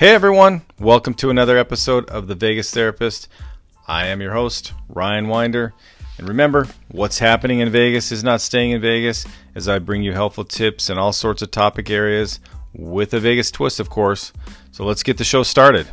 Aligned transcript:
Hey 0.00 0.14
everyone, 0.14 0.62
welcome 0.78 1.12
to 1.16 1.28
another 1.28 1.58
episode 1.58 2.08
of 2.08 2.26
The 2.26 2.34
Vegas 2.34 2.70
Therapist. 2.70 3.28
I 3.86 4.06
am 4.06 4.22
your 4.22 4.32
host, 4.32 4.72
Ryan 4.88 5.28
Winder. 5.28 5.74
And 6.16 6.26
remember, 6.26 6.68
what's 6.90 7.18
happening 7.18 7.58
in 7.58 7.68
Vegas 7.68 8.10
is 8.10 8.24
not 8.24 8.40
staying 8.40 8.70
in 8.70 8.80
Vegas, 8.80 9.26
as 9.54 9.68
I 9.68 9.78
bring 9.78 10.02
you 10.02 10.14
helpful 10.14 10.44
tips 10.44 10.88
in 10.88 10.96
all 10.96 11.12
sorts 11.12 11.42
of 11.42 11.50
topic 11.50 11.90
areas 11.90 12.40
with 12.72 13.12
a 13.12 13.20
Vegas 13.20 13.50
twist, 13.50 13.78
of 13.78 13.90
course. 13.90 14.32
So 14.72 14.86
let's 14.86 15.02
get 15.02 15.18
the 15.18 15.24
show 15.24 15.42
started. 15.42 15.86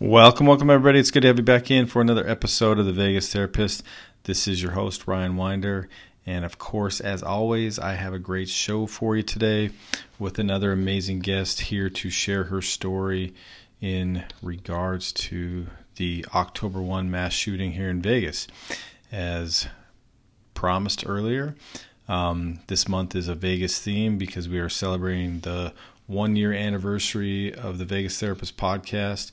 Welcome, 0.00 0.46
welcome 0.46 0.70
everybody. 0.70 0.98
It's 0.98 1.10
good 1.10 1.20
to 1.20 1.28
have 1.28 1.36
you 1.36 1.44
back 1.44 1.70
in 1.70 1.84
for 1.84 2.00
another 2.00 2.26
episode 2.26 2.78
of 2.78 2.86
The 2.86 2.94
Vegas 2.94 3.30
Therapist. 3.30 3.82
This 4.24 4.48
is 4.48 4.62
your 4.62 4.72
host, 4.72 5.06
Ryan 5.06 5.36
Winder. 5.36 5.90
And 6.26 6.44
of 6.44 6.58
course, 6.58 7.00
as 7.00 7.22
always, 7.22 7.78
I 7.78 7.94
have 7.94 8.14
a 8.14 8.18
great 8.18 8.48
show 8.48 8.86
for 8.86 9.16
you 9.16 9.22
today 9.22 9.70
with 10.18 10.38
another 10.38 10.70
amazing 10.72 11.20
guest 11.20 11.60
here 11.60 11.90
to 11.90 12.10
share 12.10 12.44
her 12.44 12.62
story 12.62 13.34
in 13.80 14.24
regards 14.40 15.12
to 15.12 15.66
the 15.96 16.24
October 16.32 16.80
1 16.80 17.10
mass 17.10 17.32
shooting 17.32 17.72
here 17.72 17.90
in 17.90 18.00
Vegas. 18.00 18.46
As 19.10 19.66
promised 20.54 21.04
earlier, 21.06 21.56
um, 22.08 22.60
this 22.68 22.88
month 22.88 23.16
is 23.16 23.26
a 23.26 23.34
Vegas 23.34 23.80
theme 23.80 24.16
because 24.16 24.48
we 24.48 24.60
are 24.60 24.68
celebrating 24.68 25.40
the 25.40 25.72
one 26.06 26.36
year 26.36 26.52
anniversary 26.52 27.52
of 27.52 27.78
the 27.78 27.84
Vegas 27.84 28.18
Therapist 28.20 28.56
podcast. 28.56 29.32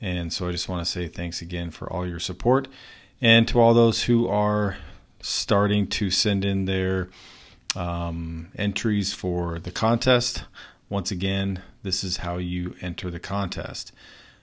And 0.00 0.32
so 0.32 0.48
I 0.48 0.52
just 0.52 0.68
want 0.68 0.84
to 0.84 0.90
say 0.90 1.08
thanks 1.08 1.42
again 1.42 1.70
for 1.70 1.92
all 1.92 2.06
your 2.06 2.18
support. 2.18 2.68
And 3.20 3.46
to 3.48 3.60
all 3.60 3.74
those 3.74 4.04
who 4.04 4.28
are 4.28 4.76
starting 5.22 5.86
to 5.86 6.10
send 6.10 6.44
in 6.44 6.66
their 6.66 7.08
um, 7.74 8.48
entries 8.56 9.14
for 9.14 9.58
the 9.58 9.70
contest, 9.70 10.44
once 10.90 11.10
again, 11.10 11.62
this 11.82 12.04
is 12.04 12.18
how 12.18 12.36
you 12.36 12.74
enter 12.82 13.10
the 13.10 13.18
contest. 13.18 13.92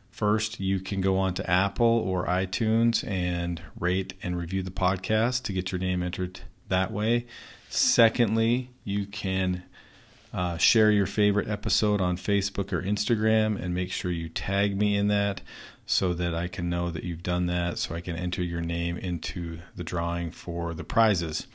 First, 0.10 0.60
you 0.60 0.80
can 0.80 1.00
go 1.00 1.18
on 1.18 1.36
to 1.36 1.50
Apple 1.50 1.86
or 1.86 2.26
iTunes 2.26 3.08
and 3.08 3.62
rate 3.80 4.16
and 4.24 4.36
review 4.36 4.64
the 4.64 4.72
podcast 4.72 5.44
to 5.44 5.54
get 5.54 5.72
your 5.72 5.80
name 5.80 6.02
entered 6.02 6.42
that 6.68 6.92
way. 6.92 7.28
Secondly, 7.70 8.72
you 8.84 9.06
can 9.06 9.64
uh, 10.34 10.58
share 10.58 10.92
your 10.92 11.06
favorite 11.06 11.48
episode 11.48 12.02
on 12.02 12.18
Facebook 12.18 12.74
or 12.74 12.82
Instagram 12.82 13.62
and 13.62 13.74
make 13.74 13.92
sure 13.92 14.12
you 14.12 14.30
tag 14.30 14.78
me 14.78 14.96
in 14.96 15.08
that 15.08 15.42
so 15.92 16.14
that 16.14 16.36
I 16.36 16.48
can 16.48 16.70
know 16.70 16.92
that 16.92 17.04
you've 17.04 17.24
done 17.24 17.48
that 17.48 17.80
so 17.80 17.96
I 17.96 18.02
can 18.02 18.16
enter 18.16 18.44
your 18.44 18.62
name 18.62 18.96
into 18.96 19.58
the 19.76 19.84
drawing 19.84 20.30
for 20.30 20.76
the 20.76 20.84
prizes. 20.84 21.48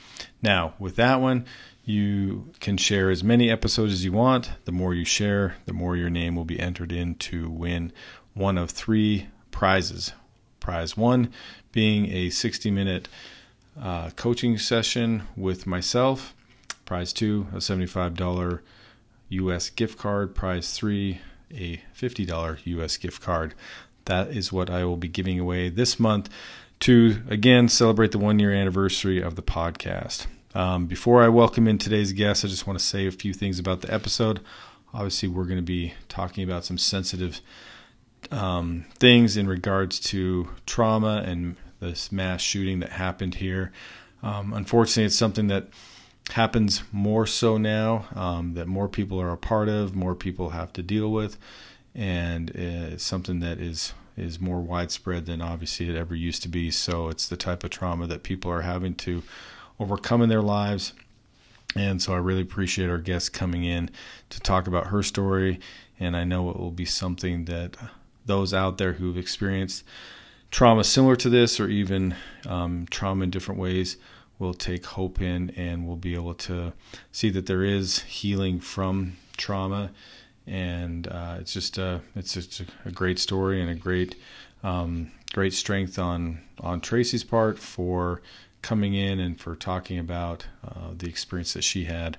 Now, 0.43 0.75
with 0.77 0.97
that 0.97 1.21
one, 1.21 1.47
you 1.85 2.51
can 2.59 2.77
share 2.77 3.11
as 3.11 3.23
many 3.23 3.49
episodes 3.49 3.93
as 3.93 4.05
you 4.05 4.11
want. 4.11 4.51
The 4.65 4.73
more 4.73 4.93
you 4.93 5.05
share, 5.05 5.55
the 5.67 5.73
more 5.73 5.95
your 5.95 6.11
name 6.11 6.35
will 6.35 6.45
be 6.45 6.59
entered 6.59 6.91
in 6.91 7.15
to 7.15 7.49
win 7.49 7.93
one 8.33 8.59
of 8.59 8.73
three 8.73 9.29
prizes. 9.53 10.11
Prize 10.59 10.97
one 10.97 11.33
being 11.71 12.11
a 12.11 12.29
60 12.31 12.73
minute 12.73 13.09
uh, 13.81 14.11
coaching 14.17 14.59
session 14.59 15.29
with 15.37 15.65
myself. 15.65 16.35
Prize 16.85 17.13
two, 17.13 17.47
a 17.53 17.59
$75 17.59 18.59
US 19.29 19.71
gift 19.71 19.97
card. 19.97 20.35
Prize 20.35 20.73
three, 20.73 21.21
a 21.53 21.81
$50 21.97 22.59
US 22.65 22.97
gift 22.97 23.23
card. 23.23 23.55
That 24.07 24.29
is 24.29 24.53
what 24.53 24.71
I 24.71 24.85
will 24.85 24.97
be 24.97 25.09
giving 25.09 25.39
away 25.39 25.69
this 25.69 25.99
month 25.99 26.29
to 26.81 27.23
again 27.29 27.69
celebrate 27.69 28.13
the 28.13 28.19
one 28.19 28.39
year 28.39 28.53
anniversary 28.53 29.23
of 29.23 29.37
the 29.37 29.43
podcast. 29.43 30.27
Um, 30.55 30.87
before 30.87 31.23
I 31.23 31.29
welcome 31.29 31.67
in 31.67 31.79
today's 31.79 32.13
guest, 32.13 32.45
I 32.45 32.49
just 32.49 32.67
want 32.67 32.79
to 32.79 32.85
say 32.85 33.07
a 33.07 33.13
few 33.13 33.33
things 33.33 33.59
about 33.59 33.81
the 33.81 33.93
episode. 33.93 34.41
Obviously, 34.93 35.29
we're 35.29 35.45
going 35.45 35.57
to 35.57 35.63
be 35.63 35.95
talking 36.09 36.45
about 36.45 36.65
some 36.65 36.79
sensitive 36.79 37.41
um, 38.31 38.85
things 38.99 39.37
in 39.37 39.49
regards 39.49 39.99
to 40.01 40.49
trauma 40.67 41.25
and 41.27 41.57
this 41.81 42.13
mass 42.13 42.41
shooting 42.41 42.81
that 42.81 42.91
happened 42.91 43.35
here. 43.35 43.73
Um, 44.23 44.53
unfortunately, 44.53 45.05
it's 45.05 45.17
something 45.17 45.49
that 45.49 45.69
happens 46.31 46.83
more 46.93 47.27
so 47.27 47.59
now, 47.59 48.07
um, 48.15 48.55
that 48.55 48.67
more 48.67 48.89
people 48.89 49.21
are 49.21 49.33
a 49.33 49.37
part 49.37 49.69
of, 49.69 49.95
more 49.95 50.15
people 50.15 50.51
have 50.51 50.73
to 50.75 50.83
deal 50.83 51.11
with, 51.11 51.37
and 51.95 52.51
it's 52.51 53.05
something 53.05 53.41
that 53.41 53.61
is 53.61 53.93
is 54.17 54.41
more 54.41 54.61
widespread 54.61 55.27
than 55.27 55.43
obviously 55.43 55.89
it 55.89 55.97
ever 55.97 56.15
used 56.15 56.43
to 56.43 56.49
be. 56.49 56.71
So 56.71 57.09
it's 57.09 57.29
the 57.29 57.37
type 57.37 57.65
of 57.65 57.71
trauma 57.71 58.07
that 58.07 58.23
people 58.23 58.51
are 58.51 58.63
having 58.63 58.95
to 58.97 59.23
overcome 59.81 60.23
in 60.23 60.29
their 60.29 60.43
lives. 60.43 60.93
And 61.75 62.01
so 62.01 62.15
I 62.15 62.19
really 62.19 62.43
appreciate 62.43 62.89
our 62.89 62.99
guest 62.99 63.33
coming 63.33 63.65
in 63.65 63.91
to 64.31 64.39
talk 64.41 64.69
about 64.69 64.89
her 64.89 65.03
story. 65.03 65.59
And 65.99 66.17
I 66.17 66.23
know 66.23 66.49
it 66.51 66.59
will 66.59 66.71
be 66.71 66.85
something 66.85 67.47
that 67.47 67.77
those 68.25 68.55
out 68.55 68.79
there 68.79 68.93
who've 68.93 69.19
experienced 69.19 69.85
trauma 70.51 70.85
similar 70.85 71.17
to 71.17 71.29
this 71.29 71.59
or 71.59 71.69
even 71.69 72.15
um, 72.47 72.87
trauma 72.91 73.25
in 73.25 73.31
different 73.31 73.61
ways 73.61 73.97
will 74.39 74.55
take 74.55 74.87
hope 74.87 75.21
in 75.21 75.51
and 75.51 75.87
will 75.87 75.97
be 75.97 76.15
able 76.15 76.35
to 76.35 76.73
see 77.11 77.31
that 77.31 77.47
there 77.47 77.65
is 77.65 78.01
healing 78.03 78.61
from 78.61 79.17
trauma. 79.37 79.91
And 80.47 81.07
uh, 81.09 81.37
it's 81.41 81.53
just 81.53 81.79
a, 81.79 82.01
it's 82.15 82.35
just 82.35 82.63
a 82.85 82.91
great 82.91 83.19
story 83.19 83.61
and 83.61 83.71
a 83.71 83.75
great, 83.75 84.17
um, 84.63 85.11
great 85.33 85.55
strength 85.55 85.99
on, 85.99 86.41
on 86.61 86.81
Tracy's 86.81 87.25
part 87.25 87.59
for 87.59 88.21
coming 88.63 88.95
in 88.95 89.21
and 89.21 89.41
for 89.41 89.55
talking 89.55 89.99
about 89.99 90.47
uh, 90.67 90.91
the 90.97 91.07
experience 91.07 91.53
that 91.53 91.65
she 91.65 91.85
had 91.85 92.17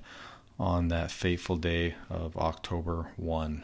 on 0.59 0.88
that 0.90 1.12
fateful 1.12 1.56
day 1.56 1.96
of 2.09 2.38
October 2.38 3.12
1. 3.18 3.63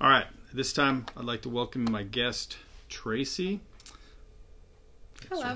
All 0.00 0.10
right, 0.10 0.26
this 0.52 0.72
time 0.72 1.06
I'd 1.16 1.24
like 1.24 1.42
to 1.42 1.48
welcome 1.48 1.86
my 1.90 2.02
guest, 2.02 2.56
Tracy. 2.88 3.60
Hello. 5.30 5.54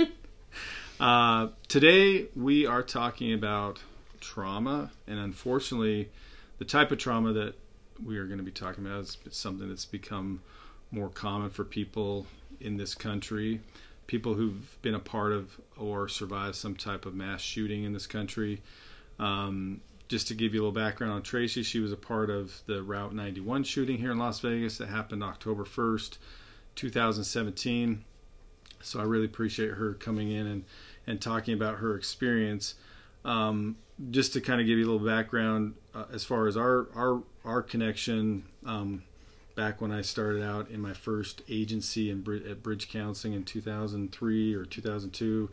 uh, 1.00 1.48
today 1.68 2.28
we 2.34 2.64
are 2.66 2.82
talking 2.82 3.34
about 3.34 3.80
trauma, 4.20 4.90
and 5.06 5.18
unfortunately, 5.18 6.08
the 6.58 6.64
type 6.64 6.92
of 6.92 6.98
trauma 6.98 7.32
that 7.32 7.54
we 8.04 8.18
are 8.18 8.26
going 8.26 8.38
to 8.38 8.44
be 8.44 8.50
talking 8.50 8.84
about 8.86 9.00
is 9.00 9.18
something 9.30 9.68
that's 9.68 9.84
become 9.84 10.40
more 10.90 11.08
common 11.08 11.50
for 11.50 11.64
people 11.64 12.26
in 12.60 12.76
this 12.76 12.94
country, 12.94 13.60
people 14.06 14.34
who've 14.34 14.80
been 14.82 14.94
a 14.94 15.00
part 15.00 15.32
of 15.32 15.60
or 15.76 16.08
survived 16.08 16.56
some 16.56 16.74
type 16.74 17.06
of 17.06 17.14
mass 17.14 17.40
shooting 17.40 17.84
in 17.84 17.92
this 17.92 18.06
country. 18.06 18.62
Um, 19.18 19.80
just 20.08 20.28
to 20.28 20.34
give 20.34 20.54
you 20.54 20.60
a 20.60 20.62
little 20.62 20.72
background 20.72 21.12
on 21.12 21.22
Tracy, 21.22 21.62
she 21.62 21.80
was 21.80 21.92
a 21.92 21.96
part 21.96 22.30
of 22.30 22.62
the 22.66 22.82
Route 22.82 23.14
91 23.14 23.64
shooting 23.64 23.98
here 23.98 24.10
in 24.10 24.18
Las 24.18 24.40
Vegas 24.40 24.78
that 24.78 24.88
happened 24.88 25.22
October 25.22 25.64
1st, 25.64 26.16
2017. 26.76 28.04
So 28.80 29.00
I 29.00 29.02
really 29.02 29.26
appreciate 29.26 29.72
her 29.72 29.94
coming 29.94 30.30
in 30.30 30.46
and, 30.46 30.64
and 31.06 31.20
talking 31.20 31.52
about 31.52 31.76
her 31.78 31.94
experience. 31.94 32.74
Um, 33.24 33.76
just 34.10 34.32
to 34.34 34.40
kind 34.40 34.60
of 34.60 34.66
give 34.66 34.78
you 34.78 34.84
a 34.84 34.90
little 34.90 35.06
background 35.06 35.74
uh, 35.94 36.04
as 36.12 36.24
far 36.24 36.46
as 36.46 36.56
our 36.56 36.88
our 36.94 37.22
our 37.44 37.62
connection. 37.62 38.44
Um, 38.64 39.02
back 39.58 39.80
when 39.80 39.90
I 39.90 40.02
started 40.02 40.40
out 40.40 40.70
in 40.70 40.80
my 40.80 40.92
first 40.92 41.42
agency 41.48 42.12
in 42.12 42.18
at 42.48 42.62
Bridge 42.62 42.88
Counseling 42.88 43.32
in 43.32 43.42
2003 43.42 44.54
or 44.54 44.64
2002. 44.64 45.50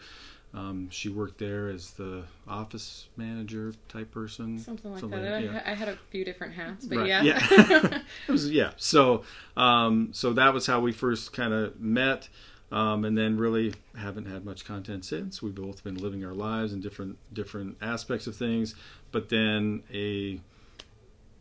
Um, 0.54 0.90
she 0.90 1.10
worked 1.10 1.40
there 1.40 1.68
as 1.68 1.92
the 1.92 2.24
office 2.48 3.08
manager 3.18 3.74
type 3.90 4.12
person. 4.12 4.58
Something 4.58 4.92
like 4.92 5.02
Something 5.02 5.22
that. 5.22 5.42
Like, 5.42 5.52
yeah. 5.52 5.64
I 5.66 5.74
had 5.74 5.90
a 5.90 5.98
few 6.12 6.24
different 6.24 6.54
hats, 6.54 6.86
but 6.86 7.00
right. 7.00 7.08
yeah. 7.08 7.24
Yeah. 7.24 7.42
it 8.28 8.32
was, 8.32 8.50
yeah. 8.50 8.72
So, 8.78 9.24
um, 9.58 10.10
so 10.14 10.32
that 10.34 10.54
was 10.54 10.66
how 10.66 10.80
we 10.80 10.94
first 10.94 11.34
kind 11.34 11.54
of 11.54 11.82
met. 11.82 12.30
Um, 12.76 13.06
and 13.06 13.18
then 13.18 13.38
really 13.38 13.74
haven't 13.98 14.26
had 14.26 14.44
much 14.44 14.66
content 14.66 15.06
since. 15.06 15.42
We've 15.42 15.56
both 15.56 15.82
been 15.82 15.96
living 15.96 16.26
our 16.26 16.34
lives 16.34 16.74
in 16.74 16.82
different 16.82 17.18
different 17.34 17.78
aspects 17.82 18.28
of 18.28 18.36
things. 18.36 18.76
But 19.14 19.30
then 19.30 19.84
a 19.94 20.42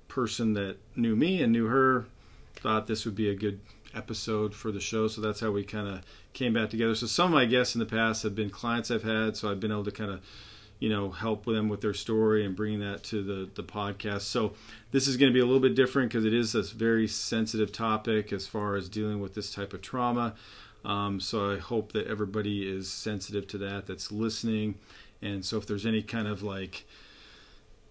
person 0.07 0.53
that 0.53 0.77
knew 0.95 1.17
me 1.17 1.43
and 1.43 1.53
knew 1.53 1.67
her 1.67 2.07
thought 2.55 2.87
this 2.87 3.05
would 3.05 3.17
be 3.17 3.29
a 3.29 3.35
good 3.35 3.59
episode 3.97 4.55
for 4.55 4.71
the 4.71 4.79
show. 4.79 5.09
So 5.09 5.21
that's 5.21 5.41
how 5.41 5.51
we 5.51 5.65
kind 5.65 5.89
of 5.89 6.03
came 6.35 6.53
back 6.53 6.71
together. 6.71 6.95
So 6.95 7.09
some 7.09 7.27
of 7.27 7.33
my 7.33 7.47
guests 7.47 7.75
in 7.75 7.81
the 7.81 7.87
past 7.87 8.23
have 8.23 8.37
been 8.37 8.51
clients 8.51 8.93
I've 8.93 9.03
had, 9.03 9.37
so 9.37 9.51
I've 9.51 9.59
been 9.59 9.73
able 9.73 9.85
to 9.85 9.91
kind 9.91 10.13
of 10.13 10.21
you 10.79 10.89
know 10.89 11.11
help 11.11 11.47
them 11.47 11.69
with 11.69 11.81
their 11.81 11.95
story 11.95 12.45
and 12.45 12.55
bringing 12.55 12.81
that 12.81 13.03
to 13.05 13.23
the 13.25 13.51
the 13.55 13.65
podcast. 13.65 14.23
So 14.23 14.55
this 14.93 15.09
is 15.09 15.17
going 15.17 15.33
to 15.33 15.35
be 15.35 15.41
a 15.41 15.45
little 15.45 15.61
bit 15.61 15.75
different 15.75 16.11
because 16.11 16.25
it 16.25 16.35
is 16.35 16.55
a 16.55 16.63
very 16.63 17.09
sensitive 17.09 17.73
topic 17.73 18.33
as 18.33 18.47
far 18.47 18.77
as 18.77 18.89
dealing 18.89 19.21
with 19.21 19.35
this 19.35 19.53
type 19.53 19.73
of 19.73 19.83
trauma. 19.83 20.35
Um, 20.85 21.21
so 21.21 21.53
I 21.53 21.59
hope 21.59 21.93
that 21.93 22.07
everybody 22.07 22.69
is 22.69 22.91
sensitive 22.91 23.47
to 23.49 23.59
that 23.59 23.87
that's 23.87 24.13
listening. 24.13 24.77
And 25.23 25.45
so 25.45 25.57
if 25.57 25.67
there's 25.67 25.87
any 25.87 26.03
kind 26.03 26.29
of 26.29 26.43
like 26.43 26.85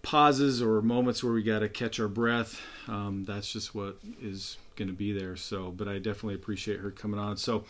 pauses 0.02 0.62
or 0.62 0.82
moments 0.82 1.24
where 1.24 1.32
we 1.32 1.42
got 1.42 1.60
to 1.60 1.68
catch 1.68 1.98
our 1.98 2.08
breath, 2.08 2.60
um, 2.86 3.24
that's 3.24 3.50
just 3.52 3.74
what 3.74 3.96
is 4.22 4.58
going 4.76 4.88
to 4.88 4.94
be 4.94 5.18
there. 5.18 5.34
So, 5.34 5.70
but 5.70 5.88
I 5.88 5.94
definitely 5.94 6.34
appreciate 6.34 6.80
her 6.80 6.90
coming 6.90 7.18
on. 7.18 7.36
So, 7.36 7.64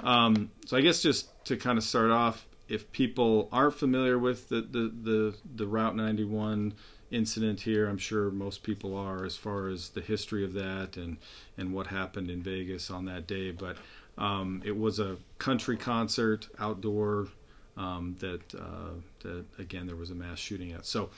um, 0.00 0.50
so 0.66 0.76
I 0.76 0.80
guess 0.80 1.02
just 1.02 1.28
to 1.46 1.56
kind 1.56 1.78
of 1.78 1.84
start 1.84 2.10
off, 2.10 2.46
if 2.68 2.92
people 2.92 3.48
aren't 3.50 3.74
familiar 3.74 4.18
with 4.18 4.48
the, 4.50 4.60
the, 4.60 4.92
the, 5.02 5.34
the 5.56 5.66
Route 5.66 5.96
91 5.96 6.74
incident 7.10 7.60
here, 7.60 7.88
I'm 7.88 7.96
sure 7.96 8.30
most 8.30 8.62
people 8.62 8.94
are 8.94 9.24
as 9.24 9.36
far 9.36 9.68
as 9.68 9.88
the 9.88 10.02
history 10.02 10.44
of 10.44 10.52
that 10.52 10.98
and, 10.98 11.16
and 11.56 11.72
what 11.72 11.86
happened 11.86 12.30
in 12.30 12.42
Vegas 12.42 12.90
on 12.90 13.06
that 13.06 13.26
day. 13.26 13.50
But 13.50 13.78
um, 14.18 14.62
it 14.64 14.76
was 14.76 14.98
a 14.98 15.16
country 15.38 15.76
concert 15.76 16.48
outdoor 16.58 17.28
um, 17.76 18.16
that, 18.18 18.54
uh, 18.54 18.90
that, 19.20 19.44
again, 19.58 19.86
there 19.86 19.96
was 19.96 20.10
a 20.10 20.14
mass 20.14 20.38
shooting 20.38 20.72
at. 20.72 20.84
So 20.84 21.10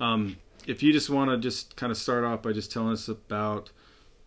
um, 0.00 0.36
if 0.66 0.82
you 0.82 0.92
just 0.92 1.10
want 1.10 1.30
to 1.30 1.36
just 1.36 1.76
kind 1.76 1.90
of 1.90 1.98
start 1.98 2.24
off 2.24 2.42
by 2.42 2.52
just 2.52 2.72
telling 2.72 2.92
us 2.92 3.08
about 3.08 3.70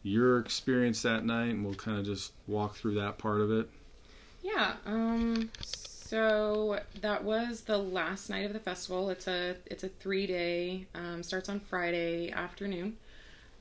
your 0.03 0.39
experience 0.39 1.01
that 1.01 1.25
night, 1.25 1.49
and 1.49 1.65
we'll 1.65 1.73
kind 1.73 1.97
of 1.97 2.05
just 2.05 2.33
walk 2.47 2.75
through 2.75 2.95
that 2.95 3.17
part 3.17 3.41
of 3.41 3.51
it. 3.51 3.69
Yeah. 4.41 4.73
Um, 4.85 5.49
so 5.61 6.79
that 7.01 7.23
was 7.23 7.61
the 7.61 7.77
last 7.77 8.29
night 8.29 8.45
of 8.45 8.53
the 8.53 8.59
festival. 8.59 9.09
It's 9.09 9.27
a 9.27 9.57
it's 9.65 9.83
a 9.83 9.89
three 9.89 10.25
day. 10.25 10.87
Um, 10.95 11.23
starts 11.23 11.49
on 11.49 11.59
Friday 11.59 12.31
afternoon. 12.31 12.97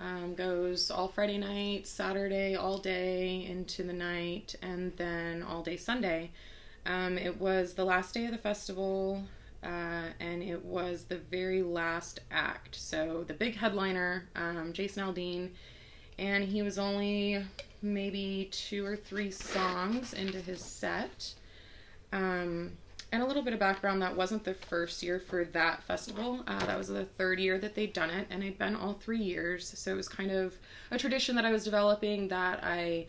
Um, 0.00 0.34
goes 0.34 0.90
all 0.92 1.08
Friday 1.08 1.38
night, 1.38 1.86
Saturday 1.86 2.54
all 2.54 2.78
day 2.78 3.44
into 3.44 3.82
the 3.82 3.92
night, 3.92 4.54
and 4.62 4.96
then 4.96 5.42
all 5.42 5.62
day 5.62 5.76
Sunday. 5.76 6.30
Um, 6.86 7.18
it 7.18 7.40
was 7.40 7.74
the 7.74 7.84
last 7.84 8.14
day 8.14 8.24
of 8.26 8.30
the 8.30 8.38
festival, 8.38 9.24
uh, 9.64 10.06
and 10.20 10.42
it 10.42 10.64
was 10.64 11.04
the 11.04 11.18
very 11.18 11.62
last 11.62 12.20
act. 12.30 12.76
So 12.76 13.24
the 13.26 13.34
big 13.34 13.56
headliner, 13.56 14.28
um, 14.36 14.72
Jason 14.72 15.02
Aldean, 15.04 15.50
and 16.18 16.44
he 16.44 16.62
was 16.62 16.78
only 16.78 17.44
maybe 17.82 18.48
two 18.52 18.84
or 18.86 18.96
three 18.96 19.30
songs 19.30 20.12
into 20.12 20.40
his 20.40 20.60
set. 20.60 21.34
Um, 22.12 22.72
and 23.10 23.22
a 23.22 23.26
little 23.26 23.42
bit 23.42 23.52
of 23.52 23.58
background 23.58 24.02
that 24.02 24.16
wasn't 24.16 24.44
the 24.44 24.54
first 24.54 25.02
year 25.02 25.18
for 25.18 25.44
that 25.44 25.82
festival. 25.84 26.44
Uh, 26.46 26.64
that 26.66 26.76
was 26.76 26.88
the 26.88 27.04
third 27.04 27.40
year 27.40 27.58
that 27.58 27.74
they'd 27.74 27.92
done 27.92 28.10
it, 28.10 28.26
and 28.30 28.42
i'd 28.42 28.58
been 28.58 28.76
all 28.76 28.94
three 28.94 29.22
years. 29.22 29.72
So 29.76 29.92
it 29.92 29.96
was 29.96 30.08
kind 30.08 30.30
of 30.30 30.54
a 30.90 30.98
tradition 30.98 31.34
that 31.36 31.44
I 31.44 31.50
was 31.50 31.64
developing 31.64 32.28
that 32.28 32.62
I 32.62 33.06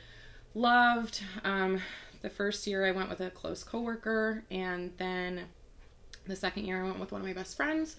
loved. 0.56 1.22
Um, 1.44 1.82
the 2.22 2.30
first 2.30 2.66
year 2.68 2.86
I 2.86 2.92
went 2.92 3.10
with 3.10 3.22
a 3.22 3.30
close 3.30 3.64
coworker, 3.64 4.44
and 4.52 4.92
then 4.98 5.46
the 6.28 6.36
second 6.36 6.66
year 6.66 6.82
I 6.82 6.84
went 6.84 7.00
with 7.00 7.12
one 7.12 7.22
of 7.22 7.28
my 7.28 7.34
best 7.34 7.58
friends. 7.58 7.96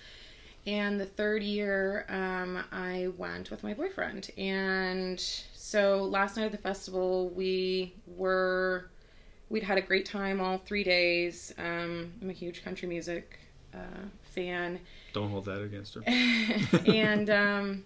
And 0.66 1.00
the 1.00 1.06
third 1.06 1.42
year, 1.42 2.04
um, 2.08 2.62
I 2.70 3.08
went 3.16 3.50
with 3.50 3.62
my 3.62 3.72
boyfriend. 3.72 4.30
And 4.36 5.18
so 5.54 6.04
last 6.04 6.36
night 6.36 6.44
at 6.44 6.52
the 6.52 6.58
festival, 6.58 7.30
we 7.30 7.94
were, 8.06 8.90
we'd 9.50 9.64
had 9.64 9.76
a 9.76 9.82
great 9.82 10.06
time 10.06 10.40
all 10.40 10.58
three 10.58 10.84
days. 10.84 11.52
Um, 11.58 12.12
I'm 12.22 12.30
a 12.30 12.32
huge 12.32 12.64
country 12.64 12.88
music 12.88 13.38
uh, 13.74 14.06
fan. 14.22 14.80
Don't 15.12 15.28
hold 15.28 15.44
that 15.44 15.60
against 15.60 15.94
her. 15.94 16.02
and 16.86 17.28
um, 17.30 17.84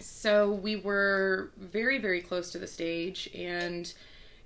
so 0.00 0.52
we 0.52 0.76
were 0.76 1.50
very, 1.56 1.98
very 1.98 2.20
close 2.20 2.50
to 2.50 2.58
the 2.58 2.66
stage. 2.66 3.30
And 3.34 3.90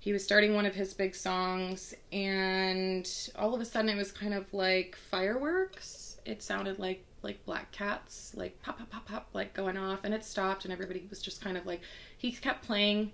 he 0.00 0.12
was 0.12 0.22
starting 0.22 0.54
one 0.54 0.66
of 0.66 0.74
his 0.74 0.94
big 0.94 1.16
songs. 1.16 1.94
And 2.12 3.10
all 3.34 3.54
of 3.54 3.60
a 3.60 3.64
sudden, 3.64 3.88
it 3.88 3.96
was 3.96 4.12
kind 4.12 4.34
of 4.34 4.52
like 4.52 4.96
fireworks. 5.10 6.20
It 6.24 6.42
sounded 6.42 6.78
like 6.78 7.04
like 7.20 7.44
black 7.44 7.72
cats 7.72 8.32
like 8.36 8.60
pop 8.62 8.78
pop 8.78 8.88
pop 8.90 9.04
pop 9.04 9.28
like 9.32 9.52
going 9.52 9.76
off 9.76 9.98
and 10.04 10.14
it 10.14 10.24
stopped 10.24 10.64
and 10.64 10.72
everybody 10.72 11.04
was 11.10 11.20
just 11.20 11.40
kind 11.40 11.56
of 11.56 11.66
like 11.66 11.80
he 12.16 12.30
kept 12.30 12.64
playing 12.64 13.10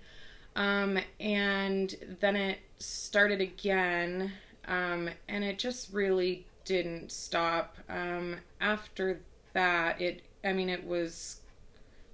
um, 0.55 0.99
and 1.19 1.95
then 2.19 2.35
it 2.35 2.59
started 2.79 3.41
again 3.41 4.31
um, 4.67 5.09
and 5.27 5.43
it 5.43 5.59
just 5.59 5.93
really 5.93 6.45
didn't 6.63 7.11
stop 7.11 7.77
um, 7.89 8.37
after 8.59 9.21
that 9.53 9.99
it 10.01 10.21
i 10.43 10.51
mean 10.51 10.69
it 10.69 10.85
was 10.85 11.41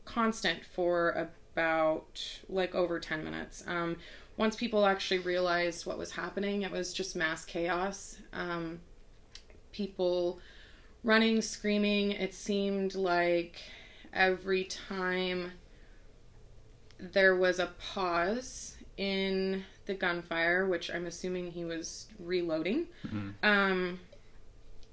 constant 0.05 0.59
for 0.65 1.11
about 1.11 2.39
like 2.49 2.75
over 2.75 2.99
10 2.99 3.23
minutes 3.23 3.63
um, 3.67 3.95
once 4.37 4.55
people 4.55 4.85
actually 4.85 5.19
realized 5.19 5.85
what 5.85 5.97
was 5.97 6.11
happening 6.11 6.63
it 6.63 6.71
was 6.71 6.93
just 6.93 7.15
mass 7.15 7.45
chaos 7.45 8.17
um, 8.33 8.79
people 9.71 10.39
running, 11.03 11.41
screaming. 11.41 12.11
It 12.11 12.33
seemed 12.33 12.95
like 12.95 13.61
every 14.13 14.65
time 14.65 15.51
there 17.01 17.35
was 17.35 17.59
a 17.59 17.67
pause 17.93 18.77
in 18.97 19.63
the 19.85 19.93
gunfire, 19.93 20.67
which 20.67 20.91
I'm 20.91 21.07
assuming 21.07 21.51
he 21.51 21.65
was 21.65 22.07
reloading, 22.19 22.87
mm-hmm. 23.05 23.29
um, 23.43 23.99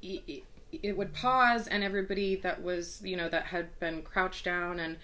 it, 0.03 0.45
it, 0.83 0.97
would 0.97 1.13
pause, 1.13 1.67
and 1.67 1.85
everybody 1.85 2.37
that 2.37 2.63
was, 2.63 3.01
you 3.05 3.17
know, 3.17 3.29
that 3.29 3.45
had 3.45 3.79
been 3.81 4.03
crouched 4.03 4.45
down 4.45 4.81
and 4.81 4.97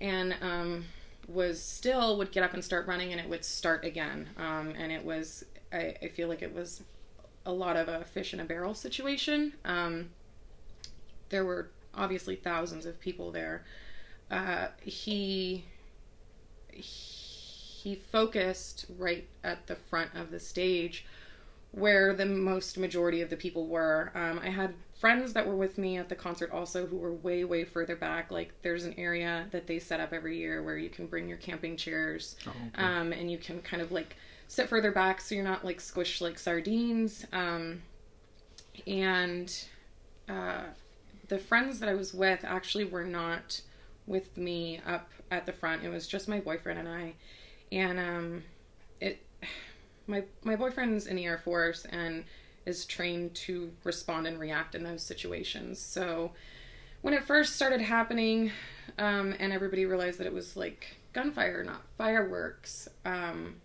and 0.00 0.36
um, 0.40 0.84
was 1.26 1.62
still 1.62 2.16
would 2.18 2.30
get 2.30 2.42
up 2.42 2.54
and 2.54 2.64
start 2.64 2.86
running, 2.86 3.12
and 3.12 3.20
it 3.20 3.28
would 3.28 3.44
start 3.44 3.84
again. 3.84 4.28
Um, 4.36 4.74
and 4.78 4.90
it 4.92 5.04
was, 5.04 5.44
I, 5.72 5.94
I, 6.02 6.08
feel 6.08 6.28
like 6.28 6.40
it 6.40 6.54
was 6.54 6.82
a 7.44 7.52
lot 7.52 7.76
of 7.76 7.88
a 7.88 8.04
fish 8.04 8.32
in 8.32 8.40
a 8.40 8.44
barrel 8.44 8.74
situation. 8.74 9.52
Um, 9.64 10.10
there 11.30 11.44
were 11.44 11.70
obviously 11.94 12.36
thousands 12.36 12.86
of 12.86 13.00
people 13.00 13.32
there. 13.32 13.64
Uh, 14.30 14.68
he 14.80 15.64
he 16.72 17.94
focused 17.94 18.86
right 18.98 19.26
at 19.44 19.66
the 19.66 19.76
front 19.76 20.14
of 20.14 20.30
the 20.30 20.40
stage 20.40 21.04
where 21.72 22.14
the 22.14 22.26
most 22.26 22.78
majority 22.78 23.20
of 23.20 23.30
the 23.30 23.36
people 23.36 23.66
were. 23.66 24.10
Um, 24.14 24.40
I 24.42 24.48
had 24.48 24.74
friends 24.98 25.32
that 25.34 25.46
were 25.46 25.54
with 25.54 25.78
me 25.78 25.96
at 25.96 26.08
the 26.08 26.14
concert 26.14 26.50
also 26.50 26.86
who 26.86 26.96
were 26.96 27.12
way 27.12 27.44
way 27.44 27.64
further 27.64 27.94
back. 27.94 28.30
Like 28.30 28.52
there's 28.62 28.84
an 28.84 28.94
area 28.98 29.46
that 29.52 29.66
they 29.66 29.78
set 29.78 30.00
up 30.00 30.12
every 30.12 30.38
year 30.38 30.62
where 30.62 30.78
you 30.78 30.88
can 30.88 31.06
bring 31.06 31.28
your 31.28 31.38
camping 31.38 31.76
chairs, 31.76 32.36
oh, 32.46 32.50
okay. 32.50 32.82
um, 32.82 33.12
and 33.12 33.30
you 33.30 33.38
can 33.38 33.60
kind 33.62 33.82
of 33.82 33.92
like 33.92 34.16
sit 34.48 34.68
further 34.68 34.90
back 34.90 35.20
so 35.20 35.34
you're 35.34 35.44
not 35.44 35.64
like 35.64 35.78
squished 35.78 36.20
like 36.20 36.38
sardines. 36.38 37.26
Um, 37.32 37.82
and 38.86 39.52
uh, 40.28 40.64
the 41.28 41.38
friends 41.38 41.80
that 41.80 41.88
I 41.88 41.94
was 41.94 42.14
with 42.14 42.44
actually 42.44 42.84
were 42.84 43.04
not 43.04 43.60
with 44.08 44.36
me 44.36 44.80
up 44.86 45.10
at 45.30 45.46
the 45.46 45.52
front. 45.52 45.84
It 45.84 45.90
was 45.90 46.06
just 46.06 46.28
my 46.28 46.40
boyfriend 46.40 46.78
and 46.78 46.88
I. 46.88 47.14
And 47.70 47.98
um 47.98 48.42
it 49.00 49.22
my 50.06 50.24
my 50.42 50.56
boyfriend's 50.56 51.06
in 51.06 51.16
the 51.16 51.26
Air 51.26 51.38
Force 51.38 51.84
and 51.84 52.24
is 52.66 52.84
trained 52.84 53.34
to 53.34 53.70
respond 53.84 54.26
and 54.26 54.38
react 54.38 54.74
in 54.74 54.82
those 54.82 55.02
situations. 55.02 55.78
So 55.78 56.32
when 57.00 57.14
it 57.14 57.24
first 57.24 57.56
started 57.56 57.80
happening, 57.80 58.50
um, 58.98 59.34
and 59.38 59.52
everybody 59.52 59.86
realized 59.86 60.18
that 60.18 60.26
it 60.26 60.32
was 60.32 60.56
like 60.56 60.96
gunfire, 61.12 61.62
not 61.64 61.82
fireworks, 61.96 62.88
um, 63.04 63.56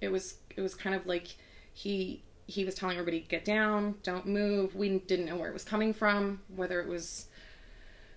it 0.00 0.12
was 0.12 0.36
it 0.56 0.60
was 0.60 0.74
kind 0.74 0.94
of 0.94 1.06
like 1.06 1.36
he 1.72 2.22
he 2.46 2.64
was 2.64 2.74
telling 2.74 2.98
everybody 2.98 3.20
get 3.28 3.44
down 3.44 3.94
don't 4.02 4.26
move 4.26 4.74
we 4.76 4.98
didn't 5.00 5.24
know 5.24 5.36
where 5.36 5.48
it 5.48 5.54
was 5.54 5.64
coming 5.64 5.94
from 5.94 6.40
whether 6.54 6.80
it 6.80 6.86
was 6.86 7.26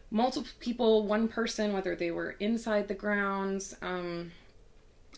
multiple 0.10 0.50
people 0.60 1.06
one 1.06 1.28
person 1.28 1.74
whether 1.74 1.96
they 1.96 2.12
were 2.12 2.32
inside 2.40 2.88
the 2.88 2.94
grounds 2.94 3.76
um, 3.82 4.32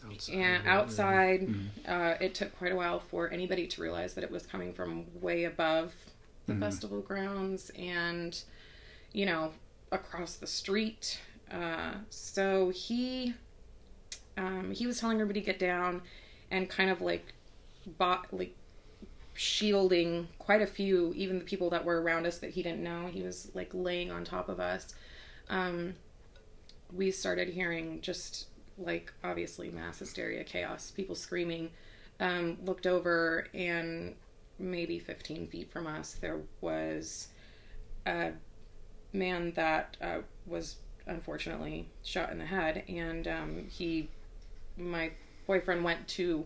outside, 0.06 0.34
and 0.34 0.68
outside 0.68 1.42
mm-hmm. 1.42 1.68
uh, 1.88 2.16
it 2.20 2.34
took 2.34 2.58
quite 2.58 2.72
a 2.72 2.76
while 2.76 3.00
for 3.00 3.30
anybody 3.30 3.68
to 3.68 3.82
realize 3.82 4.14
that 4.14 4.24
it 4.24 4.32
was 4.32 4.46
coming 4.46 4.74
from 4.74 5.06
way 5.22 5.44
above 5.44 5.94
the 6.48 6.54
mm-hmm. 6.54 6.62
festival 6.62 7.02
grounds 7.02 7.70
and 7.78 8.44
you 9.14 9.26
know 9.26 9.52
across 9.92 10.36
the 10.36 10.48
street 10.48 11.20
uh, 11.52 11.94
so 12.10 12.70
he 12.70 13.34
um, 14.38 14.72
he 14.72 14.88
was 14.88 15.00
telling 15.00 15.20
everybody 15.20 15.42
to 15.42 15.46
get 15.46 15.60
down 15.60 16.02
and 16.50 16.70
kind 16.70 16.90
of 16.90 17.02
like 17.02 17.34
bought 17.98 18.28
like 18.32 18.56
shielding 19.40 20.28
quite 20.38 20.62
a 20.62 20.68
few, 20.68 21.14
even 21.16 21.40
the 21.40 21.46
people 21.46 21.70
that 21.70 21.86
were 21.86 22.02
around 22.02 22.26
us 22.26 22.40
that 22.40 22.50
he 22.50 22.62
didn't 22.62 22.84
know. 22.84 23.08
He 23.08 23.22
was 23.22 23.50
like 23.54 23.70
laying 23.74 24.12
on 24.12 24.26
top 24.26 24.50
of 24.50 24.60
us. 24.60 24.94
Um, 25.50 25.94
we 26.92 27.10
started 27.10 27.48
hearing 27.48 28.02
just 28.02 28.48
like 28.78 29.14
obviously 29.24 29.70
mass 29.70 30.00
hysteria, 30.00 30.44
chaos, 30.44 30.92
people 30.92 31.16
screaming. 31.16 31.70
Um, 32.20 32.58
looked 32.66 32.86
over 32.86 33.48
and 33.54 34.14
maybe 34.60 35.00
15 35.00 35.48
feet 35.48 35.72
from 35.72 35.88
us 35.88 36.18
there 36.20 36.42
was 36.60 37.30
a 38.06 38.34
man 39.14 39.54
that 39.54 39.96
uh, 40.02 40.18
was 40.46 40.76
unfortunately 41.08 41.88
shot 42.04 42.30
in 42.30 42.40
the 42.40 42.46
head 42.46 42.84
and 42.90 43.26
um, 43.26 43.66
he 43.70 44.10
my 44.76 45.12
boyfriend 45.48 45.82
went 45.82 46.06
to 46.10 46.46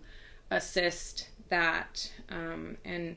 assist 0.51 1.29
that. 1.49 2.11
Um, 2.29 2.77
and 2.85 3.15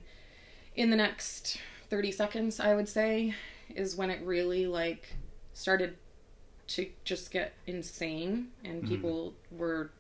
in 0.75 0.91
the 0.91 0.97
next 0.97 1.59
30 1.91 2.13
seconds, 2.13 2.61
I 2.61 2.75
would 2.75 2.89
say, 2.89 3.35
is 3.75 3.97
when 3.97 4.11
it 4.11 4.25
really 4.25 4.67
like 4.67 5.15
started 5.53 5.97
to 6.69 6.89
just 7.05 7.31
get 7.31 7.55
insane 7.67 8.49
and 8.65 8.83
mm-hmm. 8.83 8.89
people 8.89 9.35
were 9.51 9.91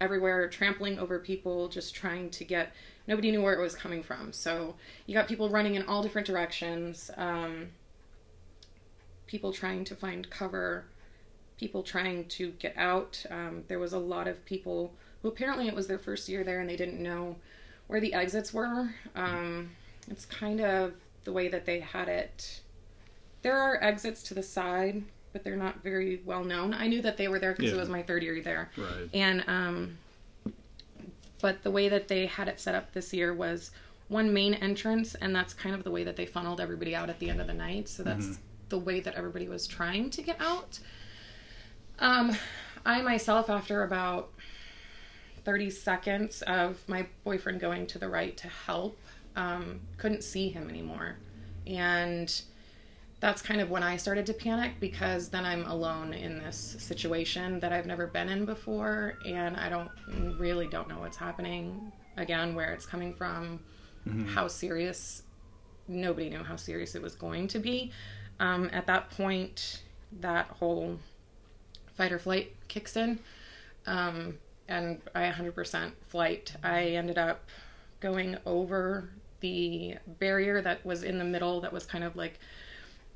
everywhere, 0.00 0.48
trampling 0.48 0.98
over 0.98 1.18
people, 1.18 1.68
just 1.68 1.94
trying 1.94 2.30
to 2.30 2.44
get. 2.44 2.72
Nobody 3.06 3.30
knew 3.30 3.42
where 3.42 3.54
it 3.54 3.60
was 3.60 3.74
coming 3.74 4.02
from. 4.02 4.32
So 4.32 4.74
you 5.06 5.14
got 5.14 5.28
people 5.28 5.48
running 5.48 5.74
in 5.74 5.82
all 5.84 6.02
different 6.02 6.26
directions. 6.26 7.10
Um, 7.16 7.68
people 9.26 9.52
trying 9.52 9.84
to 9.84 9.94
find 9.94 10.28
cover, 10.30 10.84
people 11.58 11.82
trying 11.82 12.26
to 12.26 12.50
get 12.52 12.74
out. 12.76 13.24
Um, 13.30 13.64
there 13.68 13.78
was 13.78 13.92
a 13.92 13.98
lot 13.98 14.28
of 14.28 14.44
people 14.44 14.92
who 15.22 15.28
apparently 15.28 15.68
it 15.68 15.74
was 15.74 15.86
their 15.86 15.98
first 15.98 16.28
year 16.28 16.44
there 16.44 16.60
and 16.60 16.68
they 16.68 16.76
didn't 16.76 17.02
know 17.02 17.36
where 17.88 18.00
the 18.00 18.14
exits 18.14 18.54
were. 18.54 18.88
Um, 19.16 19.70
it's 20.10 20.24
kind 20.24 20.60
of 20.60 20.94
the 21.24 21.32
way 21.32 21.48
that 21.48 21.66
they 21.66 21.80
had 21.80 22.08
it. 22.08 22.60
There 23.42 23.58
are 23.58 23.82
exits 23.82 24.22
to 24.24 24.34
the 24.34 24.42
side, 24.42 25.02
but 25.32 25.44
they're 25.44 25.56
not 25.56 25.82
very 25.82 26.22
well 26.24 26.44
known. 26.44 26.72
I 26.74 26.86
knew 26.86 27.02
that 27.02 27.16
they 27.16 27.28
were 27.28 27.38
there 27.38 27.52
because 27.52 27.70
Yeah. 27.70 27.76
it 27.76 27.80
was 27.80 27.88
my 27.88 28.02
third 28.02 28.22
year 28.22 28.40
there. 28.42 28.70
Right. 28.76 29.08
And 29.12 29.44
um, 29.46 29.98
but 31.40 31.62
the 31.62 31.70
way 31.70 31.88
that 31.88 32.08
they 32.08 32.26
had 32.26 32.48
it 32.48 32.58
set 32.60 32.74
up 32.74 32.92
this 32.92 33.12
year 33.12 33.32
was 33.34 33.70
one 34.08 34.32
main 34.32 34.54
entrance, 34.54 35.14
and 35.16 35.34
that's 35.36 35.52
kind 35.54 35.74
of 35.74 35.84
the 35.84 35.90
way 35.90 36.02
that 36.04 36.16
they 36.16 36.26
funneled 36.26 36.60
everybody 36.60 36.94
out 36.96 37.10
at 37.10 37.18
the 37.20 37.28
end 37.30 37.40
of 37.40 37.46
the 37.46 37.54
night. 37.54 37.88
So 37.88 38.02
that's 38.02 38.38
the 38.70 38.78
way 38.78 39.00
that 39.00 39.14
everybody 39.14 39.48
was 39.48 39.66
trying 39.66 40.10
to 40.10 40.22
get 40.22 40.40
out. 40.40 40.78
Um, 42.00 42.34
I 42.86 43.02
myself, 43.02 43.50
after 43.50 43.82
about 43.82 44.30
30 45.48 45.70
seconds 45.70 46.42
of 46.42 46.86
my 46.88 47.06
boyfriend 47.24 47.58
going 47.58 47.86
to 47.86 47.98
the 47.98 48.06
right 48.06 48.36
to 48.36 48.46
help, 48.48 48.98
um, 49.34 49.80
couldn't 49.96 50.22
see 50.22 50.50
him 50.50 50.68
anymore. 50.68 51.16
And 51.66 52.38
that's 53.20 53.40
kind 53.40 53.62
of 53.62 53.70
when 53.70 53.82
I 53.82 53.96
started 53.96 54.26
to 54.26 54.34
panic 54.34 54.72
because 54.78 55.30
then 55.30 55.46
I'm 55.46 55.64
alone 55.64 56.12
in 56.12 56.38
this 56.38 56.76
situation 56.78 57.60
that 57.60 57.72
I've 57.72 57.86
never 57.86 58.06
been 58.06 58.28
in 58.28 58.44
before 58.44 59.14
and 59.24 59.56
I 59.56 59.70
don't 59.70 59.88
really 60.38 60.66
don't 60.66 60.86
know 60.86 60.98
what's 60.98 61.16
happening 61.16 61.92
again, 62.18 62.54
where 62.54 62.74
it's 62.74 62.84
coming 62.84 63.14
from, 63.14 63.58
how 64.26 64.48
serious 64.48 65.22
nobody 65.88 66.28
knew 66.28 66.44
how 66.44 66.56
serious 66.56 66.94
it 66.94 67.00
was 67.00 67.14
going 67.14 67.48
to 67.48 67.58
be. 67.58 67.90
Um, 68.38 68.68
at 68.70 68.86
that 68.86 69.08
point, 69.12 69.80
that 70.20 70.48
whole 70.48 70.98
fight 71.96 72.12
or 72.12 72.18
flight 72.18 72.54
kicks 72.68 72.98
in. 72.98 73.18
Um, 73.86 74.34
and 74.68 75.00
I 75.14 75.30
100% 75.30 75.92
flight. 76.08 76.54
I 76.62 76.82
ended 76.88 77.18
up 77.18 77.48
going 78.00 78.36
over 78.46 79.10
the 79.40 79.96
barrier 80.06 80.60
that 80.62 80.84
was 80.84 81.02
in 81.02 81.18
the 81.18 81.24
middle, 81.24 81.60
that 81.60 81.72
was 81.72 81.86
kind 81.86 82.04
of 82.04 82.16
like 82.16 82.38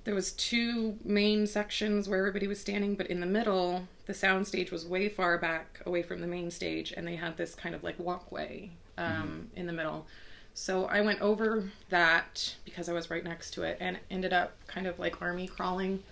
there 0.05 0.15
was 0.15 0.33
two 0.33 0.97
main 1.05 1.47
sections 1.47 2.09
where 2.09 2.19
everybody 2.19 2.47
was 2.47 2.61
standing 2.61 2.95
but 2.95 3.07
in 3.07 3.21
the 3.21 3.27
middle 3.27 3.87
the 4.07 4.15
sound 4.15 4.47
stage 4.47 4.71
was 4.73 4.85
way 4.85 5.09
far 5.09 5.39
back 5.39 5.81
away 5.87 6.03
from 6.03 6.21
the 6.21 6.27
main 6.27 6.51
stage 6.51 6.93
and 6.97 7.07
they 7.07 7.17
had 7.17 7.37
this 7.37 7.55
kind 7.55 7.75
of 7.75 7.85
like 7.85 7.99
walkway 7.99 8.71
um, 8.99 9.49
in 9.57 9.67
the 9.67 9.73
middle. 9.73 10.07
So 10.55 10.85
i 10.87 11.01
went 11.01 11.21
over 11.21 11.71
that 11.89 12.55
because 12.65 12.89
i 12.89 12.93
was 12.93 13.11
right 13.11 13.25
next 13.25 13.53
to 13.53 13.63
it 13.63 13.79
and 13.81 13.99
ended 14.11 14.33
up 14.33 14.53
kind 14.67 14.87
of 14.87 14.99
like 14.99 15.23
army 15.23 15.47
crawling 15.47 16.03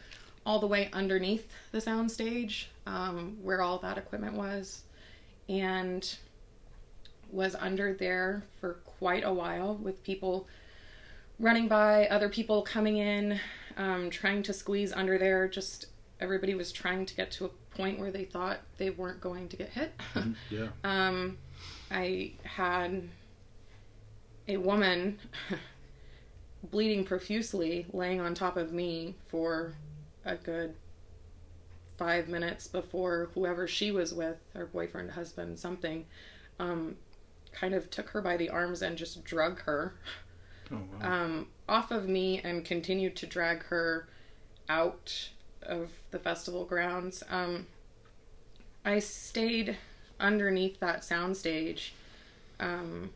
all 0.46 0.58
the 0.58 0.66
way 0.66 0.88
underneath 0.92 1.46
the 1.72 1.80
sound 1.80 2.10
stage 2.10 2.70
um, 2.86 3.36
where 3.42 3.60
all 3.60 3.78
that 3.78 3.98
equipment 3.98 4.34
was 4.34 4.84
and 5.50 6.16
was 7.30 7.54
under 7.56 7.92
there 7.92 8.44
for 8.60 8.74
quite 8.84 9.24
a 9.24 9.32
while 9.32 9.74
with 9.76 10.02
people 10.04 10.48
running 11.38 11.68
by, 11.68 12.06
other 12.06 12.28
people 12.28 12.62
coming 12.62 12.98
in, 12.98 13.38
um, 13.76 14.10
trying 14.10 14.42
to 14.44 14.52
squeeze 14.52 14.92
under 14.92 15.18
there. 15.18 15.48
Just 15.48 15.86
everybody 16.20 16.54
was 16.54 16.70
trying 16.70 17.04
to 17.06 17.14
get 17.14 17.30
to 17.32 17.46
a 17.46 17.48
point 17.76 17.98
where 17.98 18.10
they 18.10 18.24
thought 18.24 18.60
they 18.78 18.90
weren't 18.90 19.20
going 19.20 19.48
to 19.48 19.56
get 19.56 19.70
hit. 19.70 19.92
Yeah. 20.50 20.68
um, 20.84 21.38
I 21.90 22.32
had 22.44 23.08
a 24.46 24.56
woman 24.56 25.18
bleeding 26.70 27.04
profusely 27.04 27.86
laying 27.92 28.20
on 28.20 28.34
top 28.34 28.56
of 28.56 28.72
me 28.72 29.14
for 29.28 29.74
a 30.24 30.36
good 30.36 30.74
five 32.00 32.28
minutes 32.28 32.66
before 32.66 33.30
whoever 33.34 33.68
she 33.68 33.92
was 33.92 34.14
with, 34.14 34.38
her 34.54 34.66
boyfriend, 34.66 35.12
husband, 35.12 35.58
something, 35.60 36.06
um, 36.58 36.96
kind 37.52 37.74
of 37.74 37.90
took 37.90 38.08
her 38.10 38.22
by 38.22 38.36
the 38.38 38.50
arms 38.50 38.82
and 38.82 38.98
just 38.98 39.22
drug 39.24 39.60
her 39.62 39.94
Oh 40.72 40.76
wow. 40.92 41.12
um, 41.12 41.48
off 41.68 41.90
of 41.90 42.08
me 42.08 42.40
and 42.42 42.64
continued 42.64 43.16
to 43.16 43.26
drag 43.26 43.64
her 43.64 44.08
out 44.68 45.30
of 45.62 45.90
the 46.10 46.18
festival 46.18 46.64
grounds. 46.64 47.22
Um, 47.30 47.66
I 48.84 48.98
stayed 49.00 49.76
underneath 50.18 50.80
that 50.80 51.02
soundstage 51.02 51.90
um, 52.60 53.10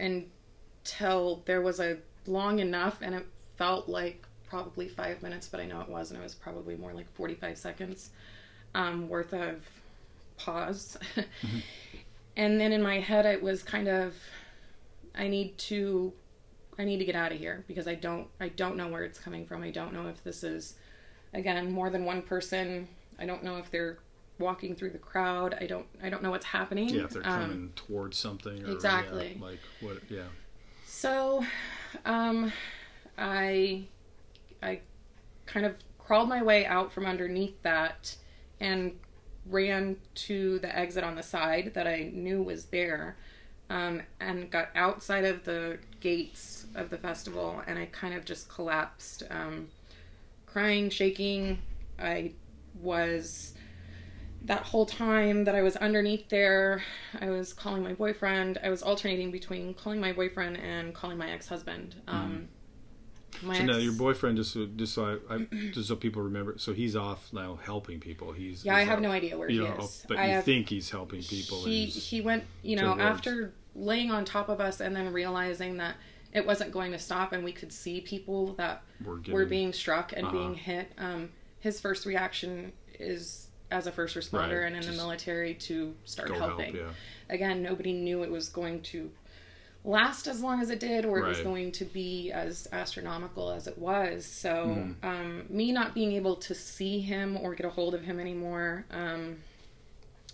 until 0.00 1.42
there 1.46 1.60
was 1.62 1.80
a 1.80 1.98
long 2.26 2.58
enough, 2.58 2.98
and 3.02 3.14
it 3.14 3.26
felt 3.56 3.88
like 3.88 4.26
probably 4.54 4.86
five 4.86 5.20
minutes, 5.20 5.48
but 5.48 5.58
I 5.58 5.66
know 5.66 5.80
it 5.80 5.88
wasn't. 5.88 6.20
It 6.20 6.22
was 6.22 6.34
probably 6.34 6.76
more 6.76 6.92
like 6.92 7.12
45 7.14 7.58
seconds 7.58 8.10
um, 8.76 9.08
worth 9.08 9.32
of 9.34 9.68
pause. 10.38 10.96
and 12.36 12.60
then 12.60 12.72
in 12.72 12.80
my 12.80 13.00
head, 13.00 13.26
it 13.26 13.42
was 13.42 13.64
kind 13.64 13.88
of 13.88 14.14
I 15.16 15.26
need 15.26 15.58
to 15.58 16.12
I 16.78 16.84
need 16.84 16.98
to 16.98 17.04
get 17.04 17.16
out 17.16 17.32
of 17.32 17.38
here 17.38 17.64
because 17.66 17.88
I 17.88 17.96
don't 17.96 18.28
I 18.40 18.48
don't 18.48 18.76
know 18.76 18.86
where 18.86 19.02
it's 19.02 19.18
coming 19.18 19.44
from. 19.44 19.62
I 19.64 19.70
don't 19.72 19.92
know 19.92 20.06
if 20.06 20.22
this 20.22 20.44
is 20.44 20.74
again 21.32 21.72
more 21.72 21.90
than 21.90 22.04
one 22.04 22.22
person. 22.22 22.86
I 23.18 23.26
don't 23.26 23.42
know 23.42 23.56
if 23.56 23.72
they're 23.72 23.98
walking 24.38 24.76
through 24.76 24.90
the 24.90 24.98
crowd. 24.98 25.56
I 25.60 25.66
don't 25.66 25.86
I 26.00 26.08
don't 26.10 26.22
know 26.22 26.30
what's 26.30 26.46
happening. 26.46 26.90
yeah, 26.90 27.04
if 27.04 27.10
they're 27.10 27.26
Um, 27.26 27.40
coming 27.40 27.72
towards 27.74 28.18
something. 28.18 28.64
Or, 28.64 28.70
exactly. 28.70 29.36
Yeah, 29.36 29.44
like 29.44 29.60
what? 29.80 29.98
Yeah. 30.08 30.26
So, 30.86 31.44
um, 32.04 32.52
I, 33.18 33.84
I 34.64 34.80
kind 35.46 35.66
of 35.66 35.76
crawled 35.98 36.28
my 36.28 36.42
way 36.42 36.66
out 36.66 36.92
from 36.92 37.06
underneath 37.06 37.62
that 37.62 38.16
and 38.60 38.98
ran 39.46 39.96
to 40.14 40.58
the 40.58 40.76
exit 40.76 41.04
on 41.04 41.14
the 41.14 41.22
side 41.22 41.72
that 41.74 41.86
I 41.86 42.10
knew 42.12 42.42
was 42.42 42.66
there, 42.66 43.16
um, 43.68 44.02
and 44.20 44.50
got 44.50 44.70
outside 44.74 45.24
of 45.24 45.44
the 45.44 45.78
gates 46.00 46.66
of 46.74 46.90
the 46.90 46.98
festival, 46.98 47.62
and 47.66 47.78
I 47.78 47.86
kind 47.86 48.14
of 48.14 48.24
just 48.24 48.48
collapsed, 48.48 49.22
um, 49.30 49.68
crying, 50.46 50.90
shaking. 50.90 51.58
I 51.98 52.32
was 52.80 53.54
that 54.44 54.62
whole 54.62 54.84
time 54.86 55.44
that 55.44 55.54
I 55.54 55.62
was 55.62 55.76
underneath 55.76 56.28
there, 56.28 56.82
I 57.18 57.30
was 57.30 57.54
calling 57.54 57.82
my 57.82 57.94
boyfriend. 57.94 58.58
I 58.62 58.68
was 58.68 58.82
alternating 58.82 59.30
between 59.30 59.72
calling 59.74 60.00
my 60.00 60.12
boyfriend 60.12 60.58
and 60.58 60.94
calling 60.94 61.16
my 61.16 61.30
ex 61.30 61.48
husband. 61.48 61.94
Um, 62.06 62.48
my 63.42 63.56
So 63.58 63.64
now 63.64 63.76
your 63.76 63.92
boyfriend, 63.92 64.36
just 64.36 64.52
so, 64.52 64.66
just 64.66 64.94
so 64.94 65.18
I, 65.28 65.34
I 65.34 65.38
just 65.72 65.88
so 65.88 65.96
people 65.96 66.22
remember, 66.22 66.56
so 66.58 66.72
he's 66.72 66.94
off 66.96 67.32
now 67.32 67.58
helping 67.62 68.00
people. 68.00 68.32
He's 68.32 68.64
yeah, 68.64 68.76
I 68.76 68.80
have 68.84 68.98
off- 68.98 69.02
no 69.02 69.10
idea 69.10 69.36
where 69.38 69.48
he 69.48 69.58
know, 69.58 69.76
is. 69.78 70.04
but 70.08 70.18
I 70.18 70.26
you 70.26 70.32
have, 70.34 70.44
think 70.44 70.68
he's 70.68 70.90
helping 70.90 71.22
people. 71.22 71.64
he 71.64 71.86
he 71.86 72.20
went, 72.20 72.44
you 72.62 72.76
know, 72.76 72.90
the 72.94 73.02
wards. 73.02 73.18
after 73.18 73.52
laying 73.74 74.10
on 74.10 74.24
top 74.24 74.48
of 74.48 74.60
us 74.60 74.80
and 74.80 74.94
then 74.94 75.12
realizing 75.12 75.76
that 75.78 75.96
it 76.32 76.44
wasn't 76.46 76.70
going 76.72 76.92
to 76.92 76.98
stop, 76.98 77.32
and 77.32 77.44
we 77.44 77.52
could 77.52 77.72
see 77.72 78.00
people 78.00 78.54
that 78.54 78.82
we're, 79.04 79.20
were 79.32 79.46
being 79.46 79.72
struck 79.72 80.12
and 80.16 80.26
Uh-huh. 80.26 80.36
being 80.36 80.54
hit. 80.54 80.90
Um, 80.98 81.30
his 81.60 81.80
first 81.80 82.06
reaction 82.06 82.72
is 82.98 83.48
as 83.70 83.86
a 83.86 83.92
first 83.92 84.14
responder 84.16 84.62
Right, 84.62 84.72
and 84.72 84.76
in 84.76 84.82
the 84.90 84.92
military 84.96 85.54
to 85.54 85.94
start 86.04 86.30
helping. 86.30 86.74
help. 86.74 86.86
Yeah. 86.86 86.92
again, 87.34 87.62
nobody 87.62 87.92
knew 87.92 88.22
it 88.22 88.30
was 88.30 88.48
going 88.48 88.82
to 88.82 89.10
last 89.86 90.26
as 90.26 90.40
long 90.40 90.62
as 90.62 90.70
it 90.70 90.80
did 90.80 91.04
or 91.04 91.18
it 91.18 91.24
was 91.26 91.40
going 91.40 91.70
to 91.70 91.84
be 91.84 92.32
as 92.32 92.66
astronomical 92.72 93.50
as 93.50 93.66
it 93.66 93.76
was. 93.76 94.24
So, 94.24 94.66
Mhm. 94.66 95.04
um, 95.04 95.46
me 95.50 95.72
not 95.72 95.94
being 95.94 96.12
able 96.12 96.36
to 96.36 96.54
see 96.54 97.00
him 97.00 97.36
or 97.36 97.54
get 97.54 97.66
a 97.66 97.70
hold 97.70 97.94
of 97.94 98.02
him 98.02 98.18
anymore, 98.18 98.86
um, 98.90 99.36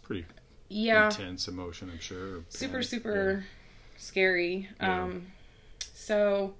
Pretty 0.03 0.25
yeah, 0.69 1.07
intense 1.07 1.49
emotion, 1.49 1.91
I'm 1.91 1.99
sure. 1.99 2.45
super, 2.49 2.73
panic. 2.75 2.89
super 2.89 3.45
scary. 3.97 4.69
Yeah. 4.81 5.03
Um, 5.05 5.27
so, 5.95 6.55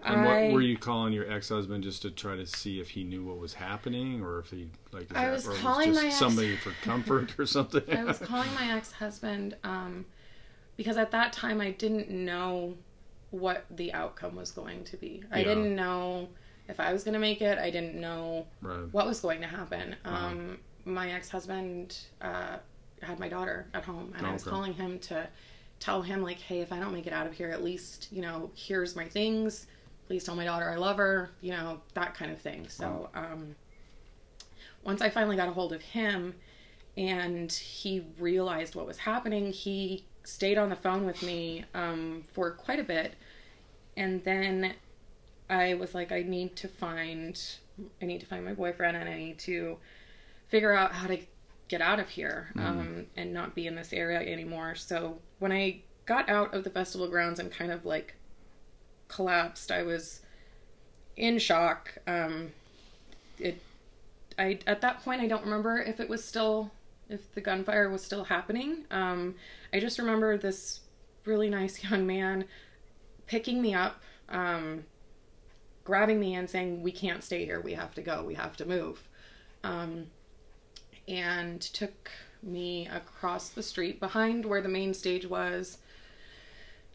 Yeah. 0.00 0.12
And 0.12 0.28
I, 0.28 0.52
were 0.52 0.60
you 0.60 0.76
calling 0.78 1.12
your 1.12 1.28
ex-husband 1.28 1.82
just 1.82 2.02
to 2.02 2.10
try 2.12 2.36
to 2.36 2.46
see 2.46 2.78
if 2.78 2.88
he 2.90 3.02
knew 3.02 3.24
what 3.24 3.38
was 3.38 3.52
happening, 3.54 4.22
or 4.22 4.38
if 4.38 4.50
he 4.50 4.68
like? 4.92 5.10
I 5.12 5.24
that- 5.26 5.32
was 5.32 5.48
calling 5.58 5.88
just 5.90 6.00
my 6.02 6.06
ex- 6.08 6.18
somebody 6.18 6.54
for 6.56 6.70
comfort 6.82 7.36
or 7.38 7.46
something. 7.46 7.82
I 7.96 8.04
was 8.04 8.18
calling 8.18 8.52
my 8.54 8.76
ex 8.76 8.92
husband 8.92 9.56
um, 9.64 10.04
because 10.78 10.96
at 10.96 11.10
that 11.10 11.32
time 11.34 11.60
I 11.60 11.72
didn't 11.72 12.08
know 12.08 12.74
what 13.30 13.66
the 13.68 13.92
outcome 13.92 14.36
was 14.36 14.52
going 14.52 14.84
to 14.84 14.96
be. 14.96 15.22
I 15.30 15.42
didn't 15.42 15.74
know 15.74 16.28
if 16.68 16.80
I 16.80 16.92
was 16.94 17.04
going 17.04 17.14
to 17.14 17.18
make 17.20 17.42
it. 17.42 17.58
I 17.58 17.68
didn't 17.68 17.96
know 17.96 18.46
right. 18.62 18.86
what 18.92 19.04
was 19.06 19.20
going 19.20 19.42
to 19.42 19.46
happen. 19.46 19.96
Um, 20.06 20.58
my 20.86 21.10
ex 21.10 21.28
husband 21.28 21.98
uh, 22.22 22.58
had 23.02 23.18
my 23.18 23.28
daughter 23.28 23.66
at 23.74 23.84
home, 23.84 24.14
and 24.16 24.26
I 24.26 24.32
was 24.32 24.42
Okay. 24.42 24.50
calling 24.50 24.72
him 24.72 24.98
to 25.00 25.28
tell 25.80 26.00
him, 26.00 26.22
like, 26.22 26.38
hey, 26.40 26.60
if 26.60 26.72
I 26.72 26.78
don't 26.78 26.92
make 26.92 27.06
it 27.08 27.12
out 27.12 27.26
of 27.26 27.34
here, 27.34 27.50
at 27.50 27.62
least, 27.62 28.08
you 28.12 28.22
know, 28.22 28.50
here's 28.54 28.96
my 28.96 29.08
things. 29.08 29.66
Please 30.06 30.24
tell 30.24 30.36
my 30.36 30.44
daughter 30.44 30.70
I 30.70 30.76
love 30.76 30.96
her, 30.98 31.30
you 31.40 31.50
know, 31.50 31.82
that 31.94 32.14
kind 32.14 32.30
of 32.30 32.40
thing. 32.40 32.68
So, 32.68 33.10
um, 33.14 33.56
once 34.82 35.02
I 35.02 35.10
finally 35.10 35.36
got 35.36 35.48
a 35.48 35.52
hold 35.52 35.72
of 35.72 35.82
him 35.82 36.34
and 36.96 37.52
he 37.52 38.06
realized 38.18 38.74
what 38.74 38.86
was 38.86 38.98
happening. 38.98 39.52
He 39.52 40.06
stayed 40.28 40.58
on 40.58 40.68
the 40.68 40.76
phone 40.76 41.06
with 41.06 41.22
me 41.22 41.64
um, 41.74 42.22
for 42.32 42.50
quite 42.50 42.78
a 42.78 42.84
bit, 42.84 43.14
and 43.96 44.22
then 44.24 44.74
I 45.48 45.74
was 45.74 45.94
like, 45.94 46.12
I 46.12 46.22
need 46.22 46.54
to 46.56 46.68
find, 46.68 47.40
I 48.02 48.04
need 48.04 48.20
to 48.20 48.26
find 48.26 48.44
my 48.44 48.52
boyfriend, 48.52 48.96
and 48.96 49.08
I 49.08 49.16
need 49.16 49.38
to 49.40 49.78
figure 50.48 50.72
out 50.72 50.92
how 50.92 51.06
to 51.08 51.18
get 51.68 51.80
out 51.80 52.00
of 52.00 52.08
here 52.08 52.48
um, 52.56 53.06
and 53.16 53.32
not 53.32 53.54
be 53.54 53.66
in 53.66 53.74
this 53.74 53.92
area 53.92 54.20
anymore. 54.20 54.74
So 54.74 55.18
when 55.38 55.52
I 55.52 55.82
got 56.06 56.28
out 56.28 56.54
of 56.54 56.64
the 56.64 56.70
festival 56.70 57.08
grounds 57.08 57.38
and 57.38 57.50
kind 57.50 57.70
of 57.70 57.84
like 57.84 58.14
collapsed, 59.08 59.70
I 59.70 59.82
was 59.82 60.20
in 61.16 61.38
shock. 61.38 61.98
Um, 62.06 62.52
it, 63.38 63.60
I 64.38 64.58
at 64.66 64.80
that 64.80 65.02
point 65.04 65.20
I 65.20 65.26
don't 65.26 65.44
remember 65.44 65.78
if 65.78 66.00
it 66.00 66.08
was 66.08 66.24
still 66.24 66.70
if 67.08 67.32
the 67.34 67.40
gunfire 67.40 67.90
was 67.90 68.02
still 68.02 68.24
happening. 68.24 68.84
Um, 68.90 69.34
I 69.72 69.80
just 69.80 69.98
remember 69.98 70.36
this 70.36 70.80
really 71.24 71.48
nice 71.48 71.82
young 71.90 72.06
man 72.06 72.44
picking 73.26 73.60
me 73.60 73.74
up, 73.74 74.02
um, 74.28 74.84
grabbing 75.84 76.20
me 76.20 76.34
and 76.34 76.48
saying, 76.48 76.82
"We 76.82 76.92
can't 76.92 77.22
stay 77.22 77.44
here. 77.44 77.60
We 77.60 77.74
have 77.74 77.94
to 77.94 78.02
go. 78.02 78.24
We 78.24 78.34
have 78.34 78.56
to 78.58 78.66
move." 78.66 79.06
Um, 79.64 80.06
and 81.06 81.60
took 81.60 82.10
me 82.42 82.86
across 82.88 83.48
the 83.48 83.62
street 83.62 83.98
behind 83.98 84.44
where 84.44 84.60
the 84.60 84.68
main 84.68 84.94
stage 84.94 85.26
was. 85.26 85.78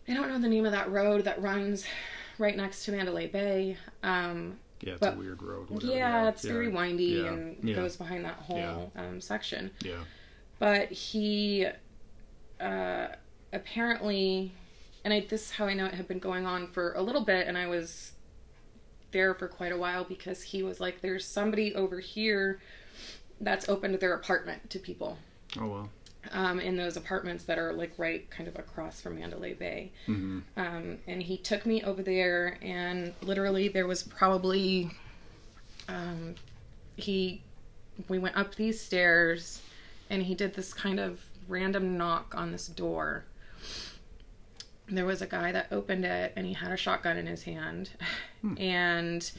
I 0.07 0.13
don't 0.13 0.29
know 0.29 0.39
the 0.39 0.47
name 0.47 0.65
of 0.65 0.71
that 0.71 0.91
road 0.91 1.23
that 1.25 1.41
runs 1.41 1.85
right 2.37 2.55
next 2.55 2.85
to 2.85 2.91
Mandalay 2.91 3.27
Bay. 3.27 3.77
Um, 4.03 4.59
Yeah, 4.83 4.93
it's 4.93 4.99
But- 4.99 5.13
a 5.15 5.17
weird 5.17 5.41
road. 5.41 5.69
whatever, 5.69 5.93
yeah, 5.93 6.27
it's 6.29 6.43
very 6.43 6.67
windy 6.67 7.25
and 7.25 7.63
goes 7.75 7.95
behind 7.95 8.25
that 8.25 8.35
whole 8.35 8.91
um, 8.95 9.21
section. 9.21 9.71
Yeah. 9.81 10.03
But 10.59 10.91
he 10.91 11.67
uh, 12.59 13.07
apparently, 13.53 14.51
and 15.05 15.13
I, 15.13 15.21
this 15.21 15.43
is 15.45 15.51
how 15.51 15.65
I 15.65 15.73
know 15.73 15.85
it 15.85 15.93
had 15.93 16.07
been 16.07 16.19
going 16.19 16.45
on 16.45 16.67
for 16.67 16.93
a 16.93 17.01
little 17.01 17.23
bit, 17.23 17.47
and 17.47 17.57
I 17.57 17.67
was 17.67 18.11
there 19.11 19.33
for 19.33 19.47
quite 19.47 19.71
a 19.71 19.77
while 19.77 20.03
because 20.03 20.41
he 20.41 20.63
was 20.63 20.79
like, 20.79 21.01
"There's 21.01 21.25
somebody 21.25 21.73
over 21.75 21.99
here 21.99 22.59
that's 23.41 23.67
opened 23.69 23.95
their 23.99 24.13
apartment 24.13 24.69
to 24.69 24.79
people." 24.79 25.17
Oh 25.59 25.67
well. 25.67 25.89
Um, 26.31 26.59
in 26.59 26.75
those 26.77 26.97
apartments 26.97 27.43
that 27.45 27.59
are 27.59 27.73
like 27.73 27.93
right 27.97 28.29
kind 28.29 28.47
of 28.47 28.57
across 28.57 29.01
from 29.01 29.19
Mandalay 29.19 29.53
Bay. 29.53 29.91
hmm 30.05 30.39
Um, 30.57 30.97
and 31.07 31.21
he 31.21 31.37
took 31.37 31.65
me 31.65 31.83
over 31.83 32.01
there, 32.01 32.57
and 32.61 33.13
literally 33.21 33.67
there 33.67 33.87
was 33.87 34.03
probably, 34.03 34.91
um, 35.87 36.35
he, 36.95 37.41
we 38.07 38.19
went 38.19 38.37
up 38.37 38.55
these 38.55 38.79
stairs, 38.79 39.61
and 40.09 40.23
he 40.23 40.35
did 40.35 40.53
this 40.53 40.73
kind 40.73 40.99
of 40.99 41.21
random 41.47 41.97
knock 41.97 42.33
on 42.35 42.51
this 42.51 42.67
door. 42.67 43.25
There 44.87 45.05
was 45.05 45.21
a 45.21 45.27
guy 45.27 45.51
that 45.51 45.67
opened 45.71 46.05
it, 46.05 46.33
and 46.35 46.45
he 46.45 46.53
had 46.53 46.71
a 46.71 46.77
shotgun 46.77 47.17
in 47.17 47.25
his 47.25 47.43
hand, 47.43 47.89
and 48.57 49.31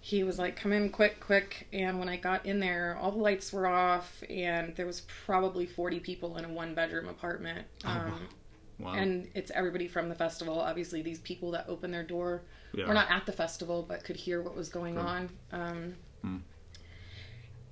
he 0.00 0.24
was 0.24 0.38
like, 0.38 0.56
"Come 0.56 0.72
in, 0.72 0.90
quick, 0.90 1.20
quick!" 1.20 1.68
And 1.72 1.98
when 1.98 2.08
I 2.08 2.16
got 2.16 2.46
in 2.46 2.58
there, 2.60 2.96
all 3.00 3.12
the 3.12 3.18
lights 3.18 3.52
were 3.52 3.66
off, 3.66 4.22
and 4.28 4.74
there 4.76 4.86
was 4.86 5.02
probably 5.26 5.66
forty 5.66 6.00
people 6.00 6.36
in 6.38 6.44
a 6.44 6.48
one-bedroom 6.48 7.08
apartment. 7.08 7.66
Um, 7.84 8.28
Wow. 8.78 8.94
and 8.94 9.28
it's 9.34 9.50
everybody 9.50 9.86
from 9.88 10.08
the 10.08 10.14
festival. 10.14 10.58
Obviously, 10.58 11.02
these 11.02 11.18
people 11.18 11.50
that 11.50 11.66
opened 11.68 11.92
their 11.92 12.02
door 12.02 12.40
yeah. 12.72 12.88
were 12.88 12.94
not 12.94 13.10
at 13.10 13.26
the 13.26 13.32
festival, 13.32 13.84
but 13.86 14.04
could 14.04 14.16
hear 14.16 14.40
what 14.40 14.56
was 14.56 14.70
going 14.70 14.96
on. 14.96 15.28
Um, 15.52 15.96
Hmm. 16.22 16.36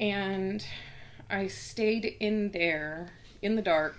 And 0.01 0.65
I 1.31 1.47
stayed 1.49 2.17
in 2.21 2.51
there 2.51 3.09
in 3.43 3.57
the 3.57 3.63
dark 3.63 3.97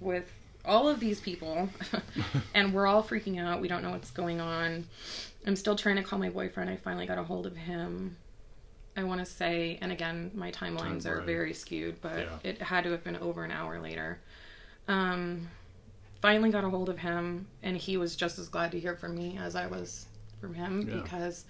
with 0.00 0.30
all 0.64 0.88
of 0.88 1.00
these 1.00 1.20
people, 1.20 1.68
and 2.54 2.72
we're 2.72 2.86
all 2.86 3.02
freaking 3.02 3.40
out. 3.40 3.60
We 3.60 3.68
don't 3.68 3.82
know 3.82 3.90
what's 3.90 4.10
going 4.10 4.40
on. 4.40 4.86
I'm 5.46 5.56
still 5.56 5.76
trying 5.76 5.96
to 5.96 6.02
call 6.02 6.18
my 6.18 6.30
boyfriend. 6.30 6.70
I 6.70 6.76
finally 6.76 7.06
got 7.06 7.18
a 7.18 7.24
hold 7.24 7.46
of 7.46 7.56
him. 7.56 8.16
I 8.96 9.04
want 9.04 9.20
to 9.20 9.26
say, 9.26 9.78
and 9.80 9.90
again, 9.90 10.30
my 10.34 10.50
timelines 10.50 11.04
Time, 11.04 11.12
are 11.12 11.20
very 11.22 11.54
skewed, 11.54 12.00
but 12.00 12.18
Yeah. 12.18 12.38
it 12.44 12.62
had 12.62 12.84
to 12.84 12.90
have 12.90 13.02
been 13.02 13.16
over 13.16 13.42
an 13.44 13.50
hour 13.50 13.80
later. 13.80 14.20
Um, 14.86 15.48
finally 16.20 16.50
got 16.50 16.62
a 16.64 16.68
hold 16.70 16.88
of 16.88 16.98
him, 16.98 17.46
and 17.62 17.76
he 17.76 17.96
was 17.96 18.14
just 18.14 18.38
as 18.38 18.48
glad 18.48 18.70
to 18.72 18.80
hear 18.80 18.94
from 18.94 19.14
me 19.16 19.38
as 19.38 19.56
I 19.56 19.66
was 19.66 20.06
from 20.40 20.54
him 20.54 20.82
Yeah. 20.86 21.00
because 21.02 21.44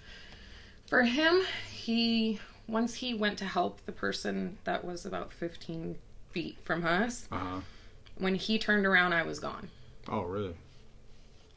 for 0.87 1.03
him, 1.03 1.41
he 1.71 2.39
once 2.65 2.93
he 2.95 3.13
went 3.13 3.37
to 3.37 3.45
help 3.45 3.85
the 3.85 3.91
person 3.91 4.57
that 4.63 4.85
was 4.85 5.05
about 5.05 5.33
15 5.33 5.97
feet 6.31 6.57
from 6.63 6.85
us, 6.85 7.27
Uh 7.29 7.37
huh. 7.37 7.59
when 8.17 8.35
he 8.35 8.57
turned 8.57 8.85
around, 8.85 9.11
I 9.11 9.23
was 9.23 9.39
gone. 9.39 9.69
Oh 10.07 10.21
really? 10.21 10.55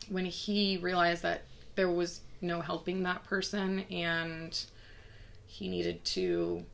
When 0.09 0.25
he 0.27 0.77
realized 0.79 1.22
that 1.22 1.42
there 1.77 1.88
was 1.90 2.22
no 2.47 2.61
helping 2.61 3.03
that 3.05 3.25
person 3.25 3.81
and 3.91 4.65
he 5.47 5.69
needed 5.69 6.05
to 6.05 6.65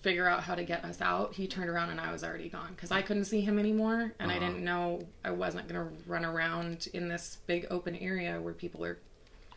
figure 0.00 0.26
out 0.26 0.42
how 0.42 0.54
to 0.56 0.64
get 0.64 0.84
us 0.84 1.00
out, 1.00 1.32
he 1.34 1.46
turned 1.46 1.70
around 1.70 1.90
and 1.90 2.00
I 2.00 2.10
was 2.10 2.24
already 2.24 2.48
gone 2.48 2.72
because 2.74 2.90
I 2.90 3.02
couldn't 3.02 3.26
see 3.26 3.40
him 3.40 3.58
anymore 3.58 4.12
and 4.18 4.30
I 4.32 4.36
Uh-huh. 4.36 4.46
didn't 4.48 4.64
know 4.64 5.06
I 5.24 5.30
wasn't 5.30 5.68
going 5.68 5.80
to 5.88 5.92
run 6.10 6.24
around 6.24 6.88
in 6.92 7.08
this 7.08 7.38
big 7.46 7.66
open 7.70 7.94
area 7.96 8.40
where 8.40 8.54
people 8.54 8.84
are 8.84 8.98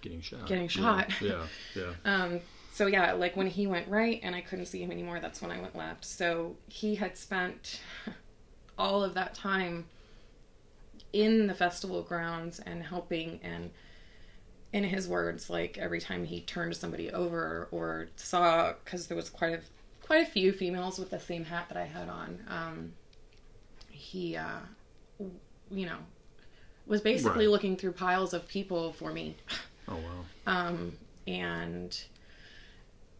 Getting 0.02 0.22
shot. 0.22 0.46
Getting 0.46 0.66
Yeah, 0.66 0.70
shot. 0.70 1.22
Yeah. 1.22 1.42
Yeah. 1.76 1.94
Um, 2.06 2.40
so 2.72 2.86
yeah, 2.88 3.14
like 3.14 3.36
when 3.36 3.48
he 3.48 3.66
went 3.66 3.88
right 3.88 4.20
and 4.22 4.36
I 4.36 4.42
couldn't 4.42 4.68
see 4.68 4.84
him 4.84 4.92
anymore, 4.92 5.20
that's 5.20 5.42
when 5.42 5.50
I 5.50 5.60
went 5.60 5.76
left. 5.76 6.06
So 6.06 6.58
he 6.68 6.94
had 6.96 7.18
spent 7.18 7.80
all 8.78 9.04
of 9.04 9.14
that 9.16 9.34
time 9.34 9.86
in 11.14 11.48
the 11.48 11.54
festival 11.56 12.04
grounds 12.04 12.60
and 12.60 12.84
helping 12.84 13.40
and 13.42 13.72
in 14.76 14.84
his 14.84 15.08
words, 15.08 15.50
like 15.50 15.78
every 15.78 16.02
time 16.02 16.26
he 16.26 16.42
turned 16.42 16.76
somebody 16.76 17.10
over 17.12 17.70
or 17.72 18.10
saw, 18.18 18.74
because 18.84 19.08
there 19.08 19.16
was 19.16 19.30
quite 19.30 19.54
a 19.54 19.60
quite 20.06 20.28
a 20.28 20.30
few 20.30 20.52
females 20.52 21.00
with 21.00 21.10
the 21.10 21.20
same 21.20 21.46
hat 21.46 21.66
that 21.70 21.78
I 21.78 21.86
had 21.86 22.10
on, 22.10 22.40
um, 22.50 22.94
he, 23.90 24.36
uh, 24.36 24.60
w- 25.18 25.36
you 25.72 25.86
know, 25.86 25.98
was 26.86 27.00
basically 27.02 27.46
Right. 27.46 27.52
looking 27.52 27.78
through 27.78 27.94
piles 27.94 28.34
of 28.34 28.48
people 28.50 28.92
for 28.92 29.12
me. 29.14 29.36
Oh 29.88 29.96
wow. 29.96 30.26
Um, 30.46 30.98
and 31.26 31.98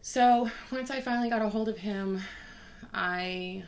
so 0.02 0.50
once 0.70 0.90
I 0.90 1.00
finally 1.00 1.30
got 1.30 1.40
a 1.42 1.48
hold 1.48 1.68
of 1.70 1.78
him, 1.78 2.20
I 2.92 3.64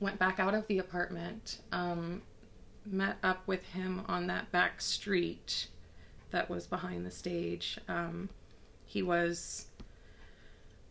went 0.00 0.18
back 0.20 0.38
out 0.38 0.54
of 0.54 0.66
the 0.68 0.78
apartment, 0.78 1.58
um, 1.72 2.22
met 2.86 3.18
up 3.24 3.46
with 3.48 3.64
him 3.64 4.04
on 4.06 4.28
that 4.28 4.50
back 4.52 4.80
street 4.80 5.66
that 6.30 6.48
was 6.48 6.66
behind 6.66 7.06
the 7.06 7.10
stage. 7.10 7.78
Um, 7.88 8.28
he 8.84 9.02
was 9.02 9.66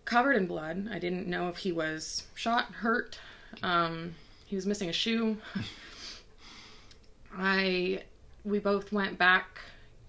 covered 0.06 0.34
in 0.34 0.48
blood. 0.48 0.88
I 0.92 1.00
didn't 1.00 1.28
know 1.28 1.50
if 1.50 1.58
he 1.58 1.72
was 1.72 2.24
shot, 2.36 2.66
hurt. 2.72 3.20
Um, 3.64 4.16
he 4.46 4.56
was 4.56 4.66
missing 4.66 4.90
a 4.90 4.94
shoe. 4.94 5.38
I 7.38 8.04
we 8.44 8.60
both 8.60 8.92
went 8.92 9.18
back 9.18 9.60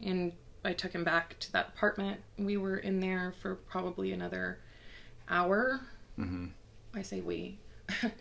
and 0.01 0.33
I 0.65 0.73
took 0.73 0.93
him 0.93 1.05
back 1.05 1.39
to 1.41 1.53
that 1.53 1.69
apartment. 1.69 2.21
We 2.39 2.57
were 2.57 2.77
in 2.77 3.01
there 3.01 3.35
for 3.43 3.57
probably 3.57 4.13
another 4.13 4.59
hour. 5.29 5.81
hmm 6.17 6.47
I 6.95 7.03
say 7.03 7.21
we. 7.21 7.59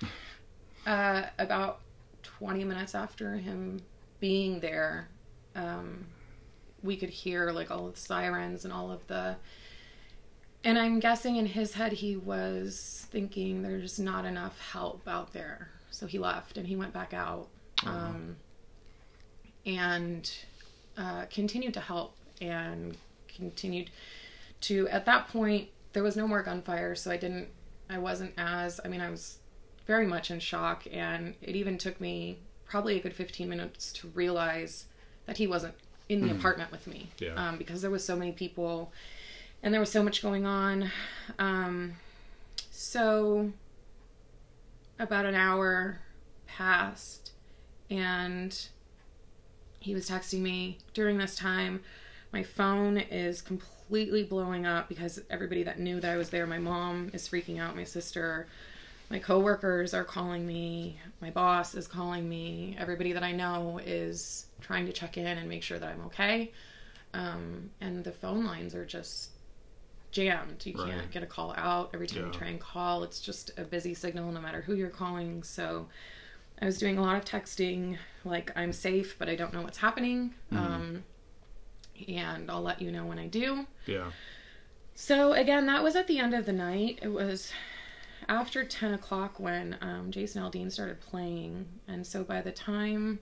uh, 0.87 1.23
about 1.37 1.81
20 2.23 2.63
minutes 2.63 2.95
after 2.95 3.35
him 3.35 3.81
being 4.19 4.59
there, 4.59 5.07
um, 5.55 6.05
we 6.83 6.97
could 6.97 7.09
hear 7.09 7.51
like 7.51 7.71
all 7.71 7.87
of 7.87 7.95
the 7.95 7.99
sirens 7.99 8.63
and 8.63 8.73
all 8.73 8.91
of 8.91 9.05
the. 9.07 9.35
And 10.63 10.77
I'm 10.77 10.99
guessing 10.99 11.37
in 11.37 11.45
his 11.45 11.73
head 11.73 11.93
he 11.93 12.17
was 12.17 13.07
thinking 13.11 13.61
there's 13.61 13.99
not 13.99 14.25
enough 14.25 14.59
help 14.59 15.07
out 15.07 15.33
there. 15.33 15.69
So 15.91 16.07
he 16.07 16.19
left 16.19 16.57
and 16.57 16.67
he 16.67 16.75
went 16.75 16.93
back 16.93 17.13
out. 17.13 17.47
Wow. 17.85 17.91
Um, 17.91 18.35
and 19.65 20.31
uh, 20.97 21.25
continued 21.29 21.73
to 21.75 21.79
help 21.79 22.15
and 22.41 22.97
continued 23.27 23.91
to 24.61 24.87
at 24.89 25.05
that 25.05 25.27
point 25.27 25.67
there 25.93 26.01
was 26.01 26.15
no 26.15 26.27
more 26.27 26.41
gunfire 26.41 26.95
so 26.95 27.11
i 27.11 27.17
didn't 27.17 27.47
i 27.89 27.97
wasn't 27.97 28.33
as 28.37 28.79
i 28.83 28.87
mean 28.87 29.01
i 29.01 29.09
was 29.09 29.37
very 29.85 30.07
much 30.07 30.31
in 30.31 30.39
shock 30.39 30.85
and 30.91 31.35
it 31.41 31.55
even 31.55 31.77
took 31.77 32.01
me 32.01 32.39
probably 32.65 32.97
a 32.97 33.01
good 33.01 33.13
15 33.13 33.47
minutes 33.47 33.91
to 33.93 34.07
realize 34.09 34.85
that 35.25 35.37
he 35.37 35.45
wasn't 35.45 35.73
in 36.09 36.21
the 36.21 36.33
Mhm. 36.33 36.39
apartment 36.39 36.71
with 36.71 36.87
me 36.87 37.09
Yeah. 37.19 37.33
um, 37.35 37.57
because 37.57 37.81
there 37.81 37.91
was 37.91 38.03
so 38.05 38.15
many 38.15 38.31
people 38.31 38.91
and 39.63 39.73
there 39.73 39.81
was 39.81 39.91
so 39.91 40.03
much 40.03 40.21
going 40.21 40.45
on 40.45 40.91
um, 41.39 41.95
so 42.71 43.51
about 44.99 45.25
an 45.25 45.35
hour 45.35 45.99
passed 46.47 47.31
and 47.89 48.67
he 49.79 49.93
was 49.93 50.09
texting 50.09 50.39
me 50.39 50.77
during 50.93 51.17
this 51.17 51.35
time 51.35 51.81
my 52.33 52.43
phone 52.43 52.97
is 52.97 53.41
completely 53.41 54.23
blowing 54.23 54.65
up 54.65 54.89
because 54.89 55.19
everybody 55.29 55.63
that 55.63 55.79
knew 55.79 55.99
that 55.99 56.11
i 56.11 56.17
was 56.17 56.29
there 56.29 56.47
my 56.47 56.57
mom 56.57 57.09
is 57.13 57.27
freaking 57.27 57.59
out 57.59 57.75
my 57.75 57.83
sister 57.83 58.47
my 59.09 59.19
coworkers 59.19 59.93
are 59.93 60.03
calling 60.03 60.45
me, 60.45 60.97
my 61.21 61.29
boss 61.29 61.75
is 61.75 61.87
calling 61.87 62.27
me, 62.27 62.75
everybody 62.77 63.13
that 63.13 63.23
I 63.23 63.31
know 63.31 63.79
is 63.85 64.47
trying 64.61 64.85
to 64.85 64.91
check 64.93 65.17
in 65.17 65.25
and 65.25 65.47
make 65.47 65.63
sure 65.63 65.79
that 65.79 65.87
I'm 65.89 66.01
okay. 66.07 66.51
Um, 67.13 67.69
and 67.79 68.03
the 68.03 68.11
phone 68.11 68.43
lines 68.43 68.75
are 68.75 68.85
just 68.85 69.29
jammed. 70.11 70.65
You 70.65 70.73
Right. 70.77 70.91
can't 70.91 71.11
get 71.11 71.23
a 71.23 71.27
call 71.27 71.53
out. 71.57 71.91
Every 71.93 72.07
time 72.07 72.19
Yeah. 72.21 72.25
you 72.27 72.33
try 72.33 72.47
and 72.47 72.59
call, 72.59 73.03
it's 73.03 73.21
just 73.21 73.51
a 73.57 73.63
busy 73.63 73.93
signal 73.93 74.31
no 74.31 74.41
matter 74.41 74.61
who 74.61 74.75
you're 74.75 74.89
calling. 74.89 75.41
So 75.43 75.87
I 76.61 76.65
was 76.65 76.77
doing 76.77 76.97
a 76.97 77.01
lot 77.01 77.15
of 77.15 77.23
texting, 77.23 77.97
like, 78.25 78.51
I'm 78.55 78.73
safe, 78.73 79.17
but 79.17 79.29
I 79.29 79.35
don't 79.35 79.53
know 79.53 79.61
what's 79.61 79.77
happening. 79.77 80.33
Mm-hmm. 80.51 80.57
Um, 80.57 81.03
and 82.07 82.51
I'll 82.51 82.61
let 82.61 82.81
you 82.81 82.91
know 82.91 83.05
when 83.05 83.19
I 83.19 83.27
do. 83.27 83.67
Yeah. 83.85 84.11
So 84.95 85.33
again, 85.33 85.65
that 85.67 85.83
was 85.83 85.95
at 85.95 86.07
the 86.07 86.19
end 86.19 86.33
of 86.33 86.45
the 86.45 86.53
night. 86.53 86.99
It 87.01 87.09
was 87.09 87.51
after 88.29 88.63
ten 88.63 88.93
o'clock 88.93 89.39
when 89.39 89.77
um, 89.81 90.11
Jason 90.11 90.41
Aldean 90.43 90.71
started 90.71 90.99
playing, 91.01 91.65
and 91.87 92.05
so 92.05 92.23
by 92.23 92.41
the 92.41 92.51
time 92.51 93.19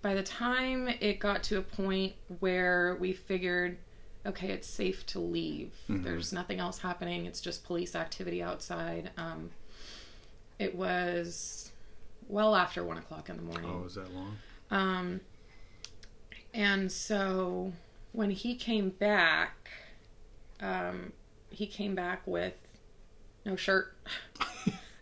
by 0.00 0.14
the 0.14 0.22
time 0.22 0.88
it 1.00 1.18
got 1.18 1.42
to 1.42 1.58
a 1.58 1.62
point 1.62 2.12
where 2.38 2.96
we 3.00 3.12
figured, 3.12 3.78
okay, 4.24 4.50
it's 4.50 4.68
safe 4.68 5.04
to 5.06 5.18
leave. 5.18 5.72
Mhm. 5.88 6.04
There's 6.04 6.32
nothing 6.32 6.60
else 6.60 6.78
happening. 6.78 7.26
It's 7.26 7.40
just 7.40 7.64
police 7.64 7.96
activity 7.96 8.40
outside. 8.40 9.10
Um, 9.16 9.50
it 10.58 10.74
was 10.74 11.72
well 12.28 12.54
after 12.54 12.84
one 12.84 12.96
o'clock 12.98 13.28
in 13.28 13.36
the 13.36 13.42
morning. 13.42 13.70
Oh, 13.72 13.86
is 13.86 13.94
that 13.96 14.12
long? 14.14 14.36
Um, 14.70 15.20
and 16.54 16.90
so 16.92 17.72
when 18.12 18.30
he 18.30 18.54
came 18.54 18.90
back, 18.90 19.68
um, 20.60 21.12
he 21.50 21.66
came 21.66 21.94
back 21.96 22.24
with 22.26 22.54
no 23.48 23.56
shirt, 23.56 23.94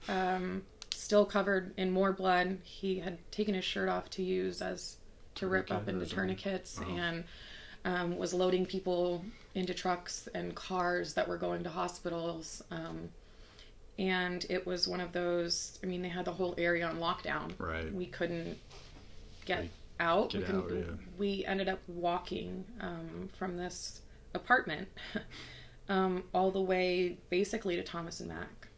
um, 0.08 0.62
still 0.94 1.26
covered 1.26 1.74
in 1.76 1.90
more 1.90 2.12
blood. 2.12 2.58
He 2.62 3.00
had 3.00 3.18
taken 3.30 3.54
his 3.54 3.64
shirt 3.64 3.88
off 3.88 4.08
to 4.10 4.22
use 4.22 4.62
as 4.62 4.96
to 5.34 5.46
rip 5.48 5.70
up 5.70 5.88
into 5.88 6.06
tourniquets 6.06 6.80
Oh. 6.82 6.96
and 6.96 7.24
um, 7.84 8.16
was 8.16 8.32
loading 8.32 8.64
people 8.64 9.24
into 9.54 9.74
trucks 9.74 10.28
and 10.34 10.54
cars 10.54 11.12
that 11.14 11.28
were 11.28 11.36
going 11.36 11.62
to 11.64 11.68
hospitals. 11.70 12.62
Um, 12.70 13.10
and 13.98 14.44
it 14.48 14.66
was 14.66 14.88
one 14.88 15.00
of 15.00 15.12
those, 15.12 15.78
I 15.82 15.86
mean, 15.86 16.02
they 16.02 16.08
had 16.08 16.24
the 16.24 16.32
whole 16.32 16.54
area 16.58 16.86
on 16.86 16.98
lockdown 16.98 17.52
Right. 17.58 17.92
we 17.92 18.06
couldn't 18.06 18.58
get 19.44 19.66
out. 20.00 20.30
get 20.30 20.48
we, 20.48 20.54
out, 20.58 20.70
yeah. 20.72 20.82
we 21.18 21.44
ended 21.46 21.68
up 21.68 21.80
walking 21.88 22.64
um, 22.80 23.28
from 23.38 23.56
this 23.56 24.00
apartment 24.34 24.88
um, 25.88 26.24
all 26.34 26.50
the 26.50 26.60
way 26.60 27.16
basically 27.30 27.76
to 27.76 27.82
Thomas 27.82 28.20
and 28.20 28.28
Mack 28.28 28.68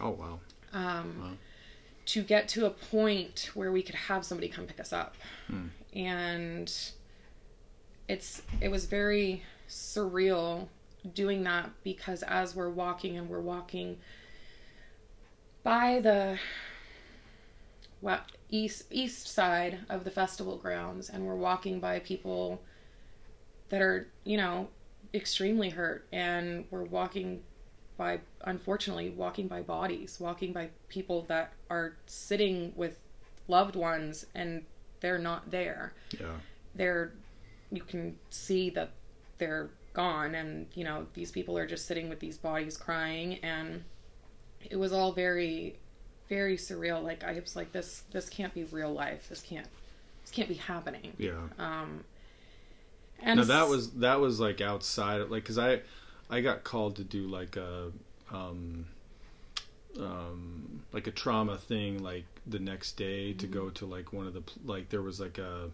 Oh 0.00 0.10
wow. 0.10 0.40
um, 0.72 1.20
Wow. 1.20 1.30
to 2.06 2.22
get 2.22 2.48
to 2.48 2.66
a 2.66 2.70
point 2.70 3.50
where 3.54 3.72
we 3.72 3.82
could 3.82 3.94
have 3.94 4.24
somebody 4.24 4.48
come 4.48 4.66
pick 4.66 4.80
us 4.80 4.92
up. 4.92 5.16
Hmm. 5.48 5.66
And 5.94 6.72
it's 8.08 8.42
it 8.60 8.70
was 8.70 8.86
very 8.86 9.42
surreal 9.68 10.68
doing 11.14 11.42
that 11.44 11.70
because 11.82 12.22
as 12.22 12.54
we're 12.54 12.70
walking 12.70 13.16
and 13.18 13.28
we're 13.28 13.40
walking 13.40 13.98
by 15.62 16.00
the 16.00 16.38
well, 18.00 18.20
east 18.50 18.84
east 18.90 19.28
side 19.28 19.78
of 19.88 20.04
the 20.04 20.10
festival 20.10 20.56
grounds 20.56 21.08
and 21.08 21.24
we're 21.26 21.36
walking 21.36 21.78
by 21.80 21.98
people 22.00 22.60
that 23.68 23.80
are, 23.80 24.08
you 24.24 24.36
know, 24.36 24.68
extremely 25.14 25.70
hurt 25.70 26.06
and 26.12 26.64
we're 26.70 26.84
walking 26.84 27.42
by 27.96 28.20
unfortunately 28.44 29.10
walking 29.10 29.46
by 29.48 29.60
bodies, 29.62 30.18
walking 30.18 30.52
by 30.52 30.68
people 30.88 31.22
that 31.28 31.52
are 31.70 31.96
sitting 32.06 32.72
with 32.74 32.98
loved 33.48 33.76
ones 33.76 34.26
and 34.34 34.64
they're 35.00 35.18
not 35.18 35.50
there. 35.50 35.92
Yeah. 36.18 36.26
They're 36.74 37.12
you 37.70 37.82
can 37.82 38.18
see 38.30 38.70
that 38.70 38.90
they're 39.38 39.70
gone 39.94 40.34
and 40.34 40.66
you 40.74 40.84
know 40.84 41.06
these 41.14 41.30
people 41.30 41.56
are 41.58 41.66
just 41.66 41.86
sitting 41.86 42.08
with 42.08 42.18
these 42.20 42.38
bodies 42.38 42.76
crying 42.76 43.34
and 43.42 43.82
it 44.70 44.76
was 44.76 44.92
all 44.92 45.12
very 45.12 45.76
very 46.28 46.56
surreal 46.56 47.02
like 47.02 47.22
i 47.24 47.34
was 47.38 47.56
like 47.56 47.72
this 47.72 48.04
this 48.10 48.28
can't 48.28 48.54
be 48.54 48.64
real 48.64 48.92
life 48.92 49.28
this 49.28 49.42
can't 49.42 49.66
this 50.22 50.30
can't 50.30 50.48
be 50.48 50.54
happening 50.54 51.12
Yeah. 51.18 51.32
um 51.58 52.04
and 53.22 53.38
Now 53.38 53.44
that 53.44 53.68
was 53.68 53.90
that 53.92 54.20
was 54.20 54.40
like 54.40 54.60
outside 54.60 55.20
of 55.20 55.30
like 55.30 55.42
because 55.42 55.58
I 55.58 55.80
I 56.30 56.40
got 56.40 56.64
called 56.64 56.96
to 56.96 57.04
do 57.04 57.26
like 57.28 57.56
a 57.56 57.90
um 58.30 58.86
um 60.00 60.82
like 60.92 61.06
a 61.06 61.10
trauma 61.10 61.58
thing 61.58 62.02
like 62.02 62.24
the 62.46 62.58
next 62.58 62.92
day 62.96 63.32
to 63.34 63.46
go 63.46 63.68
to 63.70 63.86
like 63.86 64.12
one 64.12 64.26
of 64.26 64.34
the 64.34 64.42
like 64.64 64.88
there 64.88 65.02
was 65.02 65.20
like 65.20 65.38
a 65.38 65.70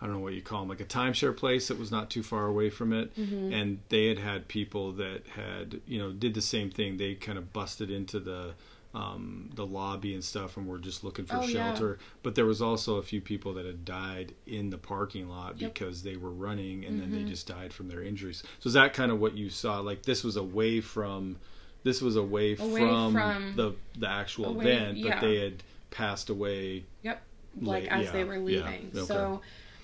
I 0.00 0.06
don't 0.06 0.14
know 0.14 0.20
what 0.20 0.34
you 0.34 0.42
call 0.42 0.60
them 0.60 0.68
like 0.68 0.80
a 0.80 0.84
timeshare 0.84 1.36
place 1.36 1.68
that 1.68 1.78
was 1.78 1.90
not 1.90 2.08
too 2.08 2.22
far 2.22 2.46
away 2.46 2.70
from 2.70 2.92
it. 2.92 3.14
Mhm. 3.16 3.52
and 3.52 3.80
they 3.88 4.06
had 4.06 4.18
had 4.18 4.46
people 4.48 4.92
that 4.92 5.26
had 5.34 5.80
you 5.86 5.98
know 5.98 6.12
did 6.12 6.34
the 6.34 6.42
same 6.42 6.70
thing. 6.70 6.96
They 6.96 7.14
kind 7.14 7.36
of 7.38 7.52
busted 7.52 7.90
into 7.90 8.20
the 8.20 8.54
um, 8.98 9.50
the 9.54 9.64
lobby 9.66 10.14
and 10.14 10.24
stuff 10.24 10.56
and 10.56 10.66
were 10.66 10.78
just 10.78 11.04
looking 11.04 11.24
for 11.24 11.36
Oh, 11.36 11.42
yeah. 11.42 11.72
shelter 11.72 11.98
but 12.22 12.34
there 12.34 12.46
was 12.46 12.60
also 12.60 12.96
a 12.96 13.02
few 13.02 13.20
people 13.20 13.52
that 13.54 13.64
had 13.66 13.84
died 13.84 14.34
in 14.46 14.70
the 14.70 14.78
parking 14.78 15.28
lot 15.28 15.60
Yep. 15.60 15.74
because 15.74 16.02
they 16.02 16.16
were 16.16 16.30
running 16.32 16.84
and 16.84 17.00
then 17.00 17.10
they 17.10 17.18
Mhm. 17.18 17.28
just 17.28 17.46
died 17.46 17.72
from 17.72 17.88
their 17.88 18.02
injuries 18.02 18.42
so 18.58 18.66
is 18.68 18.72
that 18.74 18.94
kind 18.94 19.12
of 19.12 19.20
what 19.20 19.36
you 19.36 19.50
saw 19.50 19.80
like 19.80 20.02
this 20.02 20.24
was 20.24 20.36
away 20.36 20.80
from 20.80 21.36
this 21.84 22.02
was 22.02 22.16
away, 22.16 22.56
Away 22.58 22.80
from, 22.80 23.12
from- 23.12 23.54
the 23.56 23.74
the 23.98 24.08
actual 24.08 24.46
away- 24.46 24.64
event 24.66 24.96
yeah. 24.98 25.14
but 25.14 25.20
they 25.20 25.36
had 25.36 25.62
passed 25.90 26.28
away 26.30 26.84
Yep. 27.02 27.22
Like 27.60 27.86
as 27.86 28.06
yeah, 28.06 28.10
they 28.12 28.24
were 28.24 28.34
yeah, 28.36 28.40
leaving. 28.68 28.90
okay. 28.94 29.04
So 29.06 29.40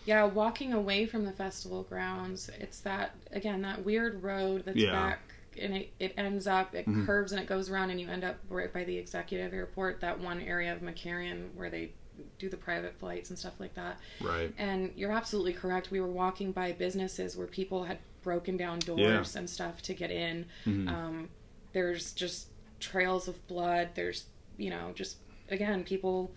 yeah, 0.06 0.24
walking 0.24 0.72
away 0.74 1.06
from 1.06 1.24
the 1.24 1.32
festival 1.32 1.82
grounds, 1.84 2.50
it's 2.60 2.80
that 2.80 3.14
again, 3.32 3.62
that 3.62 3.84
weird 3.84 4.22
road 4.22 4.64
that's 4.66 4.76
Yeah. 4.76 4.92
back 4.92 5.20
and 5.60 5.74
it, 5.76 5.92
it 5.98 6.14
ends 6.16 6.46
up, 6.46 6.74
it 6.74 6.86
Mhm. 6.86 7.06
curves 7.06 7.32
and 7.32 7.40
it 7.40 7.46
goes 7.46 7.70
around 7.70 7.90
and 7.90 8.00
you 8.00 8.08
end 8.08 8.24
up 8.24 8.36
right 8.48 8.72
by 8.72 8.84
the 8.84 8.96
executive 8.96 9.52
airport, 9.52 10.00
that 10.00 10.18
one 10.20 10.40
area 10.40 10.72
of 10.72 10.80
McCarran 10.80 11.52
where 11.54 11.70
they 11.70 11.92
do 12.38 12.48
the 12.48 12.56
private 12.56 12.94
flights 12.98 13.30
and 13.30 13.38
stuff 13.38 13.54
like 13.58 13.74
that. 13.74 13.98
right 14.20 14.52
And 14.56 14.92
you're 14.96 15.10
absolutely 15.12 15.52
correct. 15.52 15.90
We 15.90 16.00
were 16.00 16.06
walking 16.06 16.52
by 16.52 16.72
businesses 16.72 17.36
where 17.36 17.46
people 17.48 17.84
had 17.84 17.98
broken 18.22 18.56
down 18.56 18.78
doors 18.80 19.34
and 19.36 19.48
stuff 19.50 19.82
to 19.82 19.94
get 19.94 20.10
in. 20.10 20.46
Mhm. 20.64 20.88
Um, 20.88 21.28
there's 21.72 22.12
just 22.12 22.48
trails 22.80 23.26
of 23.28 23.44
blood. 23.48 23.90
There's, 23.94 24.26
you 24.56 24.70
know, 24.70 24.92
just 24.94 25.16
again, 25.50 25.82
people 25.84 26.32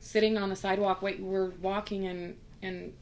sitting 0.00 0.36
on 0.36 0.48
the 0.48 0.56
sidewalk. 0.56 1.00
Wait, 1.02 1.20
we're 1.20 1.50
walking 1.62 2.06
and 2.06 2.36
and 2.62 2.92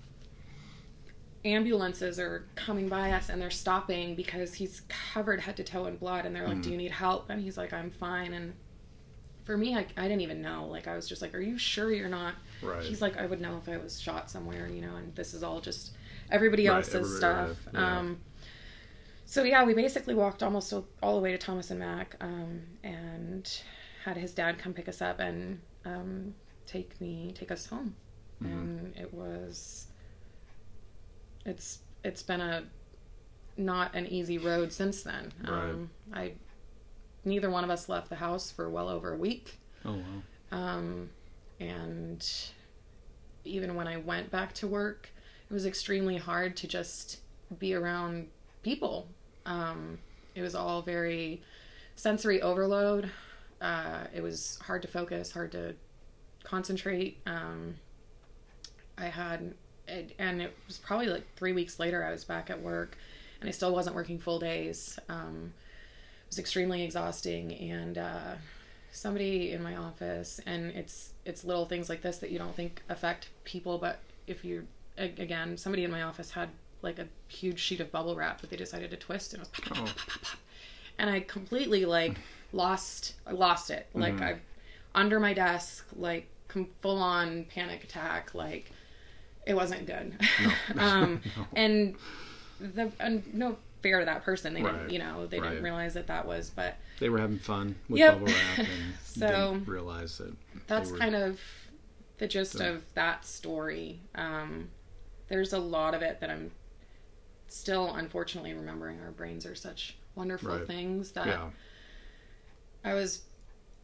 ambulances 1.46 2.18
are 2.18 2.46
coming 2.54 2.88
by 2.88 3.12
us 3.12 3.28
and 3.28 3.40
they're 3.40 3.50
stopping 3.50 4.14
because 4.14 4.54
he's 4.54 4.82
covered 4.88 5.40
head 5.40 5.56
to 5.56 5.64
toe 5.64 5.86
in 5.86 5.96
blood 5.96 6.26
and 6.26 6.34
they're 6.34 6.46
like, 6.46 6.58
Mhm. 6.58 6.62
"Do 6.64 6.70
you 6.70 6.76
need 6.76 6.90
help?" 6.90 7.30
And 7.30 7.40
he's 7.40 7.56
like, 7.56 7.72
"I'm 7.72 7.90
fine." 7.90 8.32
And 8.34 8.54
for 9.44 9.56
me, 9.56 9.76
I, 9.76 9.86
I 9.96 10.02
didn't 10.02 10.22
even 10.22 10.42
know. 10.42 10.66
Like, 10.66 10.88
I 10.88 10.96
was 10.96 11.08
just 11.08 11.22
like, 11.22 11.34
"Are 11.34 11.40
you 11.40 11.56
sure 11.58 11.92
you're 11.92 12.08
not?" 12.08 12.34
right 12.62 12.82
He's 12.82 13.00
like, 13.00 13.16
I 13.16 13.26
would 13.26 13.40
know 13.40 13.56
if 13.58 13.68
I 13.68 13.76
was 13.76 14.00
shot 14.00 14.30
somewhere, 14.30 14.66
you 14.68 14.80
know, 14.80 14.96
and 14.96 15.14
this 15.14 15.34
is 15.34 15.42
all 15.42 15.60
just 15.60 15.92
everybody 16.30 16.68
Right, 16.68 16.76
else's 16.76 16.94
everybody, 16.94 17.16
stuff. 17.16 17.66
right, 17.72 17.82
yeah. 17.82 17.98
Um, 17.98 18.20
so 19.24 19.42
yeah, 19.42 19.64
we 19.64 19.74
basically 19.74 20.14
walked 20.14 20.42
almost 20.42 20.72
all, 21.02 21.16
the 21.16 21.20
way 21.20 21.32
to 21.32 21.38
Thomas 21.38 21.70
and 21.70 21.80
Mack, 21.80 22.16
um, 22.20 22.62
and 22.84 23.60
had 24.04 24.16
his 24.16 24.32
dad 24.32 24.58
come 24.58 24.72
pick 24.72 24.88
us 24.88 25.02
up 25.02 25.18
and 25.20 25.60
um, 25.84 26.34
take 26.64 27.00
me, 27.00 27.32
take 27.34 27.50
us 27.50 27.66
home, 27.66 27.94
Mhm. 28.42 28.46
and 28.48 28.96
it 28.96 29.12
was, 29.12 29.85
it's 31.46 31.78
it's 32.04 32.22
been 32.22 32.40
a 32.42 32.64
not 33.56 33.94
an 33.94 34.06
easy 34.06 34.36
road 34.36 34.70
since 34.72 35.02
then. 35.02 35.32
Right. 35.42 35.70
Um, 35.70 35.90
I 36.12 36.32
neither 37.24 37.48
one 37.50 37.64
of 37.64 37.70
us 37.70 37.88
left 37.88 38.10
the 38.10 38.16
house 38.16 38.50
for 38.50 38.68
well 38.68 38.88
over 38.88 39.14
a 39.14 39.16
week. 39.16 39.58
oh 39.84 39.94
wow 39.94 40.22
Um, 40.58 41.08
and 41.58 42.28
even 43.44 43.74
when 43.74 43.88
I 43.88 43.96
went 43.96 44.30
back 44.30 44.52
to 44.54 44.66
work, 44.66 45.08
it 45.48 45.54
was 45.54 45.64
extremely 45.66 46.16
hard 46.18 46.56
to 46.58 46.68
just 46.68 47.20
be 47.58 47.74
around 47.74 48.28
people. 48.62 49.08
Um, 49.46 49.98
it 50.34 50.42
was 50.42 50.54
all 50.54 50.82
very 50.82 51.42
sensory 51.94 52.42
overload. 52.42 53.10
Uh, 53.60 54.04
it 54.14 54.22
was 54.22 54.58
hard 54.62 54.82
to 54.82 54.88
focus, 54.88 55.32
hard 55.32 55.52
to 55.52 55.74
concentrate. 56.44 57.18
Um, 57.26 57.76
I 58.98 59.06
had, 59.06 59.54
it, 59.88 60.14
and 60.18 60.40
it 60.42 60.56
was 60.66 60.78
probably 60.78 61.06
like 61.06 61.24
three 61.36 61.52
weeks 61.52 61.78
later, 61.78 62.04
I 62.04 62.10
was 62.10 62.24
back 62.24 62.50
at 62.50 62.60
work 62.60 62.96
and 63.40 63.48
I 63.48 63.52
still 63.52 63.72
wasn't 63.72 63.94
working 63.96 64.18
full 64.18 64.38
days. 64.38 64.98
Um, 65.08 65.52
it 66.24 66.30
was 66.30 66.38
extremely 66.38 66.82
exhausting 66.82 67.52
and, 67.54 67.98
uh, 67.98 68.34
somebody 68.92 69.52
in 69.52 69.62
my 69.62 69.76
office 69.76 70.40
and 70.46 70.70
it's 70.70 71.10
it's 71.26 71.44
little 71.44 71.66
things 71.66 71.90
like 71.90 72.00
this 72.00 72.16
that 72.16 72.30
you 72.30 72.38
don't 72.38 72.56
think 72.56 72.80
affect 72.88 73.28
people 73.44 73.76
but 73.76 73.98
if 74.26 74.42
you 74.42 74.66
again 74.96 75.54
somebody 75.58 75.84
in 75.84 75.90
my 75.90 76.00
office 76.00 76.30
had 76.30 76.48
like 76.80 76.98
a 76.98 77.06
huge 77.28 77.58
sheet 77.58 77.78
of 77.80 77.92
bubble 77.92 78.16
wrap 78.16 78.40
that 78.40 78.48
they 78.48 78.56
decided 78.56 78.90
to 78.90 78.96
twist 78.96 79.34
and 79.34 79.42
it 79.42 79.48
was 79.50 79.60
pop, 79.60 79.76
pop, 79.76 79.78
Oh. 79.82 79.92
pop, 79.94 80.08
pop, 80.08 80.22
pop. 80.22 80.38
and 80.98 81.10
i 81.10 81.20
completely 81.20 81.84
like 81.84 82.16
lost 82.54 83.16
I 83.26 83.32
lost 83.32 83.68
it. 83.70 83.86
Like 83.92 84.14
Mhm. 84.16 84.22
I 84.22 84.38
under 84.94 85.20
my 85.20 85.34
desk, 85.34 85.84
like 85.94 86.26
full 86.80 86.96
on 86.98 87.44
panic 87.44 87.84
attack. 87.84 88.34
Like 88.34 88.70
it 89.46 89.54
wasn't 89.54 89.86
good. 89.86 90.12
um, 90.76 91.20
No. 91.36 91.46
and 91.54 91.96
the 92.60 92.92
and 93.00 93.22
no 93.34 93.56
fair 93.82 94.00
to 94.00 94.04
that 94.06 94.24
person. 94.24 94.52
They 94.54 94.62
Right. 94.62 94.72
didn't, 94.74 94.90
you 94.90 94.98
know, 94.98 95.26
they 95.26 95.38
Right. 95.38 95.50
didn't 95.50 95.64
realize 95.64 95.94
that 95.94 96.06
that 96.08 96.26
was. 96.26 96.50
But 96.50 96.76
They 96.98 97.08
were 97.08 97.18
having 97.18 97.38
fun 97.38 97.76
with 97.88 97.98
Yep. 98.00 98.14
bubble 98.14 98.26
wrap 98.32 98.58
and 98.58 98.94
So- 99.04 99.62
realize 99.66 100.18
that. 100.18 100.34
that's 100.66 100.90
were- 100.90 100.98
kind 100.98 101.14
of 101.14 101.40
the 102.18 102.26
gist 102.26 102.52
So- 102.58 102.74
of 102.74 102.94
that 102.94 103.24
story. 103.24 104.00
Um, 104.14 104.70
there's 105.28 105.52
a 105.52 105.58
lot 105.58 105.94
of 105.94 106.02
it 106.02 106.20
that 106.20 106.30
I'm 106.30 106.50
still 107.48 107.94
unfortunately 107.94 108.54
remembering. 108.54 109.00
Our 109.00 109.10
brains 109.12 109.46
are 109.46 109.54
such 109.54 109.96
wonderful 110.14 110.56
Right. 110.58 110.66
things 110.66 111.12
that 111.12 111.26
Yeah. 111.26 111.50
I 112.84 112.94
was 112.94 113.22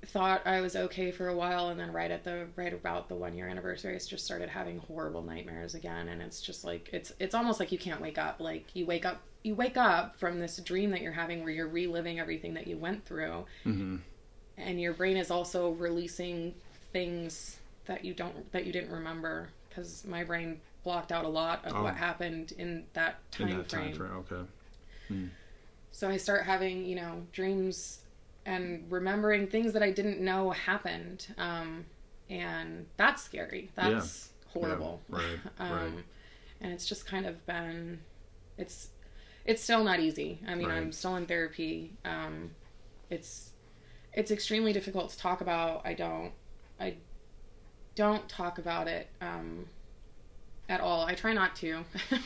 thought 0.06 0.44
I 0.46 0.60
was 0.60 0.74
okay 0.74 1.10
for 1.12 1.28
a 1.28 1.34
while 1.34 1.68
and 1.68 1.78
then 1.78 1.92
right 1.92 2.10
at 2.10 2.24
the 2.24 2.46
right 2.56 2.72
about 2.72 3.08
the 3.08 3.14
one 3.14 3.34
year 3.34 3.48
anniversary 3.48 3.94
I 3.94 3.98
just 3.98 4.24
started 4.24 4.48
having 4.48 4.78
horrible 4.78 5.22
nightmares 5.22 5.74
again 5.74 6.08
and 6.08 6.20
it's 6.20 6.40
just 6.40 6.64
like 6.64 6.90
it's 6.92 7.12
it's 7.20 7.34
almost 7.34 7.60
like 7.60 7.70
you 7.70 7.78
can't 7.78 8.00
wake 8.00 8.18
up 8.18 8.40
like 8.40 8.64
you 8.74 8.84
wake 8.84 9.04
up 9.06 9.20
you 9.44 9.54
wake 9.54 9.76
up 9.76 10.16
from 10.16 10.40
this 10.40 10.56
dream 10.58 10.90
that 10.90 11.02
you're 11.02 11.12
having 11.12 11.42
where 11.44 11.52
you're 11.52 11.68
reliving 11.68 12.18
everything 12.18 12.52
that 12.54 12.66
you 12.66 12.76
went 12.76 13.04
through 13.04 13.44
hmm 13.64 13.96
and 14.58 14.80
your 14.80 14.92
brain 14.92 15.16
is 15.16 15.30
also 15.30 15.70
releasing 15.70 16.52
things 16.92 17.58
that 17.86 18.04
you 18.04 18.12
don't 18.12 18.50
that 18.52 18.66
you 18.66 18.72
didn't 18.72 18.90
remember 18.90 19.48
because 19.68 20.04
my 20.06 20.22
brain 20.24 20.60
blocked 20.84 21.12
out 21.12 21.24
a 21.24 21.28
lot 21.28 21.64
of 21.64 21.74
Oh. 21.76 21.82
what 21.84 21.94
happened 21.96 22.52
in 22.58 22.84
that 22.92 23.20
In 23.38 23.46
time 23.46 23.58
that 23.58 23.70
frame 23.70 23.92
time 23.92 23.94
frame. 23.94 24.12
Okay. 25.10 25.28
so 25.92 26.08
I 26.08 26.16
start 26.16 26.44
having, 26.44 26.84
you 26.84 26.96
know, 26.96 27.22
dreams 27.32 27.98
and 28.44 28.84
remembering 28.90 29.46
things 29.46 29.72
that 29.72 29.82
I 29.82 29.90
didn't 29.90 30.20
know 30.20 30.50
happened. 30.50 31.26
Um, 31.38 31.84
and 32.28 32.86
that's 32.96 33.22
scary. 33.22 33.70
That's 33.74 34.30
horrible. 34.48 35.00
Yeah, 35.10 35.16
right, 35.16 35.38
um, 35.58 35.72
right. 35.72 36.04
And 36.60 36.72
it's 36.72 36.86
just 36.86 37.06
kind 37.06 37.26
of 37.26 37.44
been, 37.46 38.00
it's, 38.58 38.88
it's 39.44 39.62
still 39.62 39.84
not 39.84 40.00
easy. 40.00 40.40
I 40.46 40.54
mean, 40.54 40.68
Right. 40.68 40.76
I'm 40.78 40.92
still 40.92 41.16
in 41.16 41.26
therapy. 41.26 41.92
Um, 42.04 42.50
it's, 43.10 43.50
it's 44.12 44.30
extremely 44.30 44.72
difficult 44.72 45.10
to 45.10 45.18
talk 45.18 45.40
about. 45.40 45.82
I 45.84 45.94
don't, 45.94 46.32
I 46.80 46.94
don't 47.94 48.28
talk 48.28 48.58
about 48.58 48.88
it, 48.88 49.08
um, 49.20 49.66
at 50.68 50.80
all. 50.80 51.04
I 51.04 51.14
try 51.14 51.32
not 51.32 51.54
to. 51.56 51.84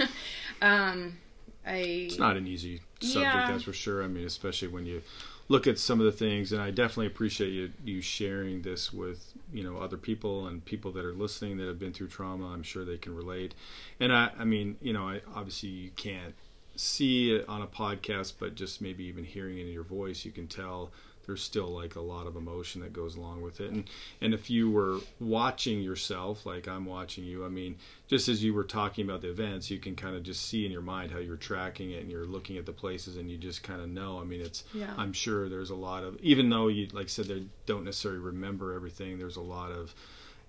um, 0.62 1.18
I, 1.66 1.76
It's 2.07 2.18
not 2.18 2.37
an 2.37 2.46
easy 2.46 2.81
subject, 3.00 3.35
Yeah. 3.35 3.50
that's 3.50 3.64
for 3.64 3.72
sure. 3.72 4.05
I 4.05 4.07
mean, 4.07 4.24
especially 4.26 4.68
when 4.68 4.87
you 4.87 5.02
look 5.48 5.66
at 5.66 5.78
some 5.78 6.00
of 6.00 6.06
the 6.06 6.12
things, 6.12 6.52
and 6.52 6.61
I 6.61 6.70
definitely 6.70 7.06
appreciate 7.06 7.50
you 7.50 7.72
you 7.85 8.00
sharing 8.00 8.62
this 8.62 8.92
with 8.92 9.32
you 9.52 9.62
know 9.62 9.78
other 9.78 9.96
people 9.96 10.46
and 10.46 10.64
people 10.64 10.92
that 10.92 11.04
are 11.04 11.14
listening 11.14 11.56
that 11.59 11.66
have 11.66 11.78
been 11.78 11.92
through 11.92 12.09
trauma. 12.09 12.46
I'm 12.46 12.62
sure 12.62 12.85
they 12.85 12.98
can 12.98 13.14
relate. 13.14 13.54
And 14.00 14.12
I, 14.12 14.30
I 14.38 14.44
mean, 14.44 14.76
you 14.80 14.92
know, 14.92 15.09
I, 15.09 15.20
obviously 15.35 15.68
you 15.70 15.90
can't 15.96 16.35
see 16.76 17.35
it 17.35 17.48
on 17.48 17.62
a 17.62 17.66
podcast, 17.66 18.35
but 18.38 18.54
just 18.54 18.80
maybe 18.80 19.04
even 19.04 19.24
hearing 19.24 19.59
it 19.59 19.62
in 19.62 19.72
your 19.72 19.85
voice, 19.85 20.24
you 20.24 20.32
can 20.32 20.46
tell 20.46 20.90
there's 21.26 21.42
still 21.42 21.68
like 21.68 21.96
a 21.96 22.00
lot 22.00 22.26
of 22.26 22.36
emotion 22.36 22.80
that 22.82 22.92
goes 22.92 23.16
along 23.16 23.42
with 23.42 23.60
it. 23.60 23.70
And 23.70 23.84
and 24.20 24.32
if 24.32 24.48
you 24.48 24.70
were 24.70 25.00
watching 25.20 25.80
yourself, 25.80 26.46
like 26.46 26.68
I'm 26.68 26.86
watching 26.86 27.24
you, 27.24 27.44
I 27.44 27.48
mean, 27.48 27.76
just 28.08 28.28
as 28.28 28.42
you 28.42 28.54
were 28.54 28.64
talking 28.64 29.04
about 29.04 29.22
the 29.22 29.30
events, 29.30 29.70
you 29.70 29.78
can 29.78 29.96
kind 29.96 30.16
of 30.16 30.22
just 30.22 30.46
see 30.46 30.64
in 30.64 30.72
your 30.72 30.82
mind 30.82 31.10
how 31.10 31.18
you're 31.18 31.36
tracking 31.36 31.90
it 31.90 32.02
and 32.02 32.10
you're 32.10 32.26
looking 32.26 32.56
at 32.56 32.66
the 32.66 32.72
places 32.72 33.16
and 33.16 33.30
you 33.30 33.36
just 33.36 33.62
kind 33.62 33.80
of 33.80 33.88
know. 33.88 34.20
I 34.20 34.24
mean, 34.24 34.40
it's 34.40 34.64
Yeah. 34.72 34.94
I'm 34.96 35.12
sure 35.12 35.48
there's 35.48 35.70
a 35.70 35.76
lot 35.76 36.04
of 36.04 36.16
even 36.20 36.48
though 36.48 36.68
you 36.68 36.88
like 36.92 37.06
I 37.06 37.08
said 37.08 37.26
they 37.26 37.44
don't 37.66 37.84
necessarily 37.84 38.20
remember 38.20 38.72
everything. 38.72 39.18
There's 39.18 39.36
a 39.36 39.40
lot 39.42 39.72
of 39.72 39.94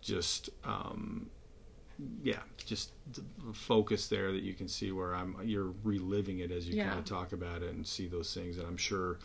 just 0.01 0.49
um, 0.63 1.29
yeah, 2.23 2.39
just 2.65 2.91
the 3.13 3.23
focus 3.53 4.07
there 4.07 4.31
that 4.31 4.43
you 4.43 4.53
can 4.53 4.67
see 4.67 4.91
where 4.91 5.15
I'm 5.15 5.36
you're 5.43 5.73
reliving 5.83 6.39
it 6.39 6.51
as 6.51 6.67
you 6.67 6.75
Yeah. 6.75 6.88
kind 6.89 6.99
of 6.99 7.05
talk 7.05 7.33
about 7.33 7.63
it 7.63 7.73
and 7.73 7.86
see 7.86 8.07
those 8.07 8.33
things. 8.33 8.57
And 8.57 8.67
I'm 8.67 8.77
sure 8.77 9.17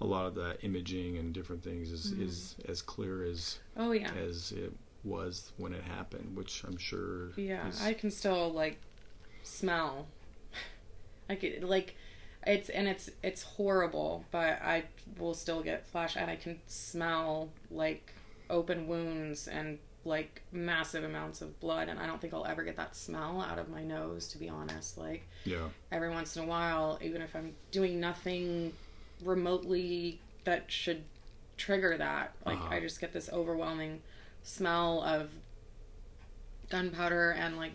a 0.00 0.06
lot 0.06 0.26
of 0.26 0.34
the 0.34 0.60
imaging 0.62 1.18
and 1.18 1.32
different 1.32 1.62
things 1.62 1.90
is 1.90 2.12
Mm-hmm. 2.12 2.22
is 2.22 2.54
as 2.68 2.82
clear 2.82 3.24
as 3.24 3.58
oh 3.76 3.92
yeah. 3.92 4.10
as 4.12 4.52
it 4.52 4.72
was 5.04 5.52
when 5.56 5.72
it 5.72 5.82
happened, 5.84 6.36
which 6.36 6.64
I'm 6.64 6.76
sure. 6.76 7.30
Yeah, 7.36 7.66
is- 7.68 7.80
I 7.82 7.94
can 7.94 8.10
still 8.10 8.50
like 8.52 8.78
smell. 9.42 10.06
I 11.30 11.34
could 11.36 11.62
like 11.64 11.96
it's 12.46 12.68
and 12.68 12.86
it's 12.88 13.10
it's 13.22 13.42
horrible, 13.42 14.24
but 14.30 14.60
I 14.62 14.84
will 15.18 15.34
still 15.34 15.62
get 15.62 15.86
flash 15.86 16.16
and 16.16 16.30
I 16.30 16.36
can 16.36 16.60
smell 16.66 17.48
like 17.70 18.12
open 18.50 18.86
wounds 18.86 19.48
and 19.48 19.78
like 20.04 20.42
massive 20.52 21.04
amounts 21.04 21.42
of 21.42 21.58
blood 21.60 21.88
and 21.88 21.98
I 21.98 22.06
don't 22.06 22.20
think 22.20 22.32
I'll 22.32 22.46
ever 22.46 22.62
get 22.62 22.76
that 22.76 22.96
smell 22.96 23.40
out 23.40 23.58
of 23.58 23.68
my 23.68 23.82
nose 23.82 24.28
to 24.28 24.38
be 24.38 24.48
honest. 24.48 24.96
Like 24.96 25.26
yeah, 25.44 25.68
every 25.92 26.08
once 26.10 26.36
in 26.36 26.44
a 26.44 26.46
while, 26.46 26.98
even 27.02 27.20
if 27.22 27.34
I'm 27.36 27.54
doing 27.70 28.00
nothing 28.00 28.72
remotely 29.24 30.20
that 30.44 30.70
should 30.70 31.04
trigger 31.56 31.96
that, 31.98 32.32
like 32.46 32.58
Uh-huh. 32.58 32.74
I 32.74 32.80
just 32.80 33.00
get 33.00 33.12
this 33.12 33.28
overwhelming 33.32 34.00
smell 34.42 35.02
of 35.02 35.30
gunpowder 36.70 37.30
and 37.32 37.56
like 37.56 37.72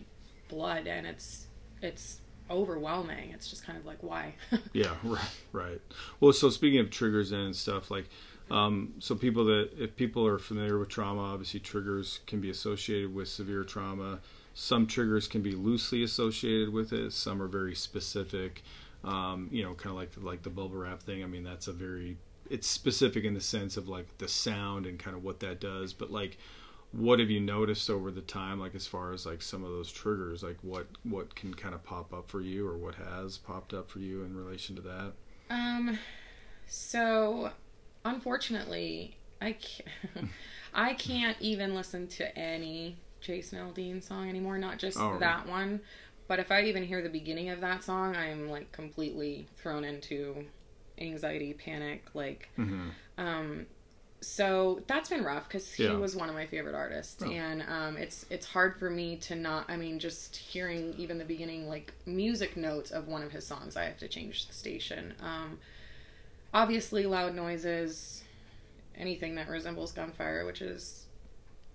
blood, 0.48 0.86
and 0.86 1.06
it's 1.06 1.46
it's 1.82 2.20
overwhelming. 2.50 3.30
It's 3.30 3.48
just 3.48 3.64
kind 3.64 3.78
of 3.78 3.86
like 3.86 4.02
why? 4.02 4.34
yeah, 4.72 4.94
right, 5.02 5.20
right. 5.52 5.80
Well, 6.20 6.32
so 6.32 6.50
speaking 6.50 6.80
of 6.80 6.90
triggers 6.90 7.32
and 7.32 7.54
stuff, 7.54 7.90
like, 7.90 8.06
um, 8.50 8.94
so 8.98 9.14
people 9.14 9.44
that 9.46 9.70
if 9.78 9.96
people 9.96 10.26
are 10.26 10.38
familiar 10.38 10.78
with 10.78 10.88
trauma, 10.88 11.22
obviously 11.22 11.60
triggers 11.60 12.20
can 12.26 12.40
be 12.40 12.50
associated 12.50 13.14
with 13.14 13.28
severe 13.28 13.64
trauma. 13.64 14.20
Some 14.54 14.86
triggers 14.86 15.26
can 15.26 15.42
be 15.42 15.52
loosely 15.52 16.02
associated 16.04 16.70
with 16.72 16.92
it. 16.92 17.12
Some 17.12 17.42
are 17.42 17.48
very 17.48 17.74
specific. 17.74 18.62
Um, 19.02 19.48
you 19.50 19.62
know, 19.62 19.74
kind 19.74 19.90
of 19.90 19.96
like 19.96 20.10
like 20.22 20.42
the 20.42 20.50
bubble 20.50 20.76
wrap 20.76 21.02
thing. 21.02 21.22
I 21.22 21.26
mean, 21.26 21.42
that's 21.42 21.68
a 21.68 21.72
very 21.72 22.16
it's 22.50 22.66
specific 22.66 23.24
in 23.24 23.34
the 23.34 23.40
sense 23.40 23.76
of 23.76 23.88
like 23.88 24.18
the 24.18 24.28
sound 24.28 24.86
and 24.86 24.98
kind 24.98 25.16
of 25.16 25.24
what 25.24 25.40
that 25.40 25.60
does. 25.60 25.92
But 25.92 26.10
like, 26.10 26.38
what 26.92 27.18
have 27.18 27.30
you 27.30 27.40
noticed 27.40 27.88
over 27.88 28.10
the 28.10 28.20
time, 28.20 28.60
like 28.60 28.74
as 28.74 28.86
far 28.86 29.12
as 29.12 29.24
like 29.24 29.40
some 29.40 29.64
of 29.64 29.70
those 29.70 29.90
triggers, 29.90 30.42
like 30.42 30.58
what 30.62 30.86
what 31.04 31.34
can 31.34 31.54
kind 31.54 31.74
of 31.74 31.82
pop 31.82 32.12
up 32.12 32.28
for 32.28 32.42
you, 32.42 32.68
or 32.68 32.76
what 32.76 32.94
has 32.94 33.38
popped 33.38 33.72
up 33.72 33.90
for 33.90 34.00
you 34.00 34.22
in 34.22 34.36
relation 34.36 34.76
to 34.76 34.82
that? 34.82 35.12
Um, 35.50 35.98
so 36.66 37.50
unfortunately, 38.04 39.16
I 39.40 39.52
can't, 39.52 40.28
I 40.74 40.94
can't 40.94 41.36
even 41.40 41.74
listen 41.74 42.06
to 42.08 42.38
any 42.38 42.96
Jason 43.20 43.58
Aldean 43.58 44.02
song 44.02 44.28
anymore. 44.28 44.58
Not 44.58 44.78
just 44.78 44.98
Oh, 44.98 45.18
that 45.18 45.48
one, 45.48 45.80
but 46.28 46.38
if 46.38 46.50
I 46.50 46.62
even 46.64 46.84
hear 46.84 47.02
the 47.02 47.08
beginning 47.08 47.50
of 47.50 47.60
that 47.60 47.84
song, 47.84 48.16
I'm 48.16 48.48
like 48.50 48.72
completely 48.72 49.46
thrown 49.56 49.84
into 49.84 50.44
anxiety, 50.98 51.52
panic. 51.54 52.04
Like, 52.14 52.48
Mm-hmm. 52.58 52.88
um, 53.18 53.66
so 54.20 54.80
that's 54.86 55.10
been 55.10 55.22
rough 55.22 55.48
because 55.48 55.72
he 55.74 55.84
Yeah. 55.84 55.96
was 55.98 56.16
one 56.16 56.28
of 56.30 56.34
my 56.34 56.46
favorite 56.46 56.74
artists, 56.74 57.22
Oh. 57.22 57.26
and 57.30 57.62
um, 57.68 57.96
it's 57.98 58.24
it's 58.30 58.46
hard 58.46 58.78
for 58.78 58.88
me 58.88 59.16
to 59.18 59.34
not. 59.34 59.66
I 59.68 59.76
mean, 59.76 59.98
just 59.98 60.36
hearing 60.36 60.94
even 60.96 61.18
the 61.18 61.24
beginning 61.26 61.68
like 61.68 61.92
music 62.06 62.56
notes 62.56 62.90
of 62.90 63.06
one 63.08 63.22
of 63.22 63.32
his 63.32 63.46
songs, 63.46 63.76
I 63.76 63.84
have 63.84 63.98
to 63.98 64.08
change 64.08 64.46
the 64.46 64.54
station. 64.54 65.14
Um, 65.20 65.58
obviously, 66.54 67.04
loud 67.06 67.34
noises, 67.34 68.24
anything 68.96 69.34
that 69.34 69.48
resembles 69.48 69.92
gunfire, 69.92 70.46
which 70.46 70.62
is 70.62 71.06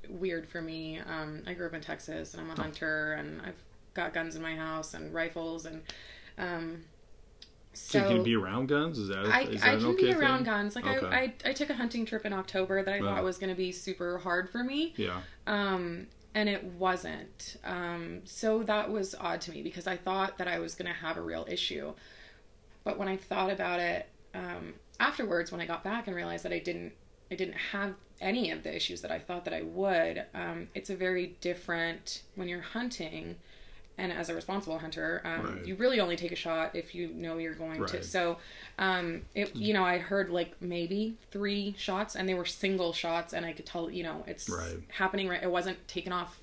weird 0.09 0.47
for 0.49 0.61
me. 0.61 0.99
Um, 0.99 1.43
I 1.45 1.53
grew 1.53 1.67
up 1.67 1.73
in 1.73 1.81
Texas, 1.81 2.33
and 2.33 2.41
I'm 2.41 2.49
a 2.49 2.53
Oh. 2.53 2.63
hunter, 2.63 3.13
and 3.13 3.41
I've 3.41 3.61
got 3.93 4.13
guns 4.13 4.35
in 4.35 4.41
my 4.41 4.55
house 4.55 4.93
and 4.93 5.13
rifles, 5.13 5.65
and 5.65 5.83
um, 6.37 6.85
So, 7.73 7.99
so 7.99 7.99
you 7.99 8.05
can 8.15 8.23
be 8.23 8.35
around 8.35 8.67
guns. 8.67 8.97
Is 8.97 9.09
that 9.09 9.25
I, 9.25 9.41
is 9.41 9.61
I 9.61 9.71
that 9.71 9.81
can 9.81 9.91
an 9.91 9.95
be 9.95 10.03
okay 10.09 10.13
around 10.13 10.37
thing? 10.39 10.45
guns. 10.45 10.75
Like 10.75 10.87
Okay. 10.87 11.05
I, 11.07 11.21
I, 11.21 11.33
I 11.45 11.53
took 11.53 11.69
a 11.69 11.73
hunting 11.73 12.05
trip 12.05 12.25
in 12.25 12.33
October 12.33 12.81
that 12.83 12.93
I 12.93 12.99
thought 12.99 13.23
was 13.23 13.37
going 13.37 13.49
to 13.49 13.55
be 13.55 13.71
super 13.71 14.17
hard 14.17 14.49
for 14.49 14.63
me, 14.63 14.93
Yeah. 14.97 15.21
um, 15.45 16.07
and 16.33 16.47
it 16.49 16.63
wasn't. 16.63 17.57
Um, 17.63 18.21
so 18.25 18.63
that 18.63 18.89
was 18.89 19.15
odd 19.19 19.41
to 19.41 19.51
me 19.51 19.61
because 19.61 19.87
I 19.87 19.97
thought 19.97 20.37
that 20.37 20.47
I 20.47 20.59
was 20.59 20.75
going 20.75 20.87
to 20.87 20.93
have 20.99 21.17
a 21.17 21.21
real 21.21 21.45
issue. 21.49 21.93
But 22.83 22.97
when 22.97 23.07
I 23.07 23.17
thought 23.17 23.51
about 23.51 23.79
it 23.79 24.07
um, 24.33 24.73
afterwards, 24.99 25.51
when 25.51 25.61
I 25.61 25.65
got 25.65 25.83
back 25.83 26.07
and 26.07 26.15
realized 26.15 26.45
that 26.45 26.53
I 26.53 26.59
didn't, 26.59 26.93
I 27.31 27.35
didn't 27.35 27.55
have 27.71 27.93
any 28.21 28.51
of 28.51 28.63
the 28.63 28.75
issues 28.75 29.01
that 29.01 29.11
I 29.11 29.19
thought 29.19 29.45
that 29.45 29.53
I 29.53 29.61
would. 29.63 30.25
Um, 30.33 30.67
it's 30.75 30.89
a 30.89 30.95
very 30.95 31.37
different 31.41 32.23
when 32.35 32.47
you're 32.47 32.61
hunting. 32.61 33.37
And 33.97 34.13
as 34.13 34.29
a 34.29 34.35
responsible 34.35 34.79
hunter, 34.79 35.21
um, 35.25 35.43
Right. 35.43 35.65
you 35.65 35.75
really 35.75 35.99
only 35.99 36.15
take 36.15 36.31
a 36.31 36.35
shot 36.35 36.73
if 36.73 36.95
you 36.95 37.09
know 37.09 37.37
you're 37.37 37.53
going 37.53 37.83
to. 37.85 38.01
So, 38.01 38.37
um, 38.77 39.23
it 39.35 39.53
you 39.57 39.73
know 39.73 39.83
I 39.83 39.97
heard 39.97 40.29
like 40.29 40.61
maybe 40.61 41.17
three 41.31 41.75
shots, 41.77 42.15
and 42.15 42.27
they 42.27 42.33
were 42.33 42.45
single 42.45 42.93
shots, 42.93 43.33
and 43.33 43.45
I 43.45 43.51
could 43.51 43.65
tell 43.65 43.89
you 43.91 44.03
know 44.03 44.23
it's 44.25 44.49
Right. 44.49 44.79
happening 44.89 45.27
right. 45.27 45.43
It 45.43 45.51
wasn't 45.51 45.85
taken 45.89 46.13
off 46.13 46.39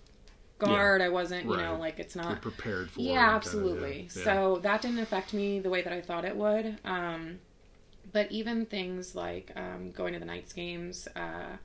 guard. 0.59 1.01
I 1.03 1.09
wasn't 1.09 1.49
you 1.51 1.57
know 1.57 1.77
like 1.77 1.99
it's 1.99 2.15
You're 2.17 2.25
not. 2.25 2.43
prepared 2.43 2.91
for. 2.91 3.01
Yeah, 3.01 3.33
and 3.33 3.43
kinda, 3.43 3.57
absolutely. 3.63 4.09
yeah. 4.15 4.23
So 4.25 4.59
that 4.63 4.83
didn't 4.83 4.99
affect 4.99 5.33
me 5.35 5.61
the 5.61 5.71
way 5.71 5.83
that 5.83 5.93
I 5.93 6.01
thought 6.01 6.25
it 6.25 6.37
would. 6.37 6.79
Um, 6.85 7.39
but 8.13 8.31
even 8.31 8.67
things 8.67 9.15
like 9.15 9.51
um, 9.57 9.91
going 9.93 10.13
to 10.13 10.19
the 10.19 10.25
Knights 10.25 10.53
games, 10.53 11.09
uh, 11.17 11.57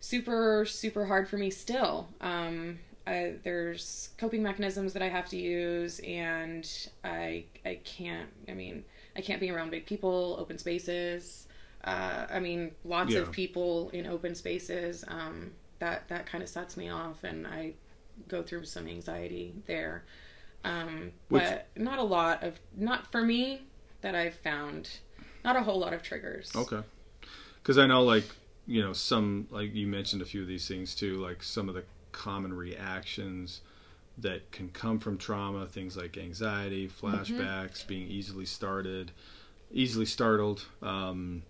super 0.00 0.64
super 0.66 1.04
hard 1.06 1.28
for 1.28 1.36
me 1.36 1.50
still. 1.50 2.08
Um, 2.20 2.78
I, 3.06 3.34
there's 3.44 4.10
coping 4.18 4.42
mechanisms 4.42 4.92
that 4.94 5.02
I 5.02 5.08
have 5.08 5.28
to 5.28 5.36
use, 5.36 6.00
and 6.00 6.68
I 7.04 7.44
I 7.64 7.78
can't. 7.84 8.28
I 8.48 8.54
mean, 8.54 8.84
I 9.16 9.20
can't 9.20 9.40
be 9.40 9.50
around 9.50 9.70
big 9.70 9.86
people, 9.86 10.36
open 10.38 10.58
spaces. 10.58 11.46
Uh, 11.84 12.26
I 12.30 12.40
mean, 12.40 12.72
lots 12.84 13.12
Yeah. 13.12 13.20
of 13.20 13.30
people 13.32 13.90
in 13.90 14.06
open 14.06 14.34
spaces. 14.34 15.04
Um, 15.06 15.52
that 15.78 16.08
that 16.08 16.26
kind 16.26 16.42
of 16.42 16.48
sets 16.50 16.76
me 16.76 16.88
off, 16.88 17.22
and 17.22 17.46
I 17.46 17.74
go 18.28 18.42
through 18.42 18.64
some 18.64 18.88
anxiety 18.88 19.54
there. 19.66 20.04
Um, 20.64 21.12
Which- 21.28 21.42
but 21.44 21.68
not 21.76 21.98
a 21.98 22.02
lot 22.02 22.42
of 22.42 22.58
not 22.76 23.10
for 23.12 23.22
me 23.22 23.62
that 24.00 24.14
I've 24.14 24.34
found. 24.34 24.90
Not 25.46 25.54
a 25.54 25.62
whole 25.62 25.78
lot 25.78 25.92
of 25.92 26.02
triggers. 26.02 26.50
Okay. 26.56 26.80
Because 27.62 27.78
I 27.78 27.86
know, 27.86 28.02
like, 28.02 28.24
you 28.66 28.82
know, 28.82 28.92
some, 28.92 29.46
like 29.50 29.72
you 29.72 29.86
mentioned 29.86 30.20
a 30.20 30.24
few 30.24 30.42
of 30.42 30.48
these 30.48 30.66
things 30.66 30.92
too, 30.92 31.14
like 31.18 31.40
some 31.40 31.68
of 31.68 31.76
the 31.76 31.84
common 32.10 32.52
reactions 32.52 33.60
that 34.18 34.50
can 34.50 34.70
come 34.70 34.98
from 34.98 35.16
trauma, 35.16 35.66
things 35.66 35.96
like 35.96 36.18
anxiety, 36.18 36.88
flashbacks, 36.88 37.86
being 37.86 38.08
easily 38.08 38.44
started, 38.44 39.12
easily 39.70 40.04
startled, 40.06 40.64
um, 40.82 41.42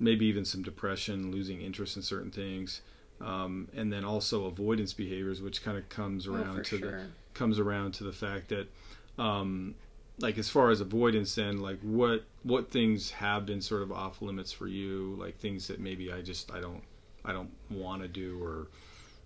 maybe 0.00 0.26
even 0.26 0.44
some 0.44 0.62
depression, 0.64 1.30
losing 1.30 1.60
interest 1.60 1.96
in 1.96 2.02
certain 2.02 2.32
things. 2.32 2.80
Um, 3.20 3.68
and 3.72 3.92
then 3.92 4.04
also 4.04 4.46
avoidance 4.46 4.92
behaviors, 4.92 5.40
which 5.40 5.62
kind 5.62 5.78
of 5.78 5.88
comes 5.88 6.26
Oh, 6.26 6.34
around 6.34 6.56
for 6.56 6.62
to 6.64 6.78
the 6.78 7.06
comes 7.34 7.60
around 7.60 7.92
to 7.94 8.04
the 8.04 8.12
fact 8.12 8.48
that 8.48 8.68
um 9.16 9.76
like 10.18 10.36
as 10.38 10.48
far 10.48 10.70
as 10.70 10.80
avoidance 10.80 11.34
then 11.36 11.60
like 11.60 11.78
what 11.80 12.24
what 12.42 12.70
things 12.70 13.10
have 13.12 13.46
been 13.46 13.60
sort 13.60 13.82
of 13.82 13.92
off 13.92 14.20
limits 14.22 14.52
for 14.52 14.66
you 14.66 15.14
like 15.18 15.38
things 15.38 15.68
that 15.68 15.78
maybe 15.80 16.12
i 16.12 16.20
just 16.20 16.52
i 16.52 16.60
don't 16.60 16.82
i 17.24 17.32
don't 17.32 17.50
want 17.70 18.02
to 18.02 18.08
do 18.08 18.42
or 18.42 18.66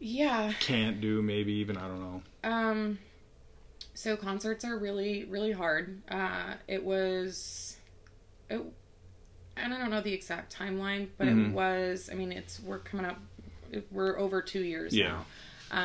Yeah. 0.00 0.52
can't 0.61 1.00
do 1.00 1.22
maybe 1.22 1.52
even 1.55 1.76
i 1.76 1.87
don't 1.88 2.00
know 2.00 2.22
Um, 2.48 2.98
so 3.94 4.16
concerts 4.16 4.64
are 4.64 4.78
really, 4.78 5.24
really 5.24 5.52
hard. 5.52 6.00
Uh, 6.11 6.55
it 6.66 6.83
was, 6.83 7.76
it, 8.48 8.61
and 9.57 9.74
I 9.74 9.78
don't 9.78 9.90
know 9.90 10.00
the 10.00 10.12
exact 10.14 10.57
timeline, 10.57 11.09
but 11.18 11.28
Mhm. 11.28 11.48
it 11.50 11.52
was. 11.52 12.09
I 12.11 12.14
mean, 12.14 12.33
it's 12.33 12.59
we're 12.61 12.78
coming 12.78 13.05
up, 13.07 13.18
we're 13.90 14.18
over 14.18 14.40
two 14.40 14.62
years 14.62 14.94
Yeah. 14.96 15.09
now, 15.09 15.26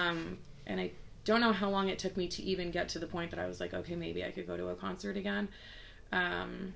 um, 0.09 0.37
and 0.65 0.79
I 0.79 0.91
don't 1.27 1.41
know 1.41 1.51
how 1.51 1.69
long 1.69 1.89
it 1.89 1.99
took 1.99 2.15
me 2.15 2.27
to 2.29 2.41
even 2.41 2.71
get 2.71 2.87
to 2.89 2.99
the 2.99 3.05
point 3.05 3.31
that 3.31 3.39
I 3.39 3.47
was 3.47 3.59
like, 3.59 3.73
okay, 3.73 3.95
maybe 3.95 4.23
I 4.23 4.31
could 4.31 4.47
go 4.47 4.55
to 4.55 4.69
a 4.69 4.75
concert 4.75 5.17
again. 5.17 5.49
Um, 6.13 6.73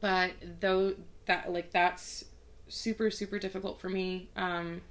but 0.00 0.32
though 0.60 0.94
that 1.26 1.52
like 1.52 1.70
that's 1.70 2.24
super 2.66 3.10
super 3.10 3.38
difficult 3.38 3.80
for 3.80 3.88
me. 3.88 4.28
Um, 4.36 4.82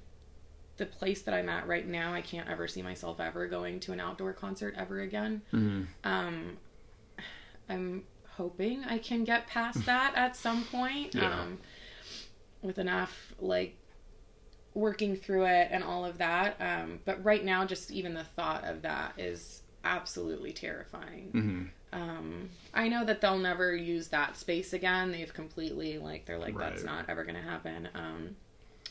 the 0.78 0.86
place 0.86 1.22
that 1.22 1.34
I'm 1.34 1.48
at 1.48 1.66
right 1.66 1.86
now, 1.86 2.14
I 2.14 2.22
can't 2.22 2.48
ever 2.48 2.66
see 2.68 2.82
myself 2.82 3.20
ever 3.20 3.46
going 3.48 3.80
to 3.80 3.92
an 3.92 4.00
outdoor 4.00 4.32
concert 4.32 4.74
ever 4.78 5.00
again. 5.00 5.42
mm-hmm. 5.52 5.82
Um, 6.04 6.56
I'm 7.68 8.04
hoping 8.30 8.84
I 8.84 8.98
can 8.98 9.24
get 9.24 9.46
past 9.46 9.84
that 9.86 10.14
at 10.16 10.36
some 10.36 10.64
point. 10.64 11.14
Yeah. 11.14 11.40
Um, 11.40 11.58
with 12.62 12.78
enough 12.78 13.34
like 13.38 13.76
working 14.74 15.16
through 15.16 15.44
it 15.46 15.68
and 15.70 15.82
all 15.82 16.04
of 16.04 16.18
that. 16.18 16.56
Um, 16.60 17.00
but 17.04 17.22
right 17.24 17.44
now, 17.44 17.64
just 17.64 17.90
even 17.90 18.14
the 18.14 18.24
thought 18.24 18.64
of 18.64 18.82
that 18.82 19.12
is 19.18 19.62
absolutely 19.84 20.52
terrifying. 20.52 21.30
Mm-hmm. 21.34 21.64
Um, 22.00 22.50
I 22.74 22.88
know 22.88 23.04
that 23.04 23.20
they'll 23.20 23.38
never 23.38 23.74
use 23.74 24.08
that 24.08 24.36
space 24.36 24.72
again. 24.74 25.10
They've 25.10 25.32
completely 25.32 25.98
like 25.98 26.26
they're 26.26 26.38
like 26.38 26.56
that's 26.58 26.84
not 26.84 27.08
ever 27.08 27.24
going 27.24 27.36
to 27.36 27.42
happen. 27.42 27.88
Um, 27.94 28.36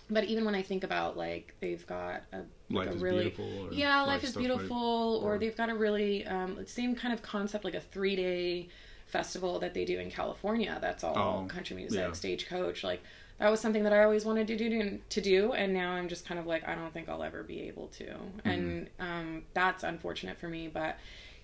but 0.10 0.24
even 0.24 0.46
when 0.46 0.56
I 0.56 0.62
think 0.64 0.84
about 0.84 1.16
like 1.18 1.54
they've 1.60 1.86
got 1.86 2.24
a 2.34 2.42
life 2.72 2.88
a 2.88 2.94
is 2.94 3.02
really- 3.02 3.36
yeah, 3.72 4.02
life 4.02 4.24
is 4.24 4.32
stuff 4.32 4.42
beautiful, 4.42 5.22
or, 5.24 5.36
or- 5.36 5.38
they've 5.38 5.56
got 5.56 5.70
a 5.70 5.76
really 5.76 6.26
um, 6.26 6.66
same 6.66 6.96
kind 6.96 7.14
of 7.14 7.22
concept 7.22 7.64
like 7.66 7.76
a 7.76 7.82
three 7.82 8.16
day 8.16 8.68
festival 9.06 9.60
that 9.60 9.74
they 9.74 9.86
do 9.86 10.00
in 10.00 10.10
California. 10.10 10.78
That's 10.82 11.04
all 11.04 11.44
Oh, 11.44 11.48
country 11.48 11.76
music, 11.76 12.00
yeah. 12.00 12.12
stagecoach. 12.14 12.84
Like 12.84 13.02
that 13.40 13.50
was 13.50 13.60
something 13.60 13.84
that 13.84 13.94
I 13.94 14.04
always 14.04 14.26
wanted 14.26 14.48
to 14.48 14.58
do 14.58 15.00
to 15.10 15.22
do, 15.22 15.54
and 15.54 15.74
now 15.74 15.92
I'm 15.92 16.08
just 16.08 16.26
kind 16.26 16.40
of 16.40 16.46
like 16.48 16.68
I 16.68 16.76
don't 16.76 16.94
think 16.94 17.08
I'll 17.10 17.24
ever 17.24 17.44
be 17.44 17.62
able 17.68 17.88
to, 17.90 18.06
Mm-hmm. 18.06 18.50
and 18.50 18.90
um, 19.00 19.44
that's 19.54 19.84
unfortunate 19.84 20.38
for 20.38 20.48
me. 20.48 20.68
But 20.68 20.98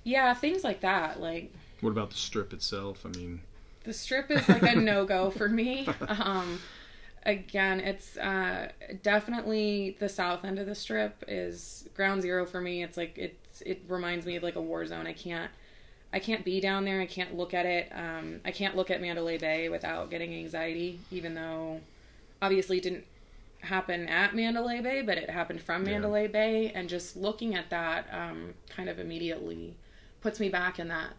yeah, 0.03 0.33
things 0.33 0.63
like 0.63 0.81
that, 0.81 1.19
like 1.21 1.51
what 1.81 1.91
about 1.91 2.09
the 2.11 2.15
strip 2.15 2.53
itself 2.53 3.05
i 3.05 3.09
mean 3.09 3.41
the 3.83 3.91
strip 3.93 4.31
is 4.31 4.47
like 4.47 4.63
a 4.63 4.75
no 4.79 5.05
go 5.05 5.29
for 5.29 5.49
me. 5.49 5.85
Um, 6.07 6.59
again, 7.25 7.79
it's 7.81 8.15
uh, 8.17 8.69
definitely 9.01 9.97
the 9.99 10.07
south 10.09 10.45
end 10.45 10.57
of 10.59 10.65
the 10.67 10.75
strip 10.75 11.23
is 11.27 11.87
ground 11.95 12.21
zero 12.21 12.45
for 12.45 12.61
me. 12.61 12.81
It's 12.83 12.97
like 12.97 13.17
it's 13.17 13.61
it 13.61 13.83
reminds 13.87 14.25
me 14.25 14.35
of 14.37 14.43
like 14.43 14.55
a 14.55 14.61
war 14.61 14.85
zone. 14.85 15.05
I 15.05 15.13
can't 15.13 15.51
I 16.13 16.19
can't 16.19 16.45
be 16.45 16.61
down 16.61 16.85
there. 16.85 17.01
I 17.01 17.05
can't 17.07 17.35
look 17.35 17.53
at 17.53 17.65
it. 17.65 17.91
Um, 17.93 18.39
I 18.45 18.51
can't 18.51 18.75
look 18.75 18.91
at 18.91 19.01
Mandalay 19.01 19.37
Bay 19.39 19.67
without 19.67 20.09
getting 20.11 20.33
anxiety, 20.33 20.99
even 21.11 21.33
though 21.33 21.81
obviously 22.41 22.77
it 22.77 22.83
didn't 22.83 23.05
happen 23.61 24.07
at 24.07 24.35
Mandalay 24.35 24.81
Bay, 24.81 25.01
but 25.01 25.17
it 25.17 25.29
happened 25.29 25.61
from 25.61 25.83
Yeah. 25.85 25.93
Mandalay 25.93 26.27
Bay, 26.27 26.71
and 26.75 26.87
just 26.87 27.17
looking 27.17 27.55
at 27.55 27.69
that 27.71 28.07
um, 28.11 28.53
kind 28.69 28.89
of 28.89 28.99
immediately 28.99 29.75
puts 30.21 30.39
me 30.39 30.49
back 30.49 30.79
in 30.79 30.87
that 30.89 31.13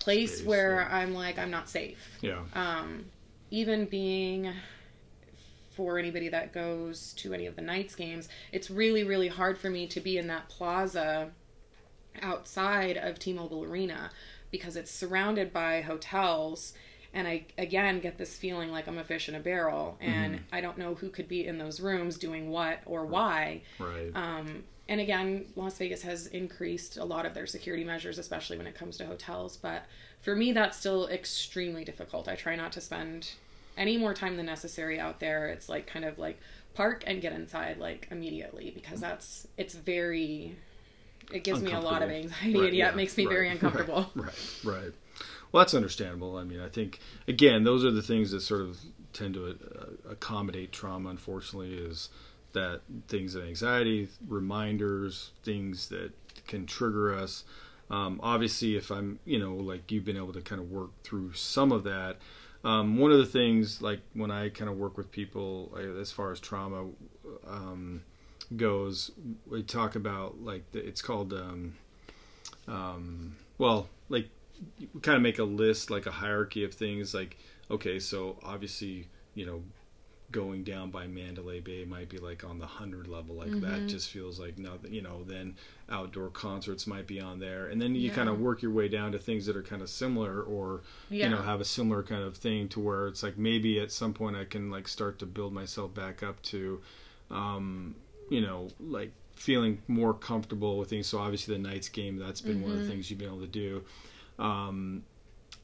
place 0.00 0.36
Space, 0.38 0.46
where 0.46 0.80
yeah. 0.80 0.96
I'm 0.98 1.14
like 1.14 1.38
I'm 1.38 1.50
not 1.50 1.68
safe 1.68 2.18
yeah 2.20 2.40
um, 2.54 3.06
even 3.50 3.86
being 3.86 4.52
for 5.74 5.98
anybody 5.98 6.28
that 6.28 6.52
goes 6.52 7.12
to 7.14 7.34
any 7.34 7.46
of 7.46 7.56
the 7.56 7.62
Knights 7.62 7.94
games, 7.94 8.28
it's 8.52 8.70
really, 8.70 9.02
really 9.04 9.28
hard 9.28 9.58
for 9.58 9.70
me 9.70 9.86
to 9.88 10.00
be 10.00 10.18
in 10.18 10.28
that 10.28 10.48
plaza 10.48 11.30
outside 12.22 12.96
of 12.96 13.18
T-Mobile 13.18 13.64
Arena 13.64 14.10
because 14.50 14.76
it's 14.76 14.90
surrounded 14.90 15.52
by 15.52 15.80
hotels. 15.80 16.74
And 17.12 17.28
I 17.28 17.44
again 17.56 18.00
get 18.00 18.18
this 18.18 18.36
feeling 18.36 18.72
like 18.72 18.88
I'm 18.88 18.98
a 18.98 19.04
fish 19.04 19.28
in 19.28 19.36
a 19.36 19.40
barrel, 19.40 19.96
and 20.00 20.40
I 20.52 20.60
don't 20.60 20.78
know 20.78 20.94
who 20.94 21.10
could 21.10 21.28
be 21.28 21.46
in 21.46 21.58
those 21.58 21.78
rooms 21.78 22.18
doing 22.18 22.50
what 22.50 22.80
or 22.86 23.06
why. 23.06 23.62
right 23.78 24.10
Um, 24.16 24.64
and 24.88 25.00
again, 25.00 25.46
Las 25.56 25.78
Vegas 25.78 26.02
has 26.02 26.26
increased 26.26 26.98
a 26.98 27.04
lot 27.04 27.24
of 27.24 27.32
their 27.32 27.46
security 27.46 27.84
measures, 27.84 28.18
especially 28.18 28.58
when 28.58 28.66
it 28.66 28.74
comes 28.74 28.98
to 28.98 29.06
hotels. 29.06 29.56
But 29.56 29.84
for 30.20 30.36
me, 30.36 30.52
that's 30.52 30.76
still 30.76 31.08
extremely 31.08 31.84
difficult. 31.84 32.28
I 32.28 32.34
try 32.34 32.54
not 32.56 32.72
to 32.72 32.80
spend 32.80 33.30
any 33.76 33.96
more 33.96 34.12
time 34.12 34.36
than 34.36 34.46
necessary 34.46 35.00
out 35.00 35.20
there. 35.20 35.48
It's 35.48 35.68
like 35.68 35.86
kind 35.86 36.04
of 36.04 36.18
like 36.18 36.38
park 36.74 37.04
and 37.06 37.22
get 37.22 37.32
inside 37.32 37.78
like 37.78 38.08
immediately 38.10 38.72
because 38.74 39.00
that's 39.00 39.46
it's 39.56 39.74
very. 39.74 40.56
It 41.32 41.44
gives 41.44 41.62
me 41.62 41.72
a 41.72 41.80
lot 41.80 42.02
of 42.02 42.10
anxiety, 42.10 42.54
Right, 42.58 42.66
and 42.68 42.74
yeah, 42.76 42.84
yeah, 42.86 42.90
it 42.90 42.96
makes 42.96 43.16
me 43.16 43.26
right, 43.26 43.32
very 43.34 43.48
uncomfortable. 43.48 44.10
right 44.14 44.56
right. 44.64 44.92
Well 45.52 45.62
that's 45.62 45.74
understandable. 45.74 46.36
I 46.36 46.44
mean 46.44 46.60
i 46.60 46.68
think 46.68 46.98
again 47.28 47.64
those 47.64 47.84
are 47.84 47.90
the 47.90 48.02
things 48.02 48.30
that 48.32 48.40
sort 48.40 48.62
of 48.62 48.78
tend 49.12 49.34
to 49.34 49.50
uh, 49.50 50.10
accommodate 50.10 50.72
trauma 50.72 51.08
unfortunately 51.10 51.74
is 51.74 52.08
that 52.52 52.80
things 53.08 53.34
of 53.34 53.44
anxiety 53.44 54.08
reminders 54.28 55.30
things 55.44 55.88
that 55.88 56.12
can 56.46 56.66
trigger 56.66 57.14
us. 57.14 57.44
Um, 57.90 58.18
obviously 58.22 58.76
if 58.76 58.90
i'm 58.90 59.18
you 59.24 59.38
know 59.38 59.54
like 59.54 59.90
you've 59.92 60.04
been 60.04 60.16
able 60.16 60.32
to 60.32 60.40
kind 60.40 60.60
of 60.60 60.70
work 60.70 60.90
through 61.02 61.32
some 61.34 61.70
of 61.72 61.84
that. 61.84 62.16
Um, 62.64 62.96
one 62.96 63.12
of 63.12 63.18
the 63.18 63.26
things 63.26 63.82
like 63.82 64.00
when 64.14 64.30
i 64.30 64.48
kind 64.48 64.70
of 64.70 64.76
work 64.78 64.96
with 64.96 65.10
people 65.12 65.70
uh, 65.76 66.00
as 66.00 66.10
far 66.10 66.32
as 66.32 66.40
trauma 66.40 66.86
um, 67.46 68.02
goes 68.56 69.10
we 69.46 69.62
talk 69.62 69.96
about 69.96 70.40
like 70.42 70.70
the, 70.72 70.86
it's 70.86 71.02
called 71.02 71.32
um, 71.32 71.74
um, 72.68 73.36
well 73.58 73.88
like 74.08 74.28
you 74.78 74.88
kind 75.02 75.16
of 75.16 75.22
make 75.22 75.38
a 75.38 75.44
list 75.44 75.90
like 75.90 76.06
a 76.06 76.10
hierarchy 76.12 76.64
of 76.64 76.72
things 76.74 77.14
like 77.14 77.36
okay 77.70 77.98
so 77.98 78.38
obviously 78.42 79.08
you 79.34 79.44
know 79.46 79.62
going 80.30 80.64
down 80.64 80.90
by 80.90 81.06
Mandalay 81.06 81.60
Bay 81.60 81.84
might 81.84 82.08
be 82.08 82.18
like 82.18 82.42
on 82.44 82.58
the 82.58 82.64
100 82.64 83.06
level 83.06 83.36
like 83.36 83.60
that 83.60 83.86
just 83.86 84.10
feels 84.10 84.40
like 84.40 84.58
no 84.58 84.72
you 84.88 85.02
know 85.02 85.22
then 85.24 85.54
outdoor 85.90 86.28
concerts 86.28 86.86
might 86.86 87.06
be 87.06 87.20
on 87.20 87.38
there 87.38 87.66
and 87.66 87.80
then 87.80 87.94
you 87.94 88.08
Yeah. 88.08 88.14
kind 88.14 88.28
of 88.28 88.40
work 88.40 88.60
your 88.62 88.72
way 88.72 88.88
down 88.88 89.12
to 89.12 89.18
things 89.18 89.46
that 89.46 89.56
are 89.56 89.62
kind 89.62 89.82
of 89.82 89.88
similar 89.90 90.42
or 90.42 90.82
Yeah. 91.10 91.26
you 91.28 91.34
know 91.36 91.42
have 91.42 91.60
a 91.60 91.64
similar 91.64 92.02
kind 92.02 92.22
of 92.24 92.36
thing 92.36 92.68
to 92.70 92.80
where 92.80 93.06
it's 93.06 93.22
like 93.22 93.36
maybe 93.38 93.78
at 93.78 93.92
some 93.92 94.12
point 94.12 94.34
I 94.34 94.44
can 94.44 94.70
like 94.70 94.88
start 94.88 95.18
to 95.20 95.26
build 95.26 95.52
myself 95.52 95.94
back 95.94 96.22
up 96.22 96.40
to 96.44 96.80
um 97.30 97.94
you 98.28 98.40
know 98.40 98.68
like 98.80 99.12
feeling 99.34 99.82
more 99.88 100.14
comfortable 100.14 100.78
with 100.78 100.90
things. 100.90 101.06
So 101.06 101.18
obviously 101.18 101.56
the 101.56 101.62
Knights 101.62 101.88
game 101.88 102.16
that's 102.16 102.40
been 102.40 102.62
one 102.62 102.72
of 102.72 102.78
the 102.78 102.88
things 102.88 103.10
you've 103.10 103.18
been 103.18 103.28
able 103.28 103.40
to 103.40 103.46
do. 103.46 103.84
Um 104.38 105.04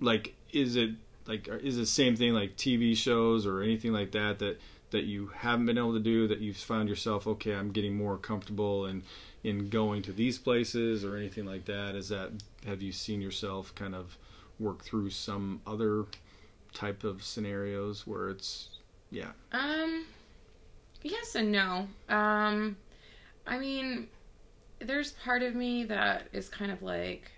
like 0.00 0.34
is 0.52 0.76
it 0.76 0.90
like 1.26 1.48
is 1.62 1.76
the 1.76 1.86
same 1.86 2.16
thing 2.16 2.32
like 2.32 2.56
TV 2.56 2.96
shows 2.96 3.46
or 3.46 3.62
anything 3.62 3.92
like 3.92 4.12
that 4.12 4.38
that 4.40 4.58
that 4.90 5.04
you 5.04 5.28
haven't 5.28 5.66
been 5.66 5.78
able 5.78 5.92
to 5.92 6.00
do 6.00 6.26
that 6.26 6.40
you've 6.40 6.56
found 6.56 6.88
yourself 6.88 7.26
okay 7.26 7.54
I'm 7.54 7.70
getting 7.70 7.96
more 7.96 8.16
comfortable 8.16 8.86
in 8.86 9.04
in 9.44 9.68
going 9.68 10.02
to 10.02 10.12
these 10.12 10.38
places 10.38 11.04
or 11.04 11.16
anything 11.16 11.46
like 11.46 11.64
that? 11.66 11.94
Is 11.94 12.08
that 12.08 12.30
have 12.66 12.82
you 12.82 12.92
seen 12.92 13.22
yourself 13.22 13.74
kind 13.74 13.94
of 13.94 14.18
work 14.58 14.84
through 14.84 15.11
some 15.11 15.61
other 15.66 16.04
type 16.74 17.04
of 17.04 17.22
scenarios 17.22 18.06
where 18.06 18.28
it's 18.28 18.68
yeah. 19.11 19.30
Um, 19.52 20.06
yes 21.03 21.34
and 21.34 21.53
no. 21.53 21.88
Um, 22.09 22.76
I 23.46 23.59
mean, 23.59 24.09
there's 24.80 25.12
part 25.12 25.42
of 25.42 25.55
me 25.55 25.84
that 25.84 26.28
is 26.32 26.48
kind 26.48 26.70
of 26.70 26.82
like, 26.82 27.30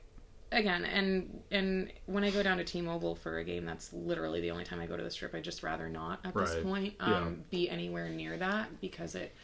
again, 0.51 0.85
and 0.85 1.43
and 1.51 1.93
when 2.07 2.25
I 2.25 2.31
go 2.31 2.43
down 2.43 2.59
to 2.59 2.65
T-Mobile 2.65 3.15
for 3.15 3.39
a 3.39 3.45
game, 3.45 3.65
that's 3.65 3.93
literally 3.93 4.41
the 4.41 4.51
only 4.51 4.65
time 4.65 4.81
I 4.81 4.87
go 4.87 4.97
to 4.97 5.03
the 5.03 5.11
strip. 5.11 5.35
I 5.35 5.41
just 5.41 5.63
rather 5.63 5.89
not 5.89 6.21
at 6.25 6.35
this 6.35 6.57
point 6.63 6.95
um, 7.01 7.11
Yeah. 7.11 7.29
be 7.51 7.71
anywhere 7.71 8.09
near 8.09 8.37
that 8.39 8.81
because 8.81 9.15
it 9.15 9.35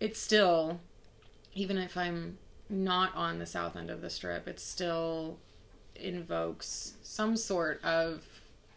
it's 0.00 0.18
still 0.20 0.80
even 1.54 1.76
if 1.78 1.96
I'm 1.96 2.38
not 2.70 3.14
on 3.16 3.38
the 3.38 3.46
south 3.46 3.76
end 3.76 3.90
of 3.90 4.00
the 4.00 4.10
strip, 4.10 4.46
it 4.46 4.60
still 4.60 5.38
invokes 5.96 6.94
some 7.02 7.36
sort 7.36 7.82
of 7.84 8.22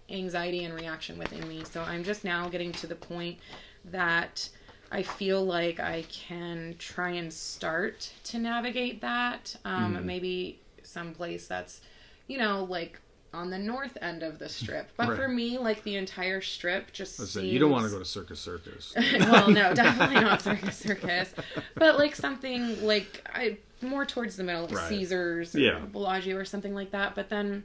anxiety 0.09 0.63
and 0.63 0.73
reaction 0.73 1.17
within 1.17 1.47
me. 1.47 1.63
So 1.63 1.81
I'm 1.81 2.03
just 2.03 2.23
now 2.23 2.49
getting 2.49 2.71
to 2.73 2.87
the 2.87 2.95
point 2.95 3.37
that 3.85 4.49
I 4.91 5.03
feel 5.03 5.43
like 5.45 5.79
I 5.79 6.03
can 6.11 6.75
try 6.77 7.11
and 7.11 7.31
start 7.31 8.11
to 8.25 8.39
navigate 8.39 9.01
that. 9.01 9.55
Um, 9.63 9.95
Mhm. 9.95 10.03
Maybe 10.03 10.59
someplace 10.83 11.47
that's, 11.47 11.81
you 12.27 12.37
know, 12.37 12.65
like 12.65 12.99
on 13.33 13.49
the 13.49 13.57
north 13.57 13.97
end 14.01 14.23
of 14.23 14.39
the 14.39 14.49
strip. 14.49 14.89
But 14.97 15.07
Right. 15.09 15.15
for 15.17 15.27
me, 15.29 15.57
like 15.57 15.83
the 15.83 15.95
entire 15.95 16.41
strip 16.41 16.91
just 16.91 17.17
Let's 17.17 17.31
say 17.31 17.45
you 17.45 17.59
don't 17.59 17.71
want 17.71 17.85
to 17.85 17.89
go 17.91 17.99
to 17.99 18.03
Circus 18.05 18.41
Circus. 18.41 18.93
well, 19.19 19.49
no, 19.49 19.73
definitely 19.73 20.19
not 20.19 20.41
Circus 20.41 20.75
Circus, 20.77 21.33
but 21.75 21.97
like 21.97 22.13
something 22.13 22.83
like 22.85 23.25
I 23.33 23.57
more 23.81 24.05
towards 24.05 24.35
the 24.35 24.43
middle, 24.43 24.63
like 24.63 24.75
Right. 24.75 24.89
Caesars 24.89 25.55
or 25.55 25.59
Yeah. 25.59 25.79
Bellagio 25.79 26.35
or 26.35 26.43
something 26.45 26.73
like 26.75 26.91
that. 26.91 27.15
But 27.15 27.29
then 27.29 27.63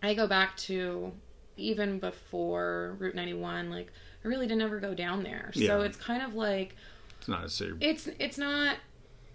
I 0.00 0.14
go 0.14 0.28
back 0.28 0.56
to 0.58 1.12
even 1.56 1.98
before 1.98 2.94
Route 3.00 3.14
91, 3.16 3.70
like 3.70 3.92
I 4.24 4.28
really 4.28 4.46
didn't 4.46 4.62
ever 4.62 4.80
go 4.80 4.94
down 4.94 5.22
there. 5.22 5.50
So 5.54 5.80
it's 5.82 5.96
kind 5.96 6.22
of 6.22 6.34
like 6.34 6.76
It's 7.18 7.28
not 7.28 7.44
a 7.60 7.76
it's 7.80 8.08
it's 8.18 8.38
not 8.38 8.76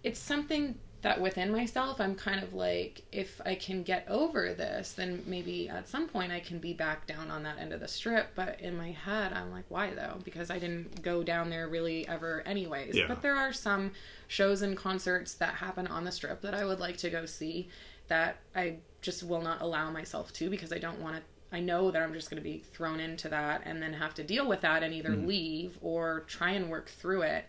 it's 0.04 0.20
something 0.20 0.76
that 1.02 1.22
within 1.22 1.52
myself 1.52 2.02
I'm 2.02 2.14
kind 2.16 2.44
of 2.44 2.54
like 2.54 3.04
if 3.12 3.40
I 3.46 3.56
can 3.56 3.84
get 3.84 4.06
over 4.10 4.54
this 4.54 4.94
then 4.94 5.24
maybe 5.26 5.70
at 5.70 5.88
some 5.88 6.08
point 6.10 6.32
I 6.32 6.42
can 6.42 6.60
be 6.60 6.74
back 6.74 7.08
down 7.08 7.32
on 7.32 7.44
that 7.44 7.58
end 7.58 7.72
of 7.72 7.80
the 7.80 7.88
strip 7.88 8.32
but 8.36 8.60
in 8.60 8.76
my 8.78 8.92
head 8.92 9.32
I'm 9.32 9.50
like 9.52 9.64
why 9.70 9.94
though 9.94 10.18
because 10.26 10.52
I 10.52 10.60
didn't 10.60 11.02
go 11.02 11.24
down 11.24 11.50
there 11.50 11.70
really 11.70 12.06
ever 12.08 12.42
anyways 12.46 12.96
Yeah. 12.98 13.06
but 13.08 13.22
there 13.22 13.36
are 13.36 13.54
some 13.54 13.92
shows 14.28 14.62
and 14.62 14.76
concerts 14.76 15.36
that 15.36 15.56
happen 15.56 15.88
on 15.88 16.04
the 16.04 16.12
strip 16.12 16.42
that 16.42 16.54
I 16.54 16.66
would 16.66 16.80
like 16.82 16.98
to 16.98 17.10
go 17.10 17.26
see 17.26 17.70
that 18.10 18.38
I 18.54 18.78
just 19.02 19.24
will 19.24 19.42
not 19.42 19.62
allow 19.62 19.90
myself 19.92 20.34
to 20.34 20.50
because 20.50 20.74
I 20.74 20.80
don't 20.80 21.00
want 21.00 21.16
to 21.16 21.22
I 21.52 21.60
know 21.60 21.92
that 21.92 22.02
I'm 22.02 22.14
just 22.14 22.30
going 22.30 22.42
to 22.42 22.48
be 22.48 22.60
thrown 22.60 23.00
into 23.00 23.28
that 23.30 23.64
and 23.66 23.82
then 23.82 23.94
have 23.94 24.14
to 24.16 24.24
deal 24.24 24.48
with 24.48 24.62
that 24.62 24.84
and 24.84 24.94
either 24.94 25.16
leave 25.16 25.78
or 25.82 26.22
try 26.28 26.52
and 26.52 26.70
work 26.70 26.90
through 26.90 27.24
it. 27.24 27.46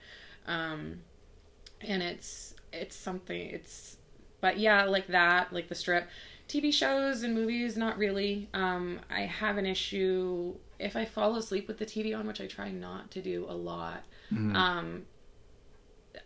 Um 0.47 1.01
and 1.83 2.03
it's 2.03 2.55
it's 2.73 2.95
something 2.97 3.41
it's 3.51 3.97
but 4.41 4.59
yeah 4.59 4.85
like 4.85 5.07
that 5.09 5.53
like 5.53 5.69
the 5.69 5.75
strip 5.75 6.09
tv 6.49 6.73
shows 6.73 7.23
and 7.23 7.35
movies 7.35 7.77
not 7.77 7.97
really. 7.99 8.49
Um 8.55 9.01
i 9.11 9.23
have 9.23 9.57
an 9.57 9.67
issue 9.67 10.55
if 10.79 10.95
i 10.97 11.05
fall 11.05 11.37
asleep 11.37 11.69
with 11.69 11.79
the 11.79 11.87
tv 11.87 12.17
on 12.19 12.27
which 12.27 12.41
i 12.41 12.47
try 12.47 12.71
not 12.71 13.11
to 13.13 13.23
do 13.23 13.47
a 13.49 13.55
lot 13.55 14.05
Mhm. 14.33 14.55
um 14.55 15.07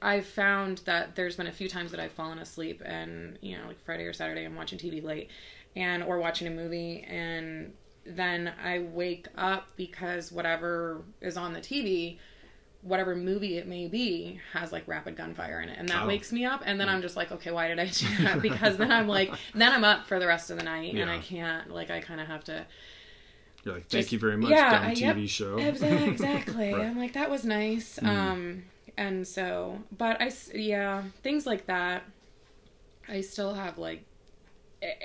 i've 0.03 0.27
found 0.27 0.79
that 0.87 1.15
there's 1.15 1.37
been 1.37 1.47
a 1.47 1.53
few 1.53 1.69
times 1.69 1.91
that 1.91 2.01
i've 2.01 2.13
fallen 2.13 2.39
asleep 2.39 2.83
and 2.85 3.39
you 3.43 3.57
know 3.57 3.67
like 3.69 3.81
friday 3.85 4.05
or 4.05 4.13
saturday 4.13 4.45
i'm 4.45 4.57
watching 4.57 4.79
tv 4.79 5.03
late 5.03 5.29
and 5.77 6.03
or 6.03 6.19
watching 6.19 6.47
a 6.47 6.51
movie 6.51 7.05
and 7.09 7.73
then 8.07 8.53
i 8.63 8.79
wake 8.81 9.27
up 9.37 9.67
because 9.77 10.31
whatever 10.31 11.03
is 11.21 11.37
on 11.37 11.53
the 11.53 11.61
tv 11.61 12.19
whatever 12.83 13.17
movie 13.17 13.57
it 13.57 13.67
may 13.67 13.89
be 13.89 14.39
has 14.53 14.71
like 14.71 14.87
rapid 14.87 15.17
gunfire 15.17 15.61
in 15.63 15.71
it 15.71 15.79
and 15.79 15.89
that 15.89 16.03
Oh. 16.03 16.07
wakes 16.07 16.31
me 16.33 16.45
up 16.45 16.63
and 16.67 16.79
then 16.79 16.89
i'm 16.89 17.01
just 17.01 17.17
like 17.17 17.33
okay 17.33 17.51
why 17.51 17.69
did 17.69 17.79
i 17.79 17.87
do 17.87 18.07
that 18.25 18.43
because 18.43 18.77
then 18.77 18.93
i'm 18.93 19.09
like 19.09 19.33
then 19.55 19.73
i'm 19.73 19.85
up 19.85 20.07
for 20.07 20.19
the 20.21 20.27
rest 20.27 20.51
of 20.51 20.59
the 20.59 20.63
night 20.65 20.95
and 20.95 21.11
i 21.11 21.19
can't 21.19 21.71
like 21.71 21.91
i 21.91 22.01
kind 22.01 22.21
of 22.21 22.27
have 22.27 22.45
to 22.45 22.67
You're 23.65 23.75
like, 23.77 23.89
thank 23.89 24.03
just- 24.03 24.13
you 24.13 24.19
very 24.19 24.37
much, 24.37 24.51
yeah, 24.51 24.71
dumb 24.73 24.91
I- 24.91 24.95
TV 24.95 25.21
yep, 25.23 25.29
show. 25.31 25.57
Exactly 25.59 26.75
Right. 26.75 26.85
i'm 26.85 26.99
like 26.99 27.15
that 27.15 27.31
was 27.31 27.45
nice 27.47 27.99
Mhm. 28.03 28.07
um 28.07 28.63
and 28.99 29.27
so 29.27 29.81
but 29.97 30.21
I, 30.21 30.31
yeah 30.55 31.05
things 31.23 31.47
like 31.47 31.67
that 31.67 32.03
i 33.09 33.23
still 33.23 33.55
have 33.55 33.79
like 33.79 34.05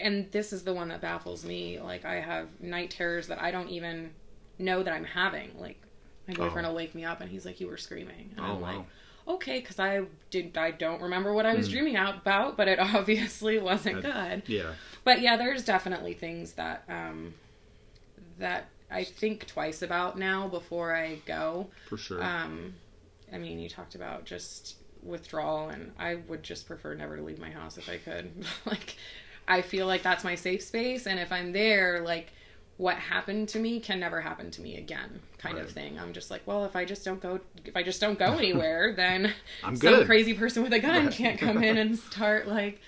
and 0.02 0.32
this 0.32 0.52
is 0.54 0.64
the 0.64 0.74
one 0.74 0.90
that 0.90 1.02
baffles 1.02 1.44
me 1.46 1.80
like 1.80 2.06
i 2.06 2.16
have 2.20 2.48
night 2.60 2.90
terrors 2.92 3.28
that 3.28 3.42
i 3.42 3.52
don't 3.52 3.70
even 3.70 4.12
know 4.58 4.84
that 4.84 4.94
i'm 4.94 5.04
having 5.06 5.52
like 5.60 5.80
my 6.28 6.34
boyfriend 6.34 6.66
Oh. 6.68 6.70
will 6.72 6.76
wake 6.78 6.94
me 6.96 7.06
up 7.06 7.22
and 7.22 7.30
he's 7.30 7.46
like 7.46 7.60
you 7.60 7.68
were 7.68 7.78
screaming 7.78 8.32
and 8.36 8.46
oh 8.46 8.54
i'm 8.56 8.62
wow. 8.62 8.78
like 8.78 8.86
okay 9.28 9.60
because 9.60 9.80
i 9.80 10.02
did 10.32 10.58
i 10.58 10.72
don't 10.72 11.02
remember 11.02 11.34
what 11.34 11.46
i 11.46 11.54
was 11.56 11.68
Mm. 11.68 11.72
dreaming 11.72 11.96
about 11.98 12.58
but 12.58 12.68
it 12.68 12.80
obviously 12.96 13.58
wasn't 13.60 14.02
good 14.02 14.44
yeah. 14.48 14.74
but 15.04 15.22
yeah 15.22 15.38
there's 15.38 15.64
definitely 15.64 16.14
things 16.14 16.54
that 16.54 16.84
um 16.90 17.34
that 18.38 18.66
i 18.92 19.04
think 19.04 19.46
twice 19.48 19.82
about 19.82 20.18
now 20.18 20.48
before 20.48 20.96
i 20.96 21.16
go 21.26 21.68
For 21.88 21.98
sure. 21.98 22.24
um 22.24 22.74
i 23.34 23.38
mean 23.38 23.60
you 23.60 23.70
talked 23.70 23.96
about 23.96 24.26
just 24.26 24.76
withdrawal 25.04 25.70
and 25.70 25.92
i 25.98 26.16
would 26.28 26.44
just 26.44 26.68
prefer 26.68 26.94
never 26.94 27.16
to 27.16 27.24
leave 27.24 27.40
my 27.40 27.50
house 27.52 27.78
if 27.78 27.88
i 27.90 27.98
could 27.98 28.32
like 28.66 28.96
i 29.50 29.62
feel 29.62 29.86
like 29.88 30.02
that's 30.04 30.24
my 30.24 30.36
safe 30.36 30.62
space 30.62 31.06
and 31.08 31.20
if 31.20 31.32
i'm 31.32 31.52
there 31.52 32.02
like 32.02 32.32
what 32.78 32.96
happened 32.96 33.50
to 33.50 33.60
me 33.60 33.80
can 33.82 34.00
never 34.00 34.22
happen 34.22 34.50
to 34.50 34.62
me 34.62 34.78
again 34.78 35.20
kind 35.38 35.58
of 35.58 35.70
thing 35.70 36.00
i'm 36.00 36.14
just 36.14 36.32
like 36.32 36.42
well 36.46 36.64
if 36.64 36.76
i 36.78 36.86
just 36.86 37.04
don't 37.04 37.20
go 37.22 37.38
if 37.66 37.76
i 37.76 37.84
just 37.84 38.00
don't 38.00 38.18
go 38.18 38.26
anywhere 38.38 38.94
then 38.96 39.34
I'm 39.64 39.76
some 39.76 39.96
good. 39.96 40.06
crazy 40.06 40.34
person 40.34 40.64
with 40.64 40.72
a 40.72 40.80
gun 40.80 41.08
Right. 41.08 41.14
can't 41.14 41.38
come 41.40 41.62
in 41.64 41.78
and 41.78 41.98
start 42.00 42.48
like 42.48 42.80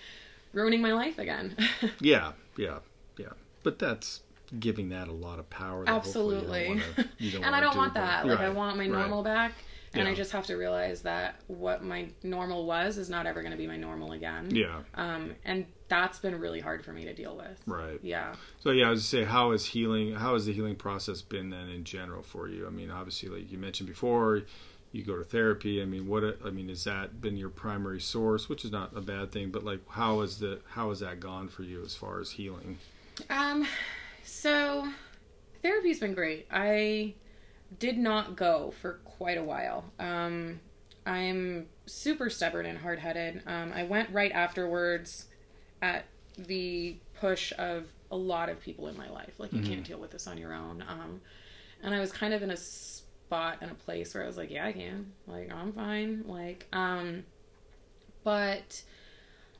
ruining 0.53 0.81
my 0.81 0.93
life 0.93 1.19
again 1.19 1.57
Yeah, 1.99 2.31
yeah, 2.57 2.79
yeah. 3.17 3.33
But 3.63 3.79
that's 3.79 4.21
giving 4.59 4.89
that 4.89 5.07
a 5.07 5.11
lot 5.13 5.39
of 5.39 5.49
power. 5.49 5.85
that 5.85 5.93
Absolutely. 5.93 6.63
You 6.63 6.67
don't 6.75 6.97
wanna, 6.97 7.09
you 7.19 7.31
don't 7.31 7.43
and 7.45 7.55
I 7.55 7.59
don't 7.61 7.71
do, 7.73 7.77
want 7.77 7.93
but- 7.93 7.99
that. 8.01 8.27
Like 8.27 8.39
I 8.39 8.49
want 8.49 8.75
my 8.75 8.83
right. 8.83 8.91
normal 8.91 9.23
back. 9.23 9.53
And 9.93 10.07
I 10.07 10.13
just 10.13 10.31
have 10.31 10.45
to 10.47 10.55
realize 10.55 11.01
that 11.01 11.35
what 11.47 11.83
my 11.83 12.07
normal 12.23 12.65
was 12.65 12.97
is 12.97 13.09
not 13.09 13.25
ever 13.25 13.41
going 13.41 13.51
to 13.51 13.57
be 13.57 13.67
my 13.67 13.75
normal 13.75 14.13
again. 14.13 14.49
Yeah, 14.49 14.83
Um, 14.95 15.35
and 15.43 15.65
that's 15.89 16.19
been 16.19 16.39
really 16.39 16.61
hard 16.61 16.85
for 16.85 16.93
me 16.93 17.03
to 17.05 17.13
deal 17.13 17.35
with. 17.35 17.61
right. 17.65 17.99
Yeah. 18.01 18.35
So 18.61 18.71
yeah, 18.71 18.87
I 18.87 18.91
was 18.91 19.01
to 19.01 19.07
say, 19.07 19.23
how 19.25 19.51
is 19.51 19.65
healing? 19.65 20.13
How 20.13 20.33
has 20.33 20.45
the 20.45 20.53
healing 20.53 20.75
process 20.77 21.21
been 21.21 21.49
then 21.49 21.67
in 21.69 21.83
general 21.83 22.23
for 22.23 22.47
you? 22.47 22.65
I 22.65 22.69
mean, 22.69 22.89
obviously, 22.89 23.27
like 23.29 23.51
you 23.51 23.57
mentioned 23.57 23.89
before, 23.89 24.43
you 24.93 25.03
go 25.03 25.17
to 25.17 25.23
therapy. 25.23 25.81
I 25.81 25.85
mean, 25.85 26.07
what? 26.07 26.23
I 26.45 26.49
mean, 26.51 26.69
has 26.69 26.83
that 26.85 27.19
been 27.21 27.35
your 27.35 27.49
primary 27.49 27.99
source, 27.99 28.47
which 28.47 28.63
is 28.63 28.71
not 28.71 28.95
a 28.95 29.01
bad 29.01 29.31
thing, 29.31 29.49
but 29.51 29.63
like, 29.63 29.81
how 29.89 30.21
is 30.21 30.39
the 30.39 30.61
how 30.69 30.89
has 30.89 30.99
that 31.01 31.19
gone 31.19 31.49
for 31.49 31.63
you 31.63 31.83
as 31.83 31.95
far 31.95 32.19
as 32.21 32.31
healing? 32.31 32.77
Um, 33.29 33.67
so 34.23 34.87
therapy's 35.61 35.99
been 35.99 36.13
great. 36.13 36.47
I 36.51 37.13
did 37.79 37.97
not 37.97 38.35
go 38.35 38.73
for 38.81 38.99
quite 39.05 39.37
a 39.37 39.43
while. 39.43 39.85
Um, 39.99 40.59
I'm 41.05 41.67
super 41.85 42.29
stubborn 42.29 42.65
and 42.65 42.77
hard 42.77 42.99
headed. 42.99 43.41
Um, 43.47 43.71
I 43.73 43.83
went 43.83 44.09
right 44.11 44.31
afterwards 44.31 45.27
at 45.81 46.05
the 46.37 46.97
push 47.19 47.53
of 47.57 47.85
a 48.11 48.15
lot 48.15 48.49
of 48.49 48.59
people 48.61 48.87
in 48.87 48.97
my 48.97 49.09
life. 49.09 49.33
Like, 49.39 49.53
you 49.53 49.61
Mhm. 49.61 49.67
can't 49.67 49.83
deal 49.83 49.99
with 49.99 50.11
this 50.11 50.27
on 50.27 50.37
your 50.37 50.53
own. 50.53 50.83
Um, 50.87 51.21
and 51.81 51.95
I 51.95 51.99
was 51.99 52.11
kind 52.11 52.33
of 52.33 52.43
in 52.43 52.51
a 52.51 52.57
spot 52.57 53.57
and 53.61 53.71
a 53.71 53.75
place 53.75 54.13
where 54.13 54.23
I 54.23 54.27
was 54.27 54.37
like, 54.37 54.51
yeah, 54.51 54.65
I 54.65 54.73
can. 54.73 55.13
Like, 55.27 55.51
I'm 55.51 55.71
fine. 55.73 56.23
Like, 56.27 56.67
um, 56.73 57.25
but 58.23 58.83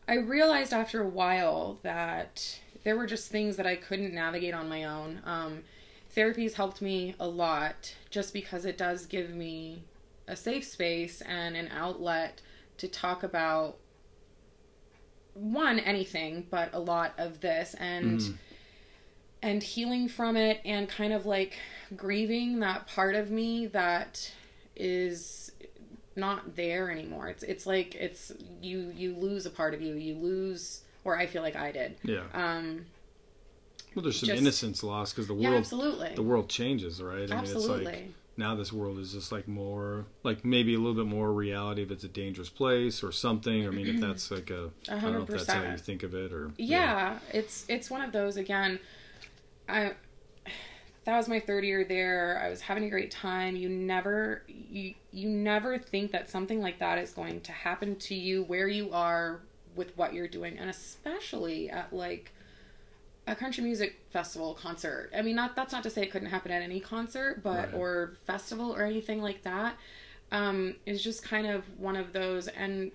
I 0.07 0.15
realized 0.15 0.73
after 0.73 1.01
a 1.01 1.07
while 1.07 1.79
that 1.83 2.59
there 2.83 2.97
were 2.97 3.07
just 3.07 3.29
things 3.29 3.57
that 3.57 3.65
I 3.65 3.75
couldn't 3.75 4.13
navigate 4.13 4.53
on 4.53 4.67
my 4.69 4.83
own. 4.83 5.21
Um, 5.25 5.63
therapy's 6.13 6.53
helped 6.53 6.81
me 6.81 7.15
a 7.19 7.27
lot 7.27 7.95
just 8.09 8.33
because 8.33 8.65
it 8.65 8.77
does 8.77 9.05
give 9.05 9.29
me 9.31 9.83
a 10.27 10.35
safe 10.35 10.63
space 10.65 11.21
and 11.21 11.55
an 11.55 11.67
outlet 11.69 12.41
to 12.77 12.87
talk 12.87 13.23
about 13.23 13.77
one 15.33 15.79
anything 15.79 16.45
but 16.49 16.69
a 16.73 16.79
lot 16.79 17.13
of 17.17 17.39
this 17.39 17.73
and 17.75 18.19
Mhm. 18.19 18.37
and 19.41 19.63
healing 19.63 20.07
from 20.09 20.35
it 20.35 20.59
and 20.65 20.87
kind 20.89 21.13
of 21.13 21.25
like 21.25 21.57
grieving 21.95 22.59
that 22.59 22.85
part 22.87 23.15
of 23.15 23.31
me 23.31 23.65
that 23.67 24.31
is 24.75 25.51
not 26.15 26.55
there 26.57 26.91
anymore 26.91 27.29
it's 27.29 27.43
it's 27.43 27.65
like 27.65 27.95
it's 27.95 28.33
you 28.61 28.91
you 28.95 29.15
lose 29.15 29.45
a 29.45 29.49
part 29.49 29.73
of 29.73 29.81
you 29.81 29.93
you 29.95 30.15
lose 30.15 30.81
or 31.05 31.17
i 31.17 31.25
feel 31.25 31.41
like 31.41 31.55
i 31.55 31.71
did 31.71 31.95
Yeah. 32.03 32.23
um 32.33 32.85
Well, 33.95 34.03
there's 34.03 34.19
some 34.19 34.27
just- 34.27 34.41
innocence 34.41 34.83
lost 34.83 35.15
because 35.15 35.27
the 35.27 35.35
yeah 35.35 35.49
world 35.49 35.59
absolutely 35.59 36.15
the 36.15 36.23
world 36.23 36.49
changes, 36.49 37.01
right? 37.01 37.17
I 37.17 37.21
mean, 37.21 37.31
absolutely 37.33 37.85
it's 37.85 37.85
like 37.85 38.09
now 38.37 38.55
this 38.55 38.71
world 38.71 38.97
is 38.99 39.13
just 39.13 39.31
like 39.31 39.47
more 39.47 40.05
like 40.23 40.45
maybe 40.45 40.73
a 40.73 40.77
little 40.77 40.93
bit 40.93 41.05
more 41.05 41.33
reality 41.33 41.83
if 41.83 41.91
it's 41.91 42.03
a 42.03 42.09
dangerous 42.09 42.49
place 42.49 43.03
or 43.03 43.11
something. 43.11 43.67
I 43.67 43.69
mean, 43.69 43.87
if 43.87 43.99
that's 44.01 44.31
like 44.31 44.49
a 44.49 44.69
A 44.87 44.95
I 44.95 44.99
don't 44.99 45.13
know 45.13 45.21
if 45.21 45.27
that's 45.27 45.51
how 45.51 45.63
you 45.63 45.77
think 45.77 46.03
of 46.03 46.15
it 46.15 46.31
or 46.31 46.51
yeah 46.57 47.19
it's 47.33 47.65
it's 47.67 47.89
one 47.89 48.01
of 48.01 48.11
those 48.11 48.37
again 48.37 48.79
i 49.67 49.93
that 51.03 51.17
was 51.17 51.27
my 51.27 51.39
third 51.39 51.63
year 51.63 51.83
there. 51.83 52.39
I 52.43 52.49
was 52.49 52.61
having 52.61 52.83
a 52.83 52.89
great 52.89 53.09
time. 53.09 53.55
You 53.55 53.69
never 53.69 54.43
you 54.47 54.93
you 55.11 55.29
never 55.29 55.77
think 55.79 56.11
that 56.11 56.29
something 56.29 56.61
like 56.61 56.79
that 56.79 56.99
is 56.99 57.11
going 57.11 57.41
to 57.41 57.51
happen 57.51 57.95
to 57.97 58.15
you 58.15 58.43
where 58.43 58.67
you 58.67 58.91
are 58.93 59.39
with 59.75 59.97
what 59.97 60.13
you're 60.13 60.27
doing 60.27 60.57
and 60.59 60.69
especially 60.69 61.69
at 61.69 61.91
like 61.93 62.31
a 63.27 63.35
country 63.35 63.63
music 63.63 63.99
festival 64.11 64.53
concert. 64.55 65.11
I 65.15 65.21
mean, 65.21 65.35
not 65.35 65.55
that's 65.55 65.71
not 65.73 65.83
to 65.83 65.89
say 65.89 66.01
it 66.03 66.11
couldn't 66.11 66.29
happen 66.29 66.51
at 66.51 66.61
any 66.61 66.79
concert, 66.79 67.41
but 67.43 67.67
Right. 67.67 67.73
or 67.73 68.13
festival 68.25 68.73
or 68.75 68.83
anything 68.83 69.21
like 69.21 69.43
that. 69.43 69.77
Um, 70.31 70.75
is 70.85 71.03
just 71.03 71.23
kind 71.23 71.45
of 71.45 71.65
one 71.77 71.95
of 71.97 72.13
those, 72.13 72.47
and 72.47 72.91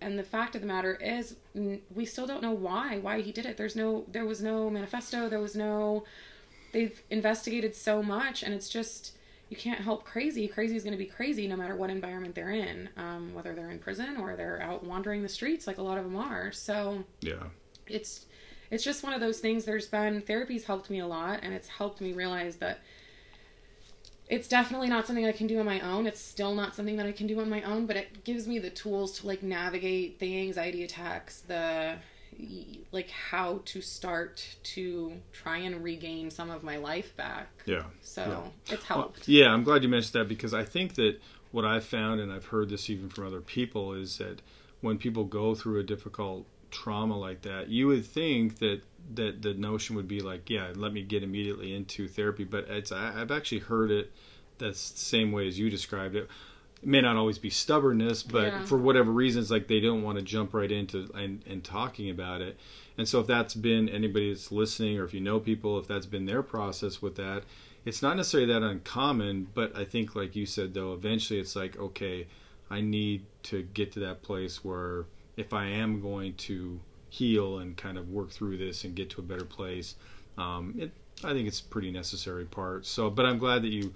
and 0.00 0.18
the 0.18 0.24
fact 0.24 0.56
of 0.56 0.60
the 0.62 0.66
matter 0.66 0.94
is, 0.96 1.36
we 1.94 2.04
still 2.04 2.26
don't 2.26 2.42
know 2.42 2.50
why 2.50 2.98
why 2.98 3.20
he 3.20 3.30
did 3.30 3.46
it. 3.46 3.56
There's 3.56 3.76
no, 3.76 4.04
there 4.08 4.24
was 4.26 4.42
no 4.42 4.68
manifesto. 4.68 5.28
There 5.28 5.38
was 5.40 5.54
no. 5.54 6.04
They've 6.72 7.00
investigated 7.10 7.76
so 7.76 8.02
much, 8.02 8.42
and 8.42 8.52
it's 8.52 8.68
just 8.68 9.12
you 9.48 9.56
can't 9.56 9.80
help 9.80 10.04
crazy. 10.04 10.48
Crazy 10.48 10.74
is 10.74 10.82
going 10.82 10.92
to 10.92 10.98
be 10.98 11.04
crazy 11.06 11.46
no 11.46 11.54
matter 11.56 11.76
what 11.76 11.90
environment 11.90 12.34
they're 12.34 12.50
in, 12.50 12.88
um, 12.96 13.32
whether 13.34 13.54
they're 13.54 13.70
in 13.70 13.78
prison 13.78 14.16
or 14.16 14.34
they're 14.34 14.60
out 14.62 14.82
wandering 14.82 15.22
the 15.22 15.28
streets, 15.28 15.66
like 15.66 15.76
a 15.78 15.82
lot 15.82 15.98
of 15.98 16.04
them 16.04 16.16
are. 16.16 16.50
So 16.52 17.04
Yeah. 17.20 17.44
it's 17.86 18.24
it's 18.72 18.82
just 18.82 19.04
one 19.04 19.12
of 19.12 19.20
those 19.20 19.38
things 19.38 19.64
there's 19.64 19.86
been 19.86 20.20
therapy's 20.22 20.64
helped 20.64 20.90
me 20.90 20.98
a 20.98 21.06
lot 21.06 21.40
and 21.42 21.54
it's 21.54 21.68
helped 21.68 22.00
me 22.00 22.12
realize 22.12 22.56
that 22.56 22.80
it's 24.28 24.48
definitely 24.48 24.88
not 24.88 25.06
something 25.06 25.26
I 25.26 25.32
can 25.32 25.46
do 25.46 25.58
on 25.60 25.66
my 25.66 25.80
own. 25.80 26.06
It's 26.06 26.20
still 26.20 26.54
not 26.54 26.74
something 26.74 26.96
that 26.96 27.04
I 27.04 27.12
can 27.12 27.26
do 27.26 27.38
on 27.40 27.50
my 27.50 27.60
own, 27.62 27.84
but 27.84 27.96
it 27.96 28.24
gives 28.24 28.48
me 28.48 28.58
the 28.58 28.70
tools 28.70 29.20
to 29.20 29.26
like 29.26 29.42
navigate 29.42 30.18
the 30.20 30.40
anxiety 30.40 30.84
attacks, 30.84 31.40
the 31.40 31.96
like 32.92 33.10
how 33.10 33.60
to 33.66 33.82
start 33.82 34.42
to 34.62 35.12
try 35.32 35.58
and 35.58 35.84
regain 35.84 36.30
some 36.30 36.48
of 36.48 36.62
my 36.62 36.78
life 36.78 37.14
back. 37.14 37.50
Yeah. 37.66 37.82
So 38.00 38.22
Yeah. 38.22 38.74
it's 38.74 38.84
helped. 38.84 39.28
Well, 39.28 39.36
yeah, 39.36 39.52
I'm 39.52 39.64
glad 39.64 39.82
you 39.82 39.90
mentioned 39.90 40.14
that 40.14 40.28
because 40.28 40.54
I 40.54 40.64
think 40.64 40.94
that 40.94 41.20
what 41.50 41.66
I've 41.66 41.84
found, 41.84 42.18
and 42.20 42.32
I've 42.32 42.46
heard 42.46 42.70
this 42.70 42.88
even 42.88 43.10
from 43.10 43.26
other 43.26 43.42
people, 43.42 43.92
is 43.92 44.16
that 44.16 44.40
when 44.80 44.96
people 44.96 45.24
go 45.24 45.54
through 45.54 45.78
a 45.80 45.82
difficult 45.82 46.46
trauma 46.72 47.16
like 47.16 47.42
that, 47.42 47.68
you 47.68 47.86
would 47.88 48.04
think 48.04 48.58
that 48.58 48.80
that 49.14 49.42
the 49.42 49.54
notion 49.54 49.96
would 49.96 50.08
be 50.08 50.20
like, 50.20 50.48
yeah, 50.50 50.72
let 50.74 50.92
me 50.92 51.02
get 51.02 51.22
immediately 51.22 51.74
into 51.74 52.08
therapy. 52.08 52.44
But 52.44 52.64
it's 52.68 52.90
I, 52.92 53.20
I've 53.20 53.30
actually 53.30 53.60
heard 53.60 53.90
it 53.90 54.12
that's 54.58 54.90
the 54.90 54.98
same 54.98 55.32
way 55.32 55.46
as 55.48 55.58
you 55.58 55.70
described 55.70 56.16
it. 56.16 56.28
It 56.82 56.88
may 56.88 57.00
not 57.00 57.16
always 57.16 57.38
be 57.38 57.50
stubbornness, 57.50 58.22
but 58.22 58.52
Yeah. 58.52 58.60
for 58.62 58.78
whatever 58.78 59.12
reasons, 59.12 59.50
like 59.50 59.68
they 59.68 59.80
don't 59.80 60.02
want 60.02 60.18
to 60.18 60.24
jump 60.24 60.54
right 60.54 60.70
into 60.70 61.08
and, 61.14 61.42
and 61.46 61.62
talking 61.62 62.10
about 62.10 62.40
it. 62.40 62.58
And 62.98 63.08
so 63.08 63.20
if 63.20 63.26
that's 63.26 63.54
been 63.54 63.88
anybody 63.88 64.32
that's 64.32 64.50
listening, 64.52 64.98
or 64.98 65.04
if 65.04 65.14
you 65.14 65.20
know 65.20 65.40
people, 65.40 65.78
if 65.78 65.86
that's 65.86 66.06
been 66.06 66.26
their 66.26 66.42
process 66.42 67.00
with 67.00 67.16
that, 67.16 67.44
it's 67.84 68.02
not 68.02 68.16
necessarily 68.16 68.52
that 68.52 68.62
uncommon. 68.62 69.48
But 69.54 69.76
I 69.76 69.84
think, 69.84 70.14
like 70.14 70.36
you 70.36 70.46
said, 70.46 70.74
though, 70.74 70.92
eventually 70.92 71.40
it's 71.40 71.56
like, 71.56 71.76
okay, 71.78 72.26
I 72.70 72.80
need 72.80 73.24
to 73.44 73.62
get 73.62 73.92
to 73.92 74.00
that 74.00 74.22
place 74.22 74.64
where 74.64 75.06
if 75.36 75.52
I 75.52 75.66
am 75.66 76.00
going 76.00 76.34
to 76.34 76.80
heal 77.08 77.58
and 77.58 77.76
kind 77.76 77.98
of 77.98 78.08
work 78.08 78.30
through 78.30 78.58
this 78.58 78.84
and 78.84 78.94
get 78.94 79.10
to 79.10 79.20
a 79.20 79.24
better 79.24 79.44
place, 79.44 79.96
um, 80.38 80.74
it, 80.78 80.92
I 81.24 81.32
think 81.32 81.46
it's 81.46 81.60
a 81.60 81.64
pretty 81.64 81.90
necessary 81.90 82.44
part. 82.44 82.86
So, 82.86 83.10
but 83.10 83.26
I'm 83.26 83.38
glad 83.38 83.62
that 83.62 83.72
you 83.72 83.92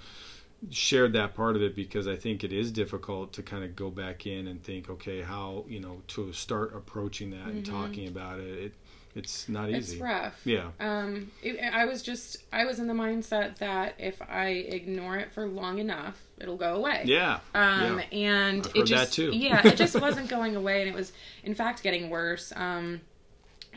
shared 0.71 1.13
that 1.13 1.35
part 1.35 1.57
of 1.57 1.63
it 1.63 1.75
because 1.75 2.09
I 2.09 2.17
think 2.17 2.43
it 2.43 2.53
is 2.53 2.71
difficult 2.73 3.33
to 3.35 3.43
kind 3.43 3.65
of 3.65 3.77
go 3.77 3.91
back 3.91 4.27
in 4.27 4.47
and 4.49 4.63
think, 4.63 4.89
okay, 4.89 5.23
how 5.23 5.65
you 5.69 5.81
know 5.81 6.03
to 6.09 6.33
start 6.33 6.75
approaching 6.75 7.31
that 7.31 7.49
and 7.49 7.65
talking 7.65 8.09
about 8.09 8.41
it. 8.41 8.59
It 8.59 8.75
it's 9.17 9.49
not 9.49 9.71
easy. 9.71 9.95
It's 9.95 10.03
rough. 10.03 10.39
Yeah. 10.45 10.69
Um, 10.79 11.33
it, 11.43 11.59
I 11.59 11.87
was 11.87 12.03
just 12.03 12.37
I 12.53 12.67
was 12.67 12.79
in 12.79 12.87
the 12.87 12.95
mindset 12.95 13.57
that 13.57 13.95
if 13.99 14.21
I 14.21 14.49
ignore 14.49 15.17
it 15.17 15.33
for 15.33 15.47
long 15.47 15.79
enough, 15.79 16.23
it'll 16.39 16.59
go 16.59 16.75
away. 16.75 17.03
Yeah. 17.07 17.41
Um, 17.55 17.99
yeah. 17.99 18.19
and 18.19 18.67
I've 18.67 18.77
it 18.77 18.85
just 18.85 19.15
too. 19.15 19.31
yeah, 19.33 19.67
it 19.67 19.77
just 19.77 19.99
wasn't 20.01 20.29
going 20.29 20.55
away, 20.55 20.83
and 20.83 20.91
it 20.91 20.95
was 20.95 21.13
in 21.45 21.55
fact 21.55 21.83
getting 21.83 22.11
worse. 22.11 22.53
Um, 22.55 23.01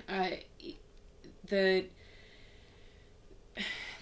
uh, 0.09 0.31
the 1.47 1.85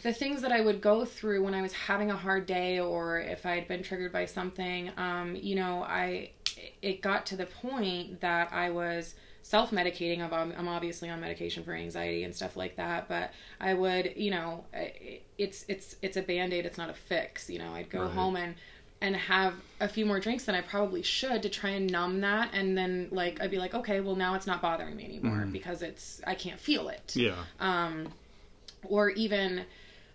the 0.02 0.14
things 0.14 0.42
that 0.42 0.52
I 0.52 0.62
would 0.62 0.82
go 0.82 1.06
through 1.06 1.44
when 1.44 1.54
I 1.54 1.62
was 1.62 1.74
having 1.74 2.10
a 2.10 2.18
hard 2.18 2.48
day, 2.48 2.80
or 2.80 3.20
if 3.20 3.46
I 3.46 3.56
had 3.56 3.68
been 3.68 3.84
triggered 3.84 4.12
by 4.12 4.26
something, 4.26 4.90
um, 4.98 5.36
you 5.36 5.54
know, 5.54 5.84
I 5.84 6.32
it 6.82 7.04
got 7.04 7.28
to 7.28 7.36
the 7.36 7.46
point 7.46 8.22
that 8.22 8.52
I 8.52 8.72
was 8.72 9.14
self 9.48 9.72
medicating. 9.72 10.20
I'm, 10.22 10.52
I'm 10.58 10.68
obviously 10.68 11.10
on 11.10 11.22
medication 11.22 11.64
for 11.64 11.74
anxiety 11.74 12.26
and 12.26 12.36
stuff 12.36 12.58
like 12.58 12.76
that, 12.76 13.08
but 13.08 13.32
I 13.62 13.74
would, 13.74 14.14
you 14.18 14.30
know, 14.30 14.66
it's 15.38 15.64
it's 15.70 15.96
it's 16.02 16.18
a 16.18 16.22
band 16.22 16.52
aid. 16.54 16.66
It's 16.66 16.78
not 16.78 16.90
a 16.90 16.94
fix. 16.94 17.50
You 17.50 17.60
know, 17.60 17.74
I'd 17.74 17.90
go 17.90 18.02
Right. 18.02 18.12
home 18.12 18.36
and 18.36 18.56
and 19.00 19.16
have 19.16 19.54
a 19.80 19.88
few 19.88 20.06
more 20.06 20.20
drinks 20.20 20.44
than 20.46 20.56
I 20.56 20.62
probably 20.62 21.02
should 21.02 21.44
to 21.44 21.50
try 21.50 21.70
and 21.70 21.90
numb 21.90 22.20
that, 22.22 22.50
and 22.52 22.78
then 22.78 23.08
like 23.12 23.40
I'd 23.40 23.52
be 23.52 23.58
like, 23.58 23.74
okay, 23.74 24.02
well 24.02 24.16
now 24.18 24.34
it's 24.36 24.48
not 24.48 24.62
bothering 24.62 24.98
me 24.98 25.06
anymore 25.06 25.48
because 25.50 25.82
it's 25.82 26.20
I 26.28 26.36
can't 26.36 26.60
feel 26.60 26.90
it 26.90 27.14
Yeah. 27.16 27.36
um, 27.62 28.10
or 28.84 29.12
even 29.12 29.64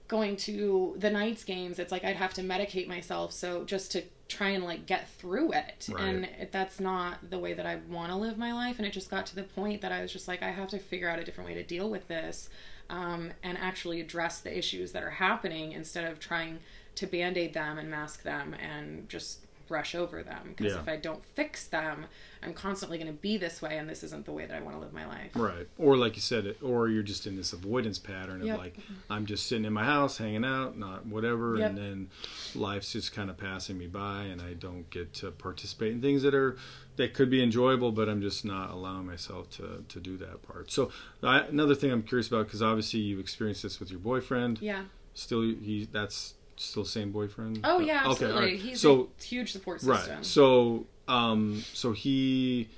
going 0.09 0.37
to 0.37 0.95
the 0.99 1.09
Knights 1.09 1.43
games 1.43 1.79
it's 1.79 1.91
like 1.91 2.05
i'd 2.05 2.17
have 2.17 2.35
to 2.35 2.43
medicate 2.43 2.87
myself 2.87 3.33
so 3.33 3.65
just 3.65 3.91
to 3.93 4.03
try 4.33 4.49
and 4.51 4.65
like 4.65 4.87
get 4.87 5.09
through 5.19 5.53
it 5.53 5.89
Right. 5.93 6.03
and 6.05 6.25
it- 6.25 6.53
that's 6.53 6.81
not 6.81 7.31
the 7.31 7.39
way 7.39 7.53
that 7.55 7.67
i 7.67 7.77
want 7.89 8.11
to 8.11 8.17
live 8.17 8.39
my 8.39 8.53
life 8.53 8.79
and 8.79 8.87
it 8.87 8.93
just 8.93 9.11
got 9.11 9.27
to 9.27 9.35
the 9.35 9.43
point 9.45 9.81
that 9.83 9.93
i 9.93 10.01
was 10.03 10.13
just 10.13 10.27
like 10.29 10.43
i 10.43 10.51
have 10.51 10.69
to 10.71 10.79
figure 10.79 11.09
out 11.09 11.19
a 11.19 11.25
different 11.25 11.49
way 11.49 11.55
to 11.55 11.63
deal 11.63 11.89
with 11.91 12.09
this 12.09 12.49
um, 12.91 13.31
and 13.43 13.57
actually 13.59 14.01
address 14.01 14.41
the 14.41 14.57
issues 14.57 14.93
that 14.93 15.03
are 15.03 15.11
happening 15.11 15.73
instead 15.73 16.05
of 16.11 16.19
trying 16.19 16.59
to 16.95 17.07
band-aid 17.07 17.55
them 17.55 17.79
and 17.79 17.91
mask 17.91 18.23
them 18.23 18.55
and 18.55 19.09
just 19.09 19.39
brush 19.73 19.95
over 19.95 20.23
them 20.23 20.49
because 20.55 20.75
Yeah. 20.75 20.81
if 20.81 20.89
i 20.89 20.97
don't 20.97 21.25
fix 21.35 21.67
them 21.67 22.05
i'm 22.43 22.53
constantly 22.53 22.99
going 22.99 23.07
to 23.11 23.19
be 23.19 23.39
this 23.39 23.63
way 23.63 23.79
and 23.79 23.89
this 23.89 24.03
isn't 24.03 24.27
the 24.27 24.33
way 24.33 24.45
that 24.45 24.55
i 24.55 24.61
want 24.61 24.77
to 24.77 24.81
live 24.81 24.93
my 24.93 25.07
life 25.07 25.31
Right. 25.35 25.67
Or 25.79 25.97
like 25.97 26.15
you 26.15 26.21
said, 26.21 26.45
it, 26.45 26.59
or 26.63 26.89
you're 26.89 27.03
just 27.03 27.27
in 27.27 27.37
this 27.37 27.55
avoidance 27.55 27.99
pattern 27.99 28.43
of 28.43 28.47
Yep. 28.49 28.59
like 28.59 28.77
I'm 29.09 29.25
just 29.25 29.47
sitting 29.47 29.65
in 29.65 29.73
my 29.73 29.85
house, 29.85 30.19
hanging 30.19 30.45
out, 30.45 30.77
not 30.77 31.07
whatever, 31.07 31.57
Yep. 31.57 31.71
and 31.71 31.79
then 31.79 32.11
life's 32.55 32.93
just 32.93 33.15
kind 33.15 33.31
of 33.31 33.37
passing 33.39 33.79
me 33.79 33.87
by, 33.87 34.25
and 34.25 34.43
I 34.43 34.53
don't 34.55 34.89
get 34.91 35.15
to 35.15 35.31
participate 35.31 35.93
in 35.93 36.03
things 36.03 36.23
that 36.23 36.35
are 36.35 36.57
that 36.97 37.15
could 37.15 37.31
be 37.31 37.43
enjoyable, 37.43 37.93
but 37.93 38.09
I'm 38.11 38.21
just 38.21 38.45
not 38.45 38.71
allowing 38.71 39.07
myself 39.07 39.49
to 39.57 39.85
to 39.89 40.01
do 40.01 40.19
that 40.19 40.43
part. 40.43 40.71
So 40.71 40.91
I, 41.23 41.41
another 41.41 41.75
thing 41.75 41.91
I'm 41.91 42.03
curious 42.03 42.29
about 42.29 42.47
because 42.47 42.63
obviously 42.63 43.01
you've 43.01 43.21
experienced 43.21 43.63
this 43.63 43.81
with 43.81 43.91
your 43.91 44.01
boyfriend. 44.01 44.61
yeah 44.61 44.83
Still, 45.15 45.43
he 45.43 45.89
that's 45.91 46.35
still 46.63 46.85
same 46.85 47.13
boyfriend. 47.13 47.61
Oh 47.65 47.81
yeah, 47.81 48.03
Okay, 48.03 48.27
absolutely. 48.27 48.57
He's 48.57 48.81
so 48.81 49.11
a 49.19 49.23
huge 49.23 49.53
support 49.53 49.81
system. 49.81 50.17
Right. 50.17 50.25
So, 50.25 50.87
um, 51.09 51.63
so 51.73 51.93
he, 51.93 52.69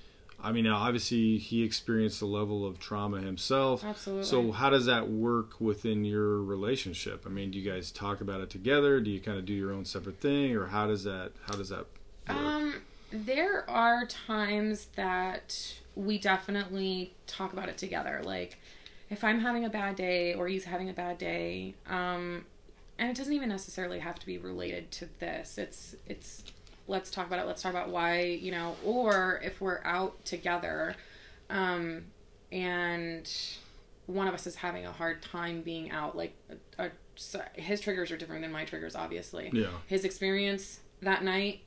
I 0.42 0.52
mean, 0.52 0.64
now 0.64 0.76
obviously 0.76 1.38
he 1.38 1.62
experienced 1.62 2.22
a 2.22 2.26
level 2.26 2.66
of 2.66 2.78
trauma 2.78 3.20
himself. 3.20 3.84
Absolutely. 3.84 4.24
So, 4.24 4.52
how 4.52 4.70
does 4.70 4.86
that 4.86 5.08
work 5.08 5.60
within 5.60 6.04
your 6.04 6.42
relationship? 6.42 7.24
I 7.26 7.28
mean, 7.28 7.50
do 7.50 7.58
you 7.58 7.70
guys 7.70 7.90
talk 7.90 8.20
about 8.20 8.40
it 8.40 8.50
together? 8.50 9.00
Do 9.00 9.10
you 9.10 9.20
kind 9.20 9.38
of 9.38 9.46
do 9.46 9.52
your 9.52 9.72
own 9.72 9.84
separate 9.84 10.20
thing, 10.20 10.56
or 10.56 10.66
how 10.66 10.86
does 10.86 11.04
that 11.04 11.32
how 11.46 11.56
does 11.56 11.68
that 11.68 11.86
work? 12.28 12.36
um, 12.36 12.74
there 13.12 13.68
are 13.70 14.06
times 14.06 14.86
that 14.96 15.74
we 15.94 16.18
definitely 16.18 17.14
talk 17.26 17.52
about 17.52 17.68
it 17.68 17.78
together. 17.78 18.20
Like, 18.24 18.58
if 19.10 19.22
I'm 19.22 19.40
having 19.40 19.64
a 19.64 19.70
bad 19.70 19.96
day 19.96 20.34
or 20.34 20.48
he's 20.48 20.64
having 20.64 20.90
a 20.90 20.92
bad 20.92 21.18
day, 21.18 21.74
um, 21.86 22.44
and 22.98 23.10
it 23.10 23.16
doesn't 23.16 23.32
even 23.32 23.48
necessarily 23.48 23.98
have 23.98 24.18
to 24.20 24.26
be 24.26 24.38
related 24.38 24.90
to 24.92 25.08
this. 25.20 25.58
It's 25.58 25.94
it's 26.06 26.44
let's 26.86 27.10
talk 27.10 27.26
about 27.26 27.38
it. 27.40 27.46
Let's 27.46 27.62
talk 27.62 27.72
about 27.72 27.88
why 27.90 28.20
you 28.22 28.50
know, 28.52 28.76
or 28.84 29.40
if 29.42 29.60
we're 29.60 29.80
out 29.84 30.24
together, 30.24 30.94
um, 31.50 32.04
and 32.52 33.30
one 34.06 34.28
of 34.28 34.34
us 34.34 34.46
is 34.46 34.54
having 34.56 34.84
a 34.86 34.92
hard 34.92 35.22
time 35.22 35.62
being 35.62 35.90
out. 35.90 36.16
Like, 36.16 36.34
a, 36.78 36.84
a, 36.86 36.90
his 37.54 37.80
triggers 37.80 38.10
are 38.10 38.16
different 38.16 38.42
than 38.42 38.52
my 38.52 38.64
triggers, 38.64 38.94
obviously. 38.94 39.50
yeah, 39.52 39.68
His 39.86 40.04
experience 40.04 40.80
that 41.00 41.24
night 41.24 41.62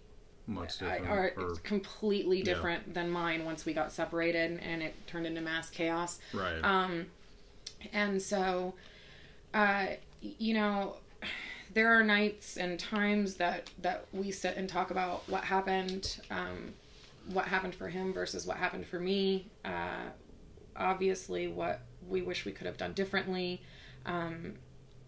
much 0.45 0.81
I- 0.81 0.99
different. 0.99 1.11
are 1.11 1.33
or- 1.35 1.55
completely 1.63 2.37
Yeah. 2.39 2.43
different 2.45 2.93
than 2.93 3.09
mine 3.09 3.43
once 3.43 3.65
we 3.65 3.73
got 3.73 3.91
separated 3.91 4.59
and 4.61 4.81
it 4.83 4.93
turned 5.07 5.25
into 5.25 5.41
mass 5.41 5.69
chaos. 5.71 6.19
right. 6.33 6.63
Um, 6.63 7.07
and 7.91 8.21
so, 8.21 8.75
uh, 9.53 9.87
you 10.21 10.53
know, 10.53 10.97
there 11.73 11.93
are 11.97 12.03
nights 12.03 12.57
and 12.57 12.79
times 12.79 13.35
that 13.35 13.69
that 13.81 14.05
we 14.13 14.31
sit 14.31 14.55
and 14.57 14.67
talk 14.69 14.91
about 14.91 15.27
what 15.29 15.43
happened, 15.43 16.19
um, 16.31 16.73
what 17.33 17.45
happened 17.45 17.75
for 17.75 17.89
him 17.89 18.13
versus 18.13 18.45
what 18.45 18.57
happened 18.57 18.85
for 18.87 18.99
me. 18.99 19.47
Uh, 19.65 20.05
obviously, 20.75 21.47
what 21.47 21.81
we 22.07 22.21
wish 22.21 22.45
we 22.45 22.51
could 22.51 22.65
have 22.67 22.77
done 22.77 22.93
differently. 22.93 23.61
Um, 24.05 24.53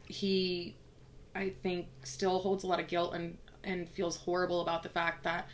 he, 0.06 0.76
I 1.36 1.54
think, 1.64 1.88
still 2.04 2.40
holds 2.40 2.64
a 2.64 2.68
lot 2.68 2.80
of 2.80 2.88
guilt 2.88 3.14
and 3.14 3.38
and 3.64 3.88
feels 3.90 4.18
horrible 4.18 4.62
about 4.62 4.84
the 4.84 4.90
fact 4.90 5.24
that 5.24 5.48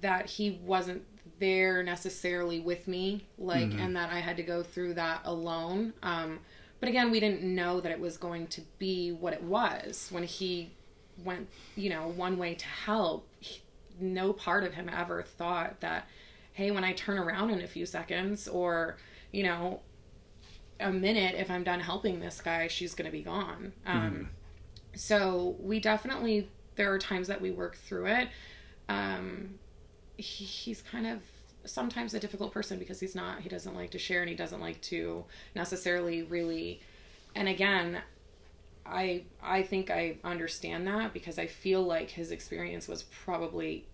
that 0.00 0.26
he 0.26 0.60
wasn't 0.64 1.02
there 1.38 1.82
necessarily 1.82 2.60
with 2.60 2.86
me 2.88 3.26
like 3.36 3.68
Mhm. 3.70 3.80
and 3.84 3.96
that 3.96 4.10
i 4.10 4.18
had 4.20 4.36
to 4.36 4.42
go 4.42 4.62
through 4.62 4.94
that 4.94 5.20
alone 5.24 5.92
um 6.02 6.38
but 6.82 6.88
again, 6.88 7.12
we 7.12 7.20
didn't 7.20 7.44
know 7.44 7.80
that 7.80 7.92
it 7.92 8.00
was 8.00 8.16
going 8.16 8.48
to 8.48 8.60
be 8.80 9.12
what 9.12 9.32
it 9.32 9.42
was 9.44 10.08
when 10.10 10.24
he 10.24 10.72
went, 11.24 11.48
you 11.76 11.88
know, 11.88 12.08
one 12.08 12.36
way 12.38 12.56
to 12.56 12.66
help. 12.66 13.28
He, 13.38 13.60
no 14.00 14.32
part 14.32 14.64
of 14.64 14.74
him 14.74 14.90
ever 14.92 15.22
thought 15.22 15.80
that, 15.80 16.08
hey, 16.54 16.72
when 16.72 16.82
I 16.82 16.92
turn 16.92 17.18
around 17.18 17.50
in 17.50 17.60
a 17.60 17.68
few 17.68 17.86
seconds 17.86 18.48
or, 18.48 18.96
you 19.30 19.44
know, 19.44 19.78
a 20.80 20.90
minute, 20.90 21.36
if 21.36 21.52
I'm 21.52 21.62
done 21.62 21.78
helping 21.78 22.18
this 22.18 22.40
guy, 22.40 22.66
she's 22.66 22.94
going 22.94 23.06
to 23.06 23.12
be 23.12 23.22
gone. 23.22 23.72
Um, 23.86 24.30
So 24.96 25.54
we 25.60 25.78
definitely, 25.78 26.50
there 26.74 26.92
are 26.92 26.98
times 26.98 27.28
that 27.28 27.40
we 27.40 27.52
work 27.52 27.76
through 27.76 28.06
it. 28.06 28.28
Um, 28.88 29.60
he, 30.16 30.44
he's 30.44 30.82
kind 30.82 31.06
of 31.06 31.20
sometimes 31.64 32.14
a 32.14 32.20
difficult 32.20 32.52
person 32.52 32.78
because 32.78 33.00
he's 33.00 33.14
not, 33.14 33.40
he 33.40 33.48
doesn't 33.48 33.74
like 33.74 33.90
to 33.90 33.98
share 33.98 34.20
and 34.20 34.28
he 34.28 34.34
doesn't 34.36 34.60
like 34.60 34.80
to 34.82 35.24
necessarily 35.54 36.22
really, 36.22 36.80
and 37.34 37.48
again, 37.48 38.02
I 38.84 39.24
I 39.40 39.62
think 39.62 39.90
I 39.90 40.16
understand 40.24 40.86
that 40.88 41.12
because 41.12 41.38
I 41.38 41.46
feel 41.46 41.82
like 41.82 42.10
his 42.10 42.30
experience 42.32 42.88
was 42.88 43.04
probably 43.04 43.86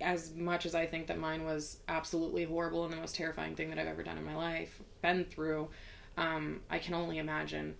as 0.00 0.32
much 0.34 0.64
as 0.64 0.76
I 0.76 0.86
think 0.86 1.08
that 1.08 1.18
mine 1.18 1.44
was 1.44 1.78
absolutely 1.88 2.44
horrible 2.44 2.84
and 2.84 2.92
the 2.92 2.96
most 2.98 3.16
terrifying 3.16 3.56
thing 3.56 3.68
that 3.70 3.78
I've 3.80 3.88
ever 3.88 4.04
done 4.04 4.16
in 4.16 4.24
my 4.24 4.36
life, 4.36 4.80
been 5.02 5.24
through. 5.24 5.68
Um, 6.16 6.60
I 6.70 6.78
can 6.78 6.94
only 6.94 7.18
imagine, 7.18 7.74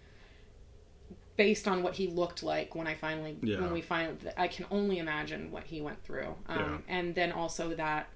based 1.37 1.69
on 1.69 1.83
what 1.85 1.95
he 1.95 2.09
looked 2.09 2.43
like 2.43 2.75
when 2.75 2.89
I 2.89 2.95
finally 2.95 3.37
Yeah. 3.43 3.61
when 3.61 3.73
we 3.73 3.81
finally, 3.81 4.17
I 4.37 4.49
can 4.49 4.67
only 4.73 4.99
imagine 4.99 5.53
what 5.53 5.65
he 5.65 5.81
went 5.81 6.03
through, 6.03 6.35
um, 6.47 6.83
and 6.89 7.15
then 7.15 7.31
also 7.31 7.75
that 7.77 8.09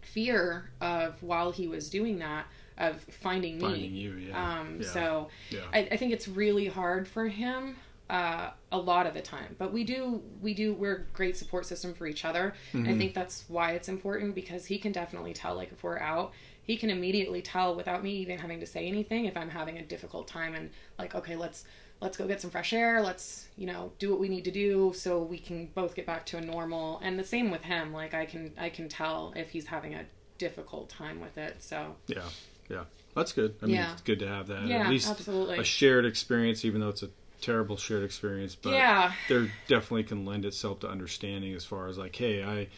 fear 0.00 0.70
of 0.80 1.22
while 1.22 1.50
he 1.52 1.68
was 1.68 1.90
doing 1.90 2.18
that 2.18 2.46
of 2.78 3.00
finding 3.22 3.58
me. 3.58 3.64
Finding 3.64 3.94
you, 3.94 4.12
yeah. 4.14 4.60
Um, 4.60 4.78
yeah. 4.80 4.88
So 4.88 5.28
yeah. 5.50 5.60
I, 5.72 5.80
I 5.92 5.96
think 5.96 6.12
it's 6.12 6.26
really 6.26 6.66
hard 6.66 7.06
for 7.06 7.28
him 7.28 7.76
uh, 8.08 8.50
a 8.72 8.78
lot 8.78 9.06
of 9.06 9.14
the 9.14 9.20
time. 9.20 9.54
But 9.58 9.72
we 9.72 9.84
do, 9.84 10.22
we 10.40 10.54
do, 10.54 10.72
we're 10.74 10.96
a 10.96 11.02
great 11.12 11.36
support 11.36 11.66
system 11.66 11.94
for 11.94 12.06
each 12.06 12.24
other. 12.24 12.54
Mm-hmm. 12.72 12.88
I 12.88 12.98
think 12.98 13.14
that's 13.14 13.44
why 13.48 13.72
it's 13.72 13.88
important 13.88 14.34
because 14.34 14.66
he 14.66 14.78
can 14.78 14.92
definitely 14.92 15.32
tell, 15.32 15.54
like, 15.54 15.70
if 15.72 15.82
we're 15.82 15.98
out, 15.98 16.32
he 16.62 16.76
can 16.76 16.90
immediately 16.90 17.42
tell 17.42 17.74
without 17.74 18.02
me 18.02 18.12
even 18.16 18.38
having 18.38 18.60
to 18.60 18.66
say 18.66 18.86
anything 18.86 19.26
if 19.26 19.36
I'm 19.36 19.50
having 19.50 19.78
a 19.78 19.82
difficult 19.82 20.26
time 20.26 20.54
and, 20.54 20.70
like, 20.98 21.14
okay, 21.14 21.36
let's. 21.36 21.64
Let's 22.00 22.16
go 22.16 22.26
get 22.26 22.40
some 22.40 22.50
fresh 22.50 22.72
air. 22.72 23.02
Let's, 23.02 23.48
you 23.56 23.66
know, 23.66 23.92
do 23.98 24.10
what 24.10 24.18
we 24.20 24.28
need 24.28 24.44
to 24.44 24.50
do 24.50 24.92
so 24.94 25.22
we 25.22 25.38
can 25.38 25.66
both 25.74 25.94
get 25.94 26.06
back 26.06 26.24
to 26.26 26.38
a 26.38 26.40
normal. 26.40 26.98
And 27.02 27.18
the 27.18 27.24
same 27.24 27.50
with 27.50 27.62
him. 27.62 27.92
Like 27.92 28.14
I 28.14 28.24
can, 28.26 28.52
I 28.58 28.70
can 28.70 28.88
tell 28.88 29.32
if 29.36 29.50
he's 29.50 29.66
having 29.66 29.94
a 29.94 30.04
difficult 30.38 30.88
time 30.88 31.20
with 31.20 31.36
it. 31.36 31.62
So 31.62 31.96
Yeah, 32.06 32.22
yeah, 32.68 32.84
that's 33.14 33.32
good. 33.32 33.54
I 33.62 33.66
mean, 33.66 33.76
Yeah. 33.76 33.92
it's 33.92 34.02
good 34.02 34.18
to 34.20 34.28
have 34.28 34.46
that. 34.48 34.66
Yeah, 34.66 34.84
At 34.84 34.90
least 34.90 35.10
absolutely. 35.10 35.58
a 35.58 35.64
shared 35.64 36.06
experience, 36.06 36.64
even 36.64 36.80
though 36.80 36.88
it's 36.88 37.02
a 37.02 37.10
terrible 37.40 37.76
shared 37.76 38.02
experience. 38.04 38.54
But 38.54 38.72
yeah, 38.74 39.12
there 39.28 39.50
definitely 39.68 40.04
can 40.04 40.24
lend 40.24 40.44
itself 40.44 40.80
to 40.80 40.88
understanding 40.88 41.54
as 41.54 41.64
far 41.64 41.88
as 41.88 41.98
like, 41.98 42.16
hey, 42.16 42.42
I 42.42 42.68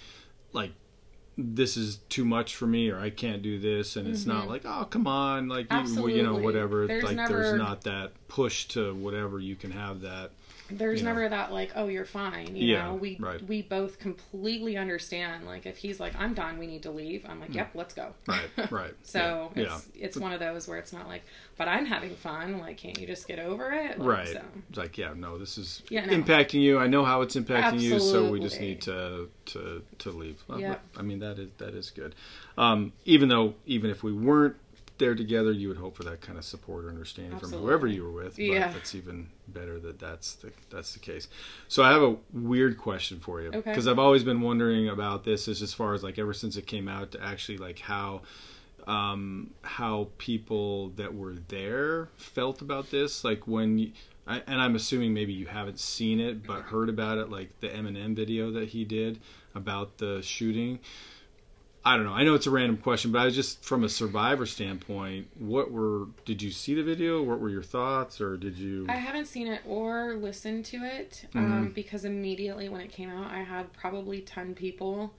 like 0.53 0.73
this 1.39 1.76
is 1.76 1.97
too 2.09 2.24
much 2.24 2.57
for 2.57 2.66
me, 2.66 2.91
or 2.91 2.99
I 2.99 3.11
can't 3.11 3.43
do 3.43 3.59
this, 3.59 3.97
and 3.97 4.07
it's 4.07 4.26
not 4.26 4.49
like, 4.49 4.62
oh, 4.64 4.87
come 4.91 5.07
on, 5.07 5.49
like 5.49 5.66
you, 5.70 6.09
you 6.09 6.22
know, 6.22 6.35
Mm-hmm. 6.35 6.45
Whatever. 6.45 6.87
There's 6.87 7.05
like 7.05 7.16
never- 7.16 7.43
there's 7.43 7.59
not 7.59 7.83
that 7.83 8.12
push 8.28 8.66
to 8.68 8.95
whatever 8.95 9.39
you 9.41 9.57
can 9.57 9.70
have 9.70 10.03
that. 10.03 10.30
There's 10.79 11.01
you 11.01 11.05
know. 11.05 11.11
never 11.12 11.29
that 11.29 11.53
like 11.53 11.70
oh 11.77 11.87
you're 11.89 12.05
fine 12.05 12.55
you 12.57 12.66
Yeah, 12.75 12.85
know 12.89 12.95
we 12.95 13.16
right. 13.20 13.43
we 13.47 13.62
both 13.62 13.99
completely 13.99 14.77
understand 14.77 15.47
like 15.47 15.66
if 15.66 15.77
he's 15.77 15.99
like 16.01 16.14
i'm 16.18 16.35
done 16.35 16.59
we 16.59 16.66
need 16.66 16.83
to 16.85 16.91
leave 16.91 17.25
i'm 17.29 17.41
like 17.41 17.55
yep 17.55 17.70
let's 17.75 17.95
go 17.95 18.14
Mm. 18.29 18.39
Right, 18.59 18.70
right. 18.73 18.95
so 19.03 19.51
yeah, 19.57 19.62
it's 19.77 19.89
it's 19.95 20.16
one 20.16 20.33
of 20.33 20.41
those 20.41 20.66
where 20.68 20.79
it's 20.79 20.93
not 20.93 21.07
like 21.09 21.23
but 21.57 21.68
i'm 21.68 21.87
having 21.87 22.14
fun 22.16 22.59
like 22.59 22.77
can't 22.79 22.99
you 22.99 23.07
just 23.07 23.27
get 23.29 23.39
over 23.39 23.73
it 23.73 23.99
Like, 23.99 24.09
Right. 24.09 24.29
so. 24.29 24.43
It's 24.68 24.79
like, 24.79 24.97
yeah, 24.99 25.12
no, 25.14 25.39
this 25.39 25.59
is 25.59 25.83
Yeah, 25.91 26.05
no. 26.07 26.12
impacting 26.14 26.61
you. 26.62 26.79
I 26.79 26.87
know 26.87 27.05
how 27.05 27.20
it's 27.23 27.37
impacting 27.37 27.81
you, 27.81 27.99
so 27.99 28.31
we 28.31 28.41
just 28.41 28.61
need 28.61 28.81
to 28.83 29.29
to 29.47 29.83
to 29.99 30.11
leave. 30.11 30.43
Well, 30.49 30.61
Yep. 30.61 30.81
I 30.97 31.03
mean, 31.03 31.18
that 31.20 31.39
is 31.39 31.51
that 31.59 31.75
is 31.75 31.91
good. 31.91 32.14
Um, 32.57 32.93
even 33.05 33.29
though, 33.29 33.55
even 33.66 33.91
if 33.91 34.03
we 34.03 34.12
weren't 34.12 34.57
there 35.03 35.14
together, 35.14 35.53
you 35.53 35.68
would 35.68 35.76
hope 35.76 35.96
for 35.96 36.05
that 36.05 36.20
kind 36.20 36.38
of 36.38 36.44
support 36.44 36.84
or 36.84 36.88
understanding 36.88 37.38
from 37.38 37.50
whoever 37.53 37.86
you 37.86 38.05
were 38.05 38.12
with. 38.12 38.36
But 38.36 38.42
Yeah. 38.44 38.74
it's 38.76 38.94
even 38.94 39.28
better 39.48 39.78
that 39.80 39.98
that's 39.98 40.34
the 40.36 40.53
that's 40.70 40.94
the 40.94 41.00
case. 41.00 41.28
So 41.68 41.82
I 41.82 41.90
have 41.92 42.03
a 42.03 42.16
weird 42.32 42.78
question 42.78 43.18
for 43.20 43.42
you 43.42 43.48
Okay. 43.48 43.61
because 43.70 43.86
I've 43.88 43.98
always 43.98 44.24
been 44.24 44.40
wondering 44.40 44.88
about 44.88 45.24
this, 45.24 45.48
as 45.48 45.61
as 45.61 45.74
far 45.74 45.92
as 45.94 46.03
like 46.03 46.18
ever 46.18 46.32
since 46.32 46.57
it 46.57 46.66
came 46.66 46.88
out 46.88 47.11
to 47.12 47.22
actually 47.22 47.59
like 47.59 47.80
how 47.80 48.22
um, 48.86 49.50
how 49.62 50.09
people 50.18 50.88
that 50.90 51.14
were 51.14 51.34
there 51.48 52.09
felt 52.16 52.62
about 52.62 52.90
this. 52.90 53.22
Like 53.24 53.46
when, 53.46 53.78
you, 53.78 53.92
I, 54.26 54.42
and 54.46 54.61
I'm 54.61 54.74
assuming 54.74 55.14
maybe 55.14 55.32
you 55.32 55.46
haven't 55.46 55.78
seen 55.78 56.18
it, 56.20 56.44
but 56.46 56.62
heard 56.62 56.88
about 56.88 57.18
it, 57.18 57.30
like 57.30 57.61
the 57.61 57.68
Eminem 57.68 58.14
video 58.16 58.50
that 58.53 58.68
he 58.70 58.84
did 58.84 59.20
about 59.55 59.98
the 59.98 60.20
shooting. 60.22 60.80
I 61.85 61.97
don't 61.97 62.07
know. 62.07 62.12
I 62.12 62.22
know 62.22 62.35
it's 62.35 62.47
a 62.47 62.51
random 62.51 62.76
question, 62.76 63.11
but 63.11 63.18
I 63.20 63.24
was 63.24 63.35
just 63.35 63.64
from 63.64 63.83
a 63.83 63.89
survivor 63.89 64.47
standpoint. 64.47 65.26
What 65.39 65.72
were? 65.72 66.07
Did 66.24 66.41
you 66.41 66.51
see 66.53 66.74
the 66.74 66.83
video? 66.85 67.22
What 67.22 67.41
were 67.41 67.49
your 67.51 67.62
thoughts, 67.64 68.20
or 68.20 68.37
did 68.37 68.57
you? 68.57 68.87
I 68.89 68.95
haven't 68.97 69.26
seen 69.26 69.49
it 69.49 69.62
or 69.66 70.14
listened 70.14 70.64
to 70.66 70.76
it 70.85 71.26
Mm-hmm. 71.35 71.39
um, 71.53 71.72
because 71.74 72.05
immediately 72.05 72.68
when 72.68 72.80
it 72.80 72.93
came 72.93 73.11
out, 73.11 73.30
I 73.33 73.43
had 73.43 73.72
probably 73.72 74.20
ten 74.20 74.55
people 74.55 75.12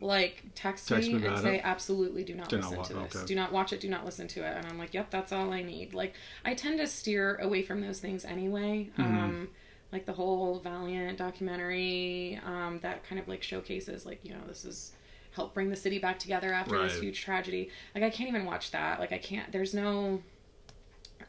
like 0.00 0.44
text, 0.54 0.86
Text 0.88 1.08
me 1.08 1.14
me 1.14 1.26
and 1.26 1.38
say, 1.38 1.56
it? 1.56 1.62
"Absolutely, 1.64 2.22
do 2.22 2.34
not 2.34 2.48
Do 2.50 2.58
not 2.58 2.64
listen 2.70 2.76
wa- 2.78 2.84
to 2.84 2.94
this. 3.08 3.16
okay. 3.16 3.26
Do 3.26 3.34
not 3.34 3.50
watch 3.50 3.72
it. 3.72 3.80
Do 3.80 3.88
not 3.88 4.04
listen 4.04 4.28
to 4.28 4.40
it." 4.46 4.56
And 4.56 4.66
I'm 4.66 4.78
like, 4.78 4.92
"Yep, 4.94 5.10
that's 5.10 5.32
all 5.32 5.52
I 5.52 5.62
need." 5.62 5.94
Like 5.94 6.14
I 6.44 6.52
tend 6.54 6.78
to 6.80 6.86
steer 6.86 7.36
away 7.36 7.62
from 7.62 7.80
those 7.80 7.98
things 7.98 8.24
anyway. 8.26 8.90
Mm-hmm. 8.98 9.02
Um, 9.18 9.48
like 9.90 10.04
the 10.06 10.12
whole 10.12 10.58
Valiant 10.60 11.18
documentary 11.18 12.38
um, 12.44 12.78
that 12.82 13.04
kind 13.08 13.20
of 13.20 13.26
like 13.26 13.42
showcases 13.42 14.06
like 14.06 14.20
you 14.22 14.32
know 14.32 14.40
this 14.46 14.64
is 14.64 14.92
help 15.32 15.54
bring 15.54 15.70
the 15.70 15.76
city 15.76 15.98
back 15.98 16.18
together 16.18 16.52
after 16.52 16.82
this 16.82 16.98
huge 17.00 17.20
tragedy. 17.22 17.70
Like 17.94 18.04
I 18.04 18.10
can't 18.10 18.28
even 18.28 18.44
watch 18.44 18.70
that. 18.72 18.98
Like 19.00 19.12
I 19.12 19.18
can't. 19.18 19.50
There's 19.52 19.74
no. 19.74 20.22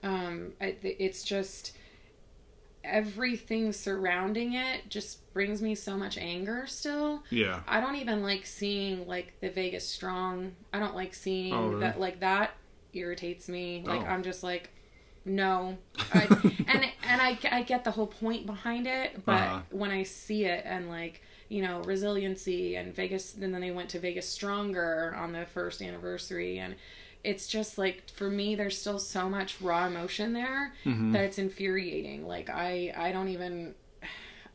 Um, 0.03 0.53
I, 0.59 0.75
it's 0.83 1.23
just 1.23 1.73
everything 2.83 3.71
surrounding 3.71 4.53
it 4.55 4.89
just 4.89 5.31
brings 5.33 5.61
me 5.61 5.75
so 5.75 5.95
much 5.95 6.17
anger 6.17 6.65
still. 6.65 7.21
yeah. 7.29 7.59
I 7.67 7.79
don't 7.79 7.95
even 7.97 8.23
like 8.23 8.45
seeing 8.45 9.07
like 9.07 9.33
the 9.39 9.49
Vegas 9.51 9.87
Strong. 9.87 10.53
I 10.73 10.79
don't 10.79 10.95
like 10.95 11.13
seeing 11.13 11.53
Oh, 11.53 11.67
really? 11.67 11.79
that 11.81 11.99
like 11.99 12.19
that 12.21 12.51
irritates 12.93 13.47
me. 13.47 13.83
Like 13.85 14.01
Oh. 14.01 14.05
I'm 14.05 14.23
just 14.23 14.41
like 14.43 14.71
no. 15.23 15.77
I, 16.13 16.21
and 16.67 16.85
and 17.07 17.21
I 17.21 17.37
I 17.51 17.61
get 17.61 17.83
the 17.83 17.91
whole 17.91 18.07
point 18.07 18.47
behind 18.47 18.87
it, 18.87 19.23
but 19.25 19.33
Uh-huh. 19.41 19.61
when 19.69 19.91
I 19.91 20.01
see 20.01 20.45
it 20.45 20.63
and 20.65 20.89
like 20.89 21.21
you 21.51 21.61
know 21.61 21.81
resiliency 21.81 22.75
and 22.77 22.95
Vegas 22.95 23.35
and 23.35 23.53
then 23.53 23.59
they 23.61 23.71
went 23.71 23.89
to 23.89 23.99
Vegas 23.99 24.27
Stronger 24.27 25.13
on 25.17 25.33
the 25.33 25.45
first 25.53 25.81
anniversary 25.81 26.59
and 26.59 26.75
it's 27.23 27.45
just 27.47 27.77
like 27.77 28.09
for 28.09 28.29
me 28.29 28.55
there's 28.55 28.77
still 28.79 28.97
so 28.99 29.29
much 29.29 29.59
raw 29.61 29.85
emotion 29.85 30.33
there 30.33 30.73
Mm-hmm. 30.85 31.11
that 31.11 31.23
it's 31.25 31.37
infuriating. 31.37 32.25
Like 32.25 32.49
I 32.49 32.93
I 32.97 33.11
don't 33.11 33.27
even 33.27 33.75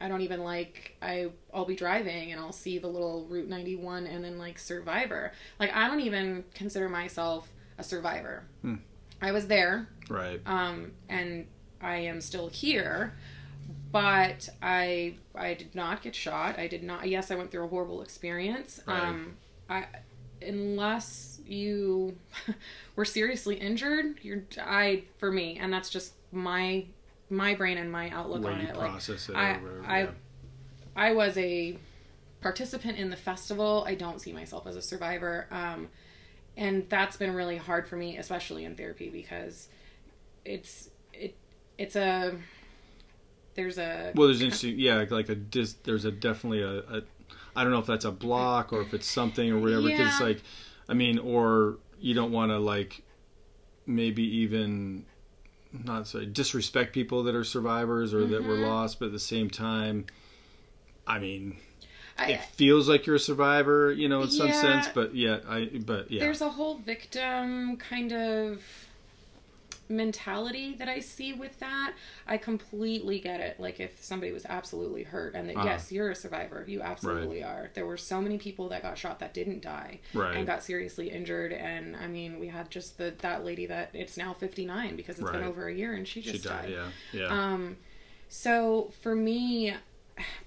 I 0.00 0.08
don't 0.08 0.22
even 0.22 0.40
like 0.42 0.96
I 1.02 1.30
I'll 1.54 1.64
be 1.66 1.76
driving 1.76 2.32
and 2.32 2.40
I'll 2.40 2.52
see 2.52 2.78
the 2.78 2.88
little 2.88 3.26
Route 3.28 3.48
91 3.48 4.06
and 4.06 4.24
then 4.24 4.38
like 4.38 4.58
Survivor. 4.58 5.32
Like 5.60 5.72
I 5.74 5.86
don't 5.88 6.00
even 6.00 6.44
consider 6.54 6.88
myself 6.88 7.48
a 7.78 7.84
survivor. 7.84 8.44
Hmm. 8.62 8.76
I 9.22 9.32
was 9.32 9.46
there 9.46 9.88
Right. 10.08 10.40
um 10.46 10.92
and 11.08 11.46
I 11.80 11.96
am 11.98 12.20
still 12.22 12.48
here 12.48 13.16
but 13.96 14.48
I 14.62 15.14
I 15.34 15.54
did 15.54 15.74
not 15.74 16.02
get 16.02 16.14
shot. 16.14 16.58
I 16.58 16.66
did 16.66 16.82
not 16.82 17.08
yes, 17.08 17.30
I 17.30 17.34
went 17.34 17.50
through 17.50 17.64
a 17.64 17.68
horrible 17.68 18.02
experience. 18.02 18.80
Right. 18.86 19.02
Um 19.02 19.36
I 19.70 19.86
unless 20.42 21.40
you 21.46 22.16
were 22.96 23.04
seriously 23.04 23.56
injured, 23.56 24.18
you're 24.22 24.42
I 24.60 25.04
for 25.18 25.32
me 25.32 25.58
and 25.58 25.72
that's 25.72 25.88
just 25.88 26.12
my 26.30 26.84
my 27.30 27.54
brain 27.54 27.78
and 27.78 27.90
my 27.90 28.10
outlook 28.10 28.44
Way 28.44 28.52
on 28.52 28.60
it. 28.60 28.76
Like 28.76 29.08
it. 29.08 29.20
I- 29.34 29.52
whatever, 29.52 29.82
I- 29.86 30.00
yeah. 30.02 30.10
I 30.94 31.12
was 31.12 31.36
a 31.36 31.78
participant 32.40 32.96
in 32.98 33.10
the 33.10 33.16
festival. 33.16 33.84
I 33.86 33.94
don't 33.94 34.20
see 34.20 34.32
myself 34.32 34.66
as 34.66 34.76
a 34.76 34.82
survivor. 34.82 35.46
Um, 35.50 35.88
and 36.56 36.88
that's 36.88 37.16
been 37.16 37.34
really 37.34 37.58
hard 37.58 37.86
for 37.88 37.96
me, 37.96 38.16
especially 38.16 38.64
in 38.64 38.76
therapy, 38.76 39.10
because 39.10 39.68
it's 40.44 40.88
it 41.12 41.34
it's 41.76 41.96
a 41.96 42.34
there's 43.56 43.78
a 43.78 44.12
Well, 44.14 44.28
there's 44.28 44.42
interesting, 44.42 44.78
yeah, 44.78 45.04
like 45.10 45.28
a 45.28 45.34
dis, 45.34 45.74
there's 45.84 46.04
a 46.04 46.12
definitely 46.12 46.62
a, 46.62 46.78
a, 46.78 47.02
I 47.54 47.62
don't 47.64 47.72
know 47.72 47.78
if 47.80 47.86
that's 47.86 48.04
a 48.04 48.12
block 48.12 48.72
or 48.72 48.80
if 48.82 48.94
it's 48.94 49.06
something 49.08 49.50
or 49.50 49.58
whatever. 49.58 49.88
Because 49.88 50.06
it's 50.12 50.20
Yeah. 50.20 50.26
like, 50.26 50.42
I 50.88 50.94
mean, 50.94 51.18
or 51.18 51.78
you 51.98 52.14
don't 52.14 52.30
want 52.32 52.52
to 52.52 52.58
like, 52.58 53.02
maybe 53.86 54.22
even 54.38 55.06
not 55.72 56.08
say 56.08 56.26
disrespect 56.26 56.92
people 56.92 57.22
that 57.24 57.34
are 57.34 57.44
survivors 57.44 58.14
or 58.14 58.26
that 58.26 58.44
were 58.44 58.54
Mhm. 58.56 58.62
lost, 58.62 58.98
but 58.98 59.06
at 59.06 59.12
the 59.12 59.18
same 59.18 59.50
time, 59.50 60.06
I 61.06 61.18
mean, 61.18 61.58
I, 62.18 62.32
it 62.32 62.44
feels 62.44 62.88
like 62.88 63.06
you're 63.06 63.16
a 63.16 63.20
survivor, 63.20 63.92
you 63.92 64.08
know, 64.08 64.22
in 64.22 64.30
some 64.30 64.52
sense. 64.52 64.88
But 64.92 65.14
yeah, 65.14 65.40
I, 65.48 65.66
but 65.84 66.10
yeah, 66.10 66.20
there's 66.20 66.40
a 66.40 66.50
whole 66.50 66.78
victim 66.78 67.76
kind 67.76 68.12
of 68.12 68.62
mentality 69.88 70.74
that 70.78 70.88
I 70.88 71.00
see 71.00 71.32
with 71.32 71.58
that, 71.60 71.94
I 72.26 72.36
completely 72.38 73.18
get 73.20 73.40
it. 73.40 73.58
Like 73.60 73.80
if 73.80 74.02
somebody 74.02 74.32
was 74.32 74.44
absolutely 74.46 75.02
hurt 75.02 75.34
and 75.34 75.48
that 75.48 75.56
Uh-huh. 75.56 75.66
yes, 75.66 75.90
you're 75.92 76.10
a 76.10 76.14
survivor. 76.14 76.64
You 76.66 76.82
absolutely 76.82 77.42
are. 77.42 77.70
There 77.74 77.86
were 77.86 77.96
so 77.96 78.20
many 78.20 78.38
people 78.38 78.68
that 78.70 78.82
got 78.82 78.98
shot 78.98 79.18
that 79.20 79.34
didn't 79.34 79.62
die 79.62 80.00
Right. 80.14 80.36
and 80.36 80.46
got 80.46 80.62
seriously 80.62 81.10
injured 81.10 81.52
and 81.52 81.96
I 81.96 82.06
mean, 82.06 82.38
we 82.40 82.48
had 82.48 82.70
just 82.70 82.98
the 82.98 83.14
that 83.18 83.44
lady 83.44 83.66
that 83.66 83.90
it's 83.94 84.16
now 84.16 84.32
59 84.34 84.96
because 84.96 85.18
it's 85.18 85.30
been 85.30 85.42
over 85.44 85.68
a 85.68 85.74
year 85.74 85.94
and 85.94 86.06
she 86.06 86.20
She 86.22 86.32
just 86.32 86.44
died. 86.44 86.62
died. 86.62 86.70
Yeah. 87.12 87.20
Yeah. 87.20 87.26
Um, 87.28 87.76
so 88.28 88.92
for 89.02 89.14
me, 89.14 89.74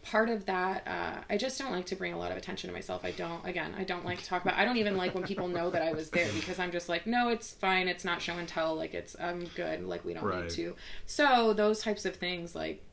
part 0.02 0.30
of 0.30 0.46
that, 0.46 0.88
uh, 0.88 1.22
I 1.30 1.38
just 1.38 1.60
don't 1.60 1.72
like 1.72 1.86
to 1.88 1.96
bring 1.96 2.14
a 2.14 2.18
lot 2.18 2.32
of 2.32 2.38
attention 2.38 2.70
to 2.70 2.74
myself. 2.74 3.06
I 3.06 3.12
don't, 3.12 3.46
again, 3.46 3.74
I 3.78 3.84
don't 3.84 4.06
like 4.06 4.18
to 4.20 4.26
talk 4.26 4.42
about, 4.44 4.56
I 4.58 4.66
don't 4.66 4.78
even 4.78 4.98
like 4.98 5.14
when 5.14 5.24
people 5.24 5.48
know 5.48 5.70
that 5.70 5.82
I 5.82 5.94
was 5.94 6.10
there 6.10 6.32
because 6.34 6.60
I'm 6.60 6.72
just 6.72 6.90
like, 6.90 7.06
no, 7.06 7.30
it's 7.30 7.52
fine. 7.52 7.88
It's 7.88 8.04
not 8.06 8.22
show 8.22 8.34
and 8.38 8.48
tell. 8.48 8.76
Like 8.76 8.94
it's, 8.94 9.16
I'm 9.20 9.48
good. 9.50 9.84
Like 9.86 10.04
we 10.06 10.14
don't 10.14 10.26
Right. 10.26 10.44
need 10.44 10.50
to. 10.52 10.76
So 11.06 11.54
those 11.54 11.82
types 11.82 12.06
of 12.06 12.16
things, 12.16 12.56
like 12.56 12.84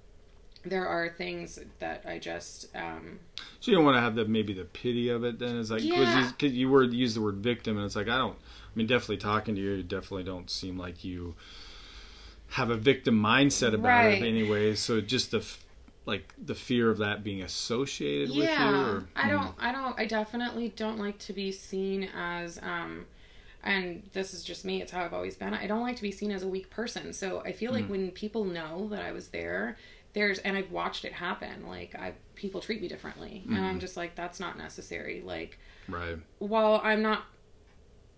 there 0.64 0.86
are 0.86 1.08
things 1.08 1.58
that 1.78 2.02
I 2.06 2.18
just, 2.18 2.66
um, 2.74 3.20
So 3.60 3.70
you 3.70 3.76
don't 3.76 3.84
want 3.84 3.96
to 3.96 4.00
have 4.00 4.14
the 4.14 4.24
maybe 4.26 4.52
the 4.52 4.64
pity 4.64 5.08
of 5.08 5.24
it. 5.24 5.38
Then 5.38 5.58
it's 5.58 5.70
like 5.70 5.82
because 5.82 6.14
Yeah. 6.14 6.20
you, 6.26 6.32
'cause 6.38 6.52
you 6.52 6.68
were 6.68 6.82
use 6.84 7.14
the 7.14 7.20
word 7.22 7.36
victim, 7.36 7.76
and 7.76 7.86
it's 7.86 7.96
like 7.96 8.08
I 8.08 8.18
don't. 8.18 8.36
I 8.36 8.70
mean, 8.74 8.86
definitely 8.86 9.18
talking 9.18 9.54
to 9.54 9.60
you, 9.60 9.72
you 9.72 9.82
definitely 9.82 10.24
don't 10.24 10.50
seem 10.50 10.76
like 10.76 11.04
you 11.04 11.34
have 12.50 12.70
a 12.70 12.76
victim 12.76 13.20
mindset 13.20 13.74
about 13.74 14.04
Right. 14.04 14.22
it 14.22 14.26
anyway. 14.26 14.74
So 14.74 15.00
just 15.00 15.30
the 15.30 15.44
like 16.06 16.34
the 16.44 16.54
fear 16.54 16.90
of 16.90 16.98
that 16.98 17.24
being 17.24 17.42
associated 17.42 18.34
with 18.34 18.58
you. 18.58 18.64
yeah 18.64 18.98
Or, 18.98 19.04
i 19.14 19.28
don't 19.28 19.54
i 19.58 19.72
don't 19.72 19.98
i 19.98 20.04
definitely 20.06 20.70
don't 20.70 20.98
like 20.98 21.18
to 21.20 21.32
be 21.32 21.52
seen 21.52 22.08
as 22.14 22.58
um 22.62 23.06
and 23.64 24.02
this 24.12 24.34
is 24.34 24.44
just 24.44 24.64
me 24.64 24.82
it's 24.82 24.92
how 24.92 25.04
i've 25.04 25.14
always 25.14 25.36
been 25.36 25.54
i 25.54 25.66
don't 25.66 25.82
like 25.82 25.96
to 25.96 26.02
be 26.02 26.12
seen 26.12 26.30
as 26.32 26.42
a 26.42 26.48
weak 26.48 26.70
person 26.70 27.12
so 27.12 27.40
i 27.44 27.52
feel 27.52 27.72
Hmm. 27.72 27.76
like 27.76 27.88
when 27.88 28.10
people 28.10 28.44
know 28.44 28.88
that 28.88 29.02
i 29.02 29.12
was 29.12 29.28
there 29.28 29.76
there's 30.14 30.38
and 30.40 30.56
i've 30.56 30.70
watched 30.72 31.04
it 31.04 31.12
happen 31.12 31.66
like 31.66 31.94
i 31.96 32.12
people 32.34 32.60
treat 32.60 32.80
me 32.80 32.88
differently 32.88 33.48
and 33.52 33.58
Hmm. 33.58 33.64
i'm 33.64 33.80
just 33.80 33.96
like 33.96 34.14
that's 34.14 34.40
not 34.40 34.58
necessary 34.58 35.22
like 35.24 35.58
Right. 35.88 36.18
while 36.38 36.80
i'm 36.84 37.02
not 37.02 37.24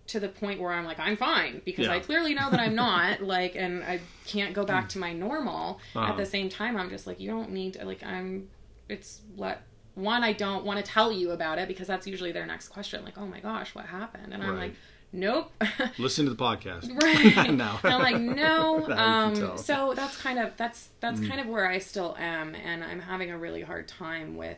to 0.09 0.19
the 0.19 0.27
point 0.29 0.59
where 0.59 0.71
i'm 0.71 0.85
like 0.85 0.99
i'm 0.99 1.15
fine 1.17 1.61
because 1.65 1.87
i 1.87 1.99
clearly 1.99 2.33
know 2.33 2.49
that 2.49 2.59
i'm 2.59 2.75
not 2.87 3.21
like 3.21 3.55
and 3.55 3.83
i 3.83 3.99
can't 4.25 4.53
go 4.53 4.63
back 4.65 4.89
to 4.89 4.99
my 4.99 5.13
normal 5.13 5.79
Uh-huh. 5.95 6.11
at 6.11 6.17
the 6.17 6.25
same 6.25 6.49
time 6.49 6.75
i'm 6.77 6.89
just 6.89 7.07
like 7.07 7.19
you 7.19 7.29
don't 7.29 7.51
need 7.51 7.73
to 7.73 7.85
like 7.85 8.03
i'm 8.03 8.49
it's 8.89 9.21
let 9.37 9.61
one 9.95 10.23
i 10.23 10.33
don't 10.33 10.65
want 10.65 10.83
to 10.83 10.91
tell 10.91 11.11
you 11.11 11.31
about 11.31 11.57
it 11.59 11.67
because 11.67 11.87
that's 11.87 12.07
usually 12.07 12.31
their 12.31 12.45
next 12.45 12.69
question 12.69 13.03
like 13.03 13.17
oh 13.17 13.25
my 13.27 13.39
gosh 13.39 13.73
what 13.75 13.85
happened 13.85 14.33
and 14.33 14.43
i'm 14.43 14.57
like 14.57 14.73
nope 15.11 15.51
Listen 15.97 16.25
to 16.25 16.31
the 16.31 16.37
podcast. 16.37 16.85
right 17.03 17.51
now. 17.65 17.79
and 17.83 17.93
i'm 17.93 18.01
like 18.01 18.19
no 18.19 18.77
Now 18.87 19.29
you 19.29 19.35
can 19.35 19.43
um 19.51 19.57
so 19.57 19.93
that's 19.95 20.17
kind 20.17 20.37
of 20.39 20.55
that's 20.57 20.89
that's 21.01 21.19
Mm. 21.19 21.27
kind 21.29 21.41
of 21.41 21.47
where 21.47 21.67
i 21.67 21.77
still 21.79 22.15
am 22.19 22.55
and 22.55 22.83
i'm 22.83 22.99
having 22.99 23.29
a 23.31 23.37
really 23.37 23.61
hard 23.61 23.87
time 23.87 24.37
with 24.37 24.57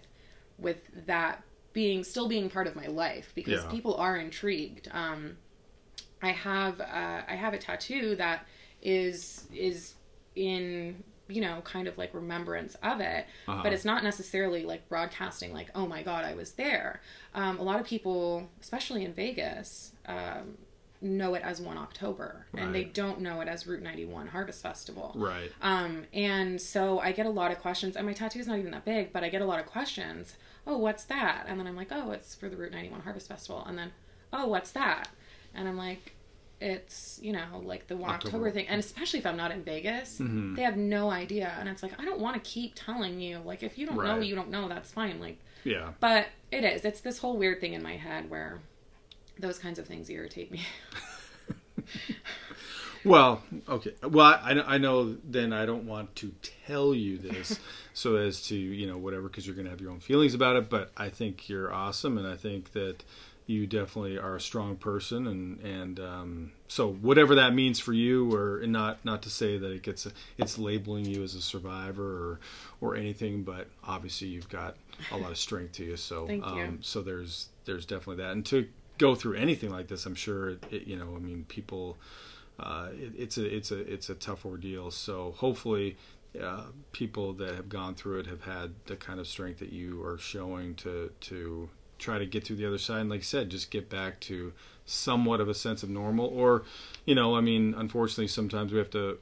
with 0.60 0.78
that 1.08 1.44
being 1.74 2.04
still 2.04 2.28
being 2.28 2.50
part 2.50 2.68
of 2.68 2.76
my 2.76 2.88
life 2.88 3.32
because 3.36 3.64
Yeah. 3.64 3.70
people 3.72 3.96
are 3.96 4.18
intrigued 4.18 4.90
um 4.92 5.38
i 6.22 6.30
have 6.32 6.80
uh 6.82 7.22
i 7.28 7.36
have 7.36 7.54
a 7.54 7.58
tattoo 7.58 8.16
that 8.16 8.46
is 8.82 9.48
is 9.54 9.94
in 10.36 11.04
you 11.28 11.40
know 11.42 11.62
kind 11.64 11.88
of 11.88 11.98
like 11.98 12.14
remembrance 12.14 12.76
of 12.84 13.00
it 13.00 13.26
Uh-huh. 13.48 13.62
but 13.64 13.72
it's 13.72 13.86
not 13.86 14.04
necessarily 14.04 14.64
like 14.64 14.88
broadcasting 14.90 15.54
like 15.54 15.70
oh 15.76 15.88
my 15.88 16.04
god 16.04 16.26
i 16.26 16.34
was 16.34 16.52
there 16.54 17.02
um, 17.34 17.60
a 17.60 17.64
lot 17.64 17.80
of 17.80 17.86
people 17.86 18.50
especially 18.62 19.06
in 19.06 19.14
vegas 19.14 19.94
um, 20.08 20.58
know 21.02 21.34
it 21.36 21.42
as 21.44 21.62
1 21.62 21.78
october 21.78 22.46
and 22.54 22.76
they 22.76 22.84
don't 22.84 23.22
know 23.22 23.40
it 23.42 23.48
as 23.48 23.66
route 23.66 23.82
91 23.82 24.28
harvest 24.28 24.62
festival 24.62 25.14
Right. 25.16 25.52
um, 25.62 26.04
and 26.14 26.60
so 26.62 27.00
I 27.00 27.12
get 27.12 27.26
a 27.26 27.30
lot 27.30 27.52
of 27.52 27.60
questions, 27.60 27.96
and 27.96 28.06
my 28.06 28.14
tattoo 28.14 28.40
is 28.40 28.48
not 28.48 28.60
even 28.60 28.72
that 28.72 28.86
big, 28.86 29.12
but 29.14 29.24
I 29.24 29.30
get 29.30 29.42
a 29.42 29.46
lot 29.46 29.60
of 29.60 29.66
questions. 29.66 30.36
Oh, 30.68 30.78
what's 30.78 31.06
that? 31.06 31.46
And 31.48 31.60
then 31.60 31.68
I'm 31.68 31.76
like, 31.76 31.88
oh, 31.92 32.12
it's 32.12 32.36
for 32.36 32.48
the 32.50 32.56
Route 32.56 32.72
91 32.72 33.02
Harvest 33.02 33.28
Festival. 33.28 33.64
And 33.68 33.78
then, 33.78 33.92
oh, 34.32 34.48
what's 34.48 34.72
that? 34.72 35.10
And 35.56 35.68
I'm 35.68 35.78
like, 35.78 36.14
it's, 36.60 37.20
you 37.24 37.34
know, 37.34 37.62
like 37.64 37.88
the 37.88 37.98
1 37.98 38.10
October. 38.10 38.28
October, 38.38 38.52
thing. 38.52 38.68
And 38.68 38.80
especially 38.80 39.20
if 39.20 39.26
I'm 39.26 39.36
not 39.38 39.52
in 39.52 39.64
Vegas, 39.64 40.20
Mhm. 40.20 40.56
they 40.56 40.62
have 40.62 40.78
no 40.78 41.10
idea. 41.10 41.52
And 41.60 41.68
it's 41.68 41.82
like, 41.82 42.00
I 42.00 42.06
don't 42.06 42.20
want 42.20 42.42
to 42.42 42.50
keep 42.50 42.74
telling 42.76 43.20
you. 43.20 43.40
Like, 43.40 43.64
if 43.64 43.78
you 43.80 43.88
don't 43.88 43.98
know, 43.98 44.20
you 44.20 44.36
don't 44.36 44.50
know, 44.52 44.70
that's 44.70 44.92
fine. 44.92 45.20
Like, 45.20 45.40
Yeah. 45.64 45.94
but 46.00 46.28
it 46.52 46.64
is. 46.64 46.86
It's 46.86 47.02
this 47.02 47.18
whole 47.18 47.38
weird 47.38 47.60
thing 47.60 47.74
in 47.74 47.82
my 47.82 47.96
head 47.98 48.30
where 48.30 48.60
those 49.40 49.58
kinds 49.58 49.80
of 49.80 49.88
things 49.88 50.10
irritate 50.12 50.52
me. 50.52 50.62
Well, 53.04 53.44
okay. 53.68 53.94
Well, 54.04 54.26
I, 54.26 54.52
I 54.66 54.78
know 54.78 55.16
then 55.24 55.54
I 55.54 55.66
don't 55.66 55.86
want 55.86 56.16
to 56.18 56.34
tell 56.68 56.94
you 56.94 57.18
this 57.18 57.60
so 57.94 58.16
as 58.16 58.48
to, 58.48 58.56
you 58.56 58.88
know, 58.88 58.98
whatever, 58.98 59.24
because 59.24 59.46
you're 59.46 59.56
going 59.56 59.66
to 59.66 59.72
have 59.72 59.82
your 59.82 59.92
own 59.92 60.00
feelings 60.00 60.34
about 60.34 60.56
it. 60.56 60.70
But 60.70 60.92
I 60.96 61.10
think 61.10 61.50
you're 61.50 61.74
awesome. 61.74 62.18
And 62.18 62.28
I 62.28 62.36
think 62.36 62.74
that 62.74 63.04
you 63.48 63.68
definitely 63.68 64.18
are 64.18 64.36
a 64.36 64.42
strong 64.42 64.76
person. 64.76 65.28
And, 65.28 65.60
and 65.62 66.00
um, 66.00 66.52
so 66.68 66.94
whatever 66.94 67.36
that 67.36 67.54
means 67.54 67.80
for 67.80 67.94
you, 67.94 68.34
or 68.34 68.60
and 68.60 68.72
not, 68.72 69.04
not 69.04 69.24
to 69.24 69.30
say 69.30 69.58
that 69.58 69.72
it 69.72 69.84
gets, 69.84 70.08
it's 70.38 70.58
labeling 70.58 71.06
you 71.06 71.24
as 71.24 71.36
a 71.36 71.42
survivor 71.42 72.04
or, 72.04 72.40
or 72.82 72.96
anything, 72.96 73.44
but 73.44 73.68
obviously 73.84 74.28
you've 74.28 74.50
got 74.50 74.78
a 75.12 75.18
lot 75.18 75.32
of 75.32 75.38
strength 75.38 75.74
to 75.74 75.86
you. 75.86 75.98
So, 75.98 76.28
Thank 76.28 76.46
you. 76.46 76.52
um, 76.52 76.80
so 76.82 77.02
there's, 77.02 77.50
there's 77.66 77.86
definitely 77.86 78.24
that. 78.24 78.32
And 78.32 78.46
to 78.48 78.68
go 78.98 79.16
through 79.16 79.36
anything 79.36 79.72
like 79.72 79.88
this, 79.88 80.06
I'm 80.06 80.16
sure, 80.16 80.52
it, 80.52 80.64
it, 80.72 80.88
you 80.88 80.96
know, 80.96 81.14
I 81.16 81.20
mean, 81.20 81.46
people, 81.50 81.98
uh, 82.60 82.90
it, 82.94 83.14
it's 83.18 83.38
a 83.38 83.56
it's 83.56 83.72
a 83.72 83.80
it's 83.92 84.10
a 84.10 84.16
tough 84.16 84.46
ordeal. 84.46 84.92
So 84.92 85.34
hopefully, 85.38 85.98
uh, 86.42 86.66
people 86.92 87.34
that 87.34 87.56
have 87.56 87.70
gone 87.70 87.96
through 87.96 88.20
it 88.20 88.28
have 88.28 88.44
had 88.44 88.74
the 88.86 88.96
kind 88.96 89.20
of 89.20 89.28
strength 89.28 89.60
that 89.60 89.72
you 89.72 90.04
are 90.04 90.18
showing 90.18 90.76
to 90.76 91.12
to 91.22 91.70
try 91.98 92.18
to 92.18 92.26
get 92.26 92.44
through 92.44 92.56
the 92.58 92.66
other 92.66 92.80
side. 92.80 93.02
And 93.02 93.10
like 93.10 93.20
I 93.20 93.24
said, 93.24 93.50
just 93.50 93.70
get 93.70 93.90
back 93.90 94.20
to 94.22 94.54
somewhat 94.86 95.40
of 95.40 95.48
a 95.48 95.54
sense 95.54 95.84
of 95.84 95.90
normal. 95.90 96.26
Or, 96.26 96.64
you 97.06 97.14
know, 97.14 97.36
I 97.36 97.42
mean, 97.42 97.76
unfortunately, 97.78 98.28
sometimes 98.28 98.74
we 98.74 98.80
have 98.80 98.90
to 98.90 99.20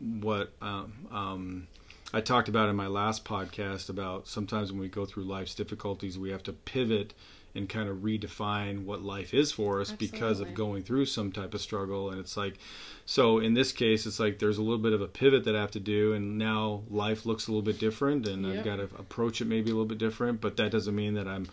what 0.00 0.52
um, 0.60 0.92
um, 1.12 1.68
I 2.12 2.20
talked 2.20 2.48
about 2.48 2.68
in 2.68 2.76
my 2.76 2.88
last 2.88 3.24
podcast 3.24 3.88
about 3.88 4.26
sometimes 4.26 4.72
when 4.72 4.80
we 4.80 4.88
go 4.88 5.06
through 5.06 5.24
life's 5.24 5.54
difficulties, 5.54 6.18
we 6.18 6.30
have 6.30 6.42
to 6.44 6.52
pivot 6.52 7.14
and 7.54 7.68
kind 7.68 7.88
of 7.88 7.98
redefine 7.98 8.84
what 8.84 9.02
life 9.02 9.34
is 9.34 9.52
for 9.52 9.80
us 9.80 9.92
because 9.92 10.40
of 10.40 10.54
going 10.54 10.82
through 10.82 11.04
some 11.04 11.30
type 11.30 11.52
of 11.52 11.60
struggle. 11.60 12.10
And 12.10 12.18
it's 12.18 12.36
like, 12.36 12.54
so 13.04 13.38
in 13.38 13.52
this 13.54 13.72
case, 13.72 14.06
it's 14.06 14.18
like 14.18 14.38
there's 14.38 14.58
a 14.58 14.62
little 14.62 14.78
bit 14.78 14.92
of 14.94 15.02
a 15.02 15.06
pivot 15.06 15.44
that 15.44 15.54
I 15.54 15.60
have 15.60 15.70
to 15.72 15.80
do, 15.80 16.14
and 16.14 16.38
now 16.38 16.82
life 16.90 17.26
looks 17.26 17.48
a 17.48 17.50
little 17.50 17.62
bit 17.62 17.78
different, 17.78 18.26
and 18.26 18.46
I've 18.46 18.64
got 18.64 18.76
to 18.76 18.84
approach 18.98 19.40
it 19.40 19.46
maybe 19.46 19.70
a 19.70 19.74
little 19.74 19.84
bit 19.86 19.98
different. 19.98 20.40
But 20.40 20.56
that 20.56 20.70
doesn't 20.70 20.94
mean 20.94 21.14
that 21.14 21.28
I'm 21.28 21.46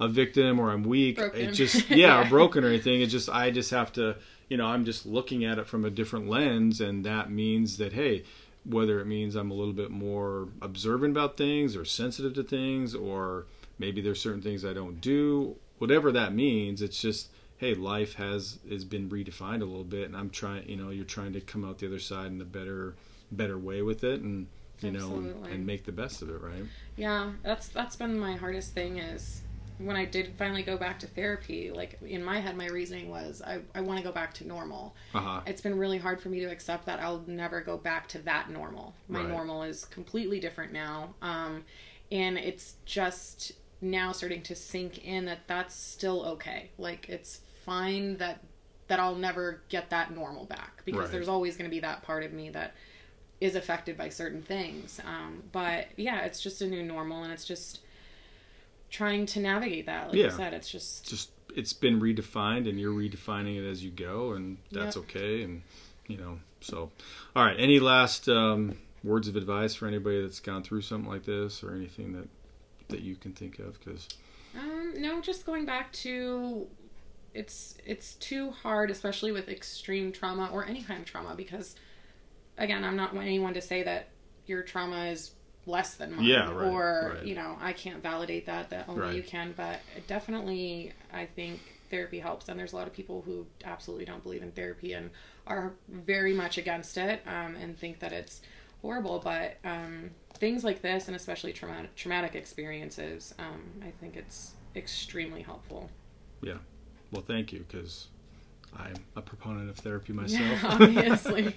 a 0.00 0.08
victim 0.08 0.58
or 0.58 0.70
I'm 0.72 0.82
weak. 0.82 1.16
Broken. 1.16 1.40
It 1.40 1.52
just 1.52 1.88
yeah, 1.90 2.20
or 2.20 2.22
Yeah. 2.24 2.28
broken 2.28 2.64
or 2.64 2.68
anything. 2.68 3.00
It's 3.00 3.12
just 3.12 3.28
I 3.28 3.50
just 3.52 3.70
have 3.70 3.92
to, 3.92 4.16
you 4.48 4.56
know, 4.56 4.66
I'm 4.66 4.84
just 4.84 5.06
looking 5.06 5.44
at 5.44 5.58
it 5.58 5.66
from 5.66 5.84
a 5.84 5.90
different 5.90 6.28
lens, 6.28 6.80
and 6.80 7.04
that 7.04 7.30
means 7.30 7.76
that 7.76 7.92
hey, 7.92 8.24
whether 8.64 8.98
it 8.98 9.06
means 9.06 9.36
I'm 9.36 9.50
a 9.50 9.54
little 9.54 9.74
bit 9.74 9.90
more 9.90 10.48
observant 10.62 11.16
about 11.16 11.36
things 11.36 11.76
or 11.76 11.84
sensitive 11.84 12.34
to 12.34 12.42
things, 12.42 12.94
or 12.94 13.44
maybe 13.78 14.00
there's 14.00 14.20
certain 14.20 14.42
things 14.42 14.64
I 14.64 14.72
don't 14.72 15.00
do, 15.00 15.56
whatever 15.78 16.12
that 16.12 16.34
means, 16.34 16.82
it's 16.82 17.00
just 17.00 17.30
hey, 17.56 17.74
life 17.74 18.14
has 18.14 18.58
has 18.68 18.84
been 18.84 19.08
redefined 19.08 19.62
a 19.62 19.64
little 19.64 19.84
bit, 19.84 20.06
and 20.06 20.16
I'm 20.16 20.30
trying, 20.30 20.68
you 20.68 20.76
know, 20.76 20.90
you're 20.90 21.04
trying 21.04 21.32
to 21.34 21.40
come 21.40 21.64
out 21.64 21.78
the 21.78 21.86
other 21.86 21.98
side 21.98 22.26
in 22.26 22.40
a 22.40 22.44
better 22.44 22.94
better 23.30 23.58
way 23.58 23.82
with 23.82 24.04
it, 24.04 24.20
and 24.20 24.48
you 24.80 24.90
know, 24.90 25.32
and, 25.50 25.66
make 25.66 25.84
the 25.84 25.92
best 25.92 26.20
of 26.22 26.28
it, 26.30 26.40
right? 26.40 26.64
Yeah, 26.96 27.32
that's 27.42 27.68
that's 27.68 27.96
been 27.96 28.18
my 28.18 28.36
hardest 28.36 28.74
thing 28.74 28.98
is 28.98 29.40
when 29.78 29.96
I 29.96 30.04
did 30.04 30.32
finally 30.38 30.62
go 30.62 30.76
back 30.76 30.98
to 31.00 31.06
therapy, 31.06 31.70
like 31.70 31.98
in 32.02 32.22
my 32.22 32.40
head 32.40 32.56
my 32.56 32.66
reasoning 32.66 33.08
was 33.08 33.42
I, 33.42 33.60
I 33.74 33.80
want 33.80 33.98
to 33.98 34.04
go 34.04 34.12
back 34.12 34.34
to 34.34 34.46
normal. 34.46 34.94
Uh 35.14 35.20
huh. 35.20 35.40
It's 35.46 35.60
been 35.60 35.78
really 35.78 35.98
hard 35.98 36.20
for 36.20 36.28
me 36.28 36.40
to 36.40 36.46
accept 36.46 36.86
that 36.86 37.00
I'll 37.00 37.24
never 37.26 37.60
go 37.60 37.76
back 37.76 38.08
to 38.08 38.18
that 38.18 38.50
normal. 38.50 38.94
My 39.08 39.20
Right. 39.20 39.28
normal 39.28 39.62
is 39.64 39.84
completely 39.86 40.38
different 40.40 40.72
now. 40.72 41.14
Um 41.22 41.64
and 42.12 42.38
it's 42.38 42.76
just 42.84 43.52
now 43.84 44.12
starting 44.12 44.42
to 44.42 44.54
sink 44.54 45.04
in 45.04 45.26
that 45.26 45.46
that's 45.46 45.74
still 45.74 46.24
okay. 46.24 46.70
Like 46.78 47.08
it's 47.08 47.40
fine 47.64 48.16
that 48.18 48.40
that 48.88 48.98
I'll 49.00 49.14
never 49.14 49.62
get 49.68 49.90
that 49.90 50.14
normal 50.14 50.44
back 50.44 50.82
because 50.84 51.02
Right. 51.02 51.10
there's 51.10 51.28
always 51.28 51.56
going 51.56 51.70
to 51.70 51.74
be 51.74 51.80
that 51.80 52.02
part 52.02 52.22
of 52.22 52.32
me 52.32 52.50
that 52.50 52.74
is 53.40 53.54
affected 53.56 53.96
by 53.96 54.08
certain 54.10 54.42
things. 54.42 55.00
Um, 55.06 55.42
but 55.52 55.86
yeah, 55.96 56.20
it's 56.24 56.40
just 56.40 56.60
a 56.62 56.66
new 56.66 56.82
normal, 56.82 57.22
and 57.22 57.32
it's 57.32 57.44
just 57.44 57.80
trying 58.90 59.26
to 59.26 59.40
navigate 59.40 59.86
that. 59.86 60.08
Like 60.08 60.16
Yeah. 60.16 60.24
you 60.26 60.30
said, 60.30 60.52
it's 60.54 60.70
just 60.70 61.08
just 61.08 61.30
it's 61.56 61.72
been 61.72 62.00
redefined 62.00 62.68
and 62.68 62.80
you're 62.80 62.92
redefining 62.92 63.56
it 63.62 63.68
as 63.68 63.84
you 63.84 63.90
go 63.90 64.32
and 64.32 64.58
that's 64.72 64.96
Yep. 64.96 65.04
okay 65.04 65.42
and 65.42 65.62
you 66.08 66.16
know 66.16 66.40
so 66.60 66.90
all 67.36 67.44
right 67.44 67.56
any 67.60 67.78
last 67.78 68.28
um, 68.28 68.76
words 69.04 69.28
of 69.28 69.36
advice 69.36 69.74
for 69.74 69.86
anybody 69.86 70.20
that's 70.22 70.40
gone 70.40 70.62
through 70.64 70.80
something 70.80 71.08
like 71.08 71.24
this 71.24 71.62
or 71.62 71.72
anything 71.74 72.12
that 72.14 72.28
that 72.88 73.00
you 73.00 73.16
can 73.16 73.32
think 73.32 73.58
of 73.58 73.78
because 73.78 74.08
um, 74.56 74.94
no, 74.96 75.20
just 75.20 75.44
going 75.46 75.66
back 75.66 75.92
to 75.92 76.66
it's 77.34 77.76
it's 77.84 78.14
too 78.14 78.50
hard, 78.50 78.90
especially 78.90 79.32
with 79.32 79.48
extreme 79.48 80.12
trauma 80.12 80.48
or 80.52 80.64
any 80.64 80.82
kind 80.82 81.00
of 81.00 81.06
trauma, 81.06 81.34
because 81.34 81.74
again, 82.56 82.84
I'm 82.84 82.96
not 82.96 83.16
anyone 83.16 83.54
to 83.54 83.60
say 83.60 83.82
that 83.82 84.08
your 84.46 84.62
trauma 84.62 85.06
is 85.06 85.32
less 85.66 85.94
than 85.94 86.14
mine 86.14 86.26
Yeah, 86.26 86.50
right, 86.52 86.66
or 86.68 87.12
right. 87.14 87.24
you 87.24 87.34
know 87.34 87.56
i 87.60 87.72
can't 87.72 88.02
validate 88.02 88.44
that 88.46 88.68
that 88.70 88.86
only 88.88 89.00
Right. 89.00 89.14
you 89.14 89.22
can 89.22 89.54
but 89.56 89.80
definitely 90.06 90.92
i 91.12 91.24
think 91.24 91.58
therapy 91.90 92.18
helps 92.18 92.48
and 92.48 92.58
there's 92.58 92.74
a 92.74 92.76
lot 92.76 92.86
of 92.86 92.92
people 92.92 93.22
who 93.22 93.46
absolutely 93.64 94.04
don't 94.04 94.22
believe 94.22 94.42
in 94.42 94.50
therapy 94.52 94.92
and 94.92 95.10
are 95.46 95.72
very 95.88 96.34
much 96.34 96.58
against 96.58 96.98
it 96.98 97.22
um, 97.26 97.56
and 97.56 97.78
think 97.78 97.98
that 98.00 98.12
it's 98.12 98.42
horrible 98.84 99.18
but 99.24 99.56
um, 99.64 100.10
things 100.34 100.62
like 100.62 100.82
this 100.82 101.06
and 101.08 101.16
especially 101.16 101.54
traumatic 101.54 101.94
traumatic 101.96 102.34
experiences 102.34 103.34
um, 103.38 103.62
i 103.82 103.90
think 103.98 104.14
it's 104.14 104.52
extremely 104.76 105.40
helpful 105.40 105.88
Yeah. 106.42 106.58
Well, 107.10 107.22
thank 107.22 107.50
you 107.52 107.64
because 107.66 108.08
I'm 108.76 108.96
a 109.16 109.22
proponent 109.22 109.70
of 109.70 109.76
therapy 109.76 110.12
myself. 110.22 110.62
Yeah, 110.62 110.68
obviously. 110.80 111.54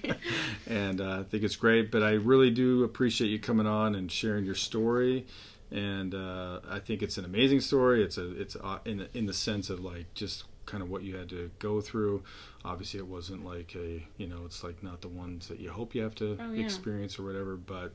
and 0.66 1.00
uh, 1.00 1.18
I 1.20 1.22
think 1.24 1.42
it's 1.42 1.56
great. 1.56 1.90
But 1.90 2.02
I 2.02 2.12
really 2.12 2.50
do 2.50 2.84
appreciate 2.84 3.28
you 3.28 3.40
coming 3.40 3.66
on 3.66 3.94
and 3.96 4.10
sharing 4.10 4.44
your 4.44 4.54
story. 4.54 5.26
And 5.70 6.14
uh, 6.14 6.60
I 6.70 6.78
think 6.78 7.02
it's 7.02 7.18
an 7.18 7.24
amazing 7.26 7.60
story. 7.60 8.02
It's 8.04 8.16
a 8.18 8.40
it's 8.40 8.56
uh, 8.56 8.78
in 8.86 8.98
the, 8.98 9.08
in 9.18 9.26
the 9.26 9.34
sense 9.34 9.68
of 9.68 9.80
like 9.80 10.06
just 10.14 10.44
kind 10.68 10.82
of 10.82 10.90
what 10.90 11.02
you 11.02 11.16
had 11.16 11.28
to 11.30 11.50
go 11.58 11.80
through. 11.80 12.22
Obviously, 12.64 13.00
it 13.00 13.06
wasn't 13.06 13.44
like 13.44 13.74
a 13.74 14.04
you 14.18 14.26
know 14.28 14.42
it's 14.44 14.62
like 14.62 14.82
not 14.82 15.00
the 15.00 15.08
ones 15.08 15.48
that 15.48 15.58
you 15.58 15.70
hope 15.70 15.94
you 15.94 16.02
have 16.02 16.14
to 16.16 16.36
Oh, 16.40 16.52
yeah. 16.52 16.64
experience 16.64 17.18
or 17.18 17.24
whatever. 17.24 17.56
But 17.56 17.92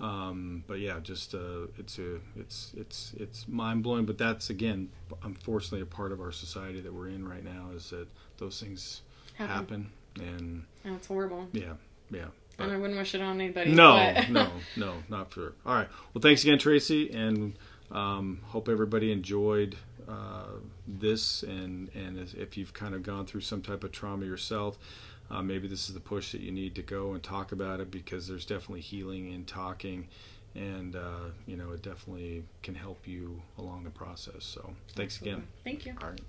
um, 0.00 0.64
but 0.66 0.78
yeah, 0.80 0.98
just 1.02 1.34
uh, 1.34 1.66
it's 1.78 1.98
a 1.98 2.16
it's 2.36 2.72
it's 2.76 3.12
it's 3.18 3.46
mind 3.48 3.82
blowing. 3.82 4.06
But 4.06 4.18
that's 4.18 4.50
again, 4.50 4.88
unfortunately, 5.22 5.82
a 5.82 5.86
part 5.86 6.12
of 6.12 6.20
our 6.20 6.32
society 6.32 6.80
that 6.80 6.92
we're 6.92 7.08
in 7.08 7.26
right 7.28 7.44
now 7.44 7.70
is 7.74 7.90
that 7.90 8.08
those 8.38 8.60
things 8.60 9.02
Happen. 9.34 9.54
happen, 9.54 9.92
and 10.28 10.64
it's 10.96 11.06
horrible 11.06 11.48
yeah, 11.52 11.72
yeah. 12.10 12.26
But- 12.58 12.64
and 12.64 12.72
i 12.72 12.76
wouldn't 12.76 12.98
wish 12.98 13.14
it 13.14 13.22
on 13.22 13.40
anybody 13.40 13.72
no, 13.72 14.12
no, 14.28 14.50
no, 14.76 14.94
not 15.08 15.30
for. 15.32 15.54
All 15.64 15.74
right. 15.74 15.88
Well, 16.12 16.20
thanks 16.20 16.42
again, 16.44 16.58
Tracy, 16.58 17.10
and 17.10 17.54
um, 17.90 18.40
hope 18.44 18.68
everybody 18.68 19.10
enjoyed 19.10 19.74
uh, 20.08 20.56
this. 20.86 21.42
And 21.42 21.90
and 21.94 22.18
if 22.18 22.56
you've 22.56 22.72
kind 22.72 22.94
of 22.94 23.02
gone 23.02 23.26
through 23.26 23.42
some 23.42 23.62
type 23.62 23.84
of 23.84 23.92
trauma 23.92 24.24
yourself, 24.24 24.78
uh, 25.30 25.42
maybe 25.42 25.68
this 25.68 25.88
is 25.88 25.94
the 25.94 26.00
push 26.00 26.32
that 26.32 26.40
you 26.40 26.52
need 26.52 26.74
to 26.74 26.82
go 26.82 27.12
and 27.12 27.22
talk 27.22 27.52
about 27.52 27.80
it 27.80 27.90
because 27.90 28.28
there's 28.28 28.44
definitely 28.44 28.80
healing 28.80 29.32
in 29.32 29.44
talking, 29.44 30.06
and 30.54 30.96
uh, 30.96 31.30
you 31.46 31.56
know 31.56 31.70
it 31.72 31.82
definitely 31.82 32.44
can 32.62 32.74
help 32.74 33.06
you 33.06 33.40
along 33.58 33.84
the 33.84 33.90
process. 33.90 34.44
So 34.44 34.74
thanks 34.94 35.20
again. 35.20 35.46
thank 35.64 35.86
you 35.86 35.94
All 36.02 36.10
right. 36.10 36.20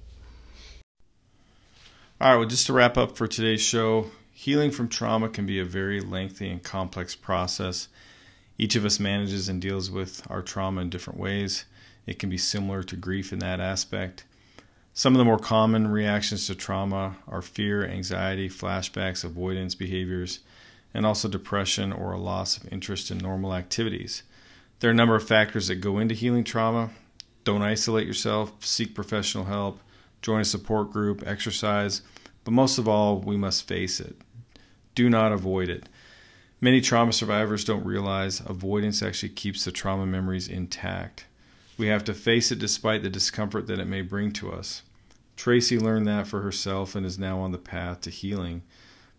All 2.22 2.32
right, 2.32 2.38
well, 2.38 2.48
just 2.48 2.68
to 2.68 2.74
wrap 2.74 2.98
up 2.98 3.18
for 3.18 3.28
today's 3.28 3.62
show, 3.62 4.06
healing 4.32 4.72
from 4.72 4.88
trauma 4.88 5.28
can 5.28 5.46
be 5.46 5.60
a 5.60 5.66
very 5.66 6.00
lengthy 6.00 6.50
and 6.50 6.64
complex 6.64 7.16
process. 7.16 7.90
Each 8.58 8.76
of 8.76 8.86
us 8.86 9.00
manages 9.00 9.50
and 9.50 9.62
deals 9.62 9.92
with 9.92 10.26
our 10.30 10.42
trauma 10.42 10.82
in 10.82 10.90
different 10.90 11.20
ways. 11.20 11.66
It 12.06 12.20
can 12.20 12.30
be 12.30 12.38
similar 12.38 12.82
to 12.84 12.96
grief 12.96 13.34
in 13.34 13.40
that 13.40 13.60
aspect. 13.60 14.24
Some 14.96 15.16
of 15.16 15.18
the 15.18 15.26
more 15.26 15.40
common 15.40 15.88
reactions 15.88 16.46
to 16.46 16.56
trauma 16.56 17.18
are 17.28 17.42
fear, 17.42 17.84
anxiety, 17.84 18.48
flashbacks, 18.48 19.24
avoidance 19.24 19.74
behaviors, 19.74 20.42
and 20.94 21.04
also 21.04 21.28
depression 21.28 21.92
or 21.92 22.12
a 22.12 22.20
loss 22.20 22.58
of 22.58 22.72
interest 22.72 23.10
in 23.10 23.18
normal 23.18 23.56
activities. 23.56 24.22
There 24.80 24.92
are 24.92 24.94
a 24.94 24.96
number 24.96 25.16
of 25.16 25.28
factors 25.28 25.68
that 25.68 25.78
go 25.78 25.98
into 25.98 26.14
healing 26.14 26.44
trauma. 26.44 26.92
Don't 27.44 27.64
isolate 27.64 28.06
yourself, 28.06 28.64
seek 28.64 28.94
professional 28.94 29.46
help, 29.46 29.80
join 30.22 30.42
a 30.42 30.46
support 30.46 30.92
group, 30.92 31.24
exercise, 31.26 32.04
but 32.44 32.52
most 32.52 32.78
of 32.78 32.88
all, 32.88 33.20
we 33.20 33.36
must 33.36 33.68
face 33.68 34.00
it. 34.00 34.16
Do 34.94 35.10
not 35.10 35.32
avoid 35.32 35.70
it. 35.70 35.90
Many 36.62 36.82
trauma 36.82 37.14
survivors 37.14 37.66
don't 37.66 37.84
realize 37.84 38.42
avoidance 38.46 39.02
actually 39.02 39.30
keeps 39.30 39.66
the 39.66 39.72
trauma 39.72 40.06
memories 40.06 40.48
intact. 40.48 41.26
We 41.78 41.88
have 41.88 42.04
to 42.06 42.14
face 42.14 42.52
it 42.52 42.60
despite 42.60 43.04
the 43.04 43.10
discomfort 43.10 43.68
that 43.68 43.80
it 43.80 43.88
may 43.88 44.02
bring 44.02 44.32
to 44.34 44.52
us. 44.52 44.84
Tracy 45.36 45.80
learned 45.80 46.08
that 46.08 46.28
for 46.28 46.42
herself 46.42 46.96
and 46.96 47.06
is 47.06 47.18
now 47.18 47.40
on 47.40 47.52
the 47.52 47.58
path 47.58 48.02
to 48.02 48.10
healing. 48.10 48.62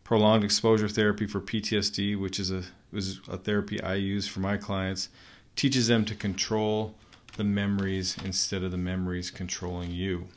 Prolonged 0.04 0.44
exposure 0.44 0.88
therapy 0.88 1.26
for 1.26 1.40
PTSD, 1.40 2.18
which 2.18 2.38
is 2.38 2.50
a 2.50 2.62
was 2.92 3.20
a 3.28 3.36
therapy 3.36 3.82
I 3.82 3.94
use 3.94 4.28
for 4.28 4.40
my 4.40 4.56
clients, 4.56 5.08
teaches 5.56 5.88
them 5.88 6.04
to 6.04 6.14
control 6.14 6.94
the 7.36 7.44
memories 7.44 8.16
instead 8.24 8.62
of 8.62 8.70
the 8.70 8.78
memories 8.78 9.30
controlling 9.30 9.90
you. 9.90 10.28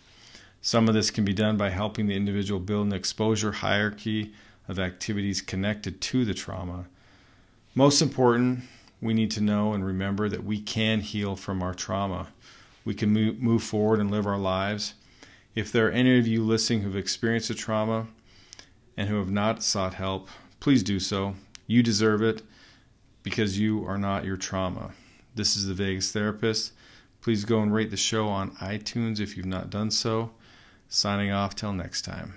Some 0.61 0.87
of 0.87 0.95
this 0.95 1.11
can 1.11 1.23
be 1.23 1.33
done 1.33 1.55
by 1.55 1.69
helping 1.69 2.07
the 2.07 2.15
individual 2.15 2.59
build 2.59 2.87
an 2.87 2.93
exposure 2.93 3.51
hierarchy 3.51 4.33
of 4.67 4.79
activities 4.79 5.41
connected 5.41 6.01
to 6.01 6.25
the 6.25 6.33
trauma. 6.33 6.85
Most 7.75 8.01
important, 8.01 8.61
we 9.01 9.13
need 9.13 9.31
to 9.31 9.41
know 9.41 9.73
and 9.73 9.85
remember 9.85 10.29
that 10.29 10.43
we 10.43 10.59
can 10.59 11.01
heal 11.01 11.35
from 11.35 11.61
our 11.61 11.73
trauma. 11.73 12.27
We 12.83 12.93
can 12.93 13.11
move, 13.11 13.63
forward 13.63 13.99
and 13.99 14.09
live 14.09 14.25
our 14.25 14.37
lives. 14.37 14.93
If 15.55 15.71
there 15.71 15.87
are 15.87 15.91
any 15.91 16.17
of 16.17 16.27
you 16.27 16.43
listening 16.43 16.81
who've 16.81 16.95
experienced 16.95 17.49
a 17.49 17.55
trauma 17.55 18.07
and 18.95 19.09
who 19.09 19.17
have 19.17 19.29
not 19.29 19.63
sought 19.63 19.95
help, 19.95 20.29
please 20.59 20.83
do 20.83 20.99
so. 20.99 21.35
You 21.67 21.83
deserve 21.83 22.21
it 22.21 22.43
because 23.23 23.59
you 23.59 23.85
are 23.85 23.97
not 23.97 24.23
your 24.23 24.37
trauma. 24.37 24.91
This 25.35 25.57
is 25.57 25.67
the 25.67 25.73
Vegas 25.73 26.11
Therapist. 26.11 26.71
Please 27.21 27.43
go 27.43 27.61
and 27.61 27.73
rate 27.73 27.91
the 27.91 27.97
show 27.97 28.27
on 28.27 28.51
iTunes 28.55 29.19
if 29.19 29.35
you've 29.35 29.45
not 29.45 29.69
done 29.69 29.91
so. 29.91 30.31
Signing 30.87 31.31
off 31.31 31.55
till 31.55 31.73
next 31.73 32.03
time. 32.03 32.35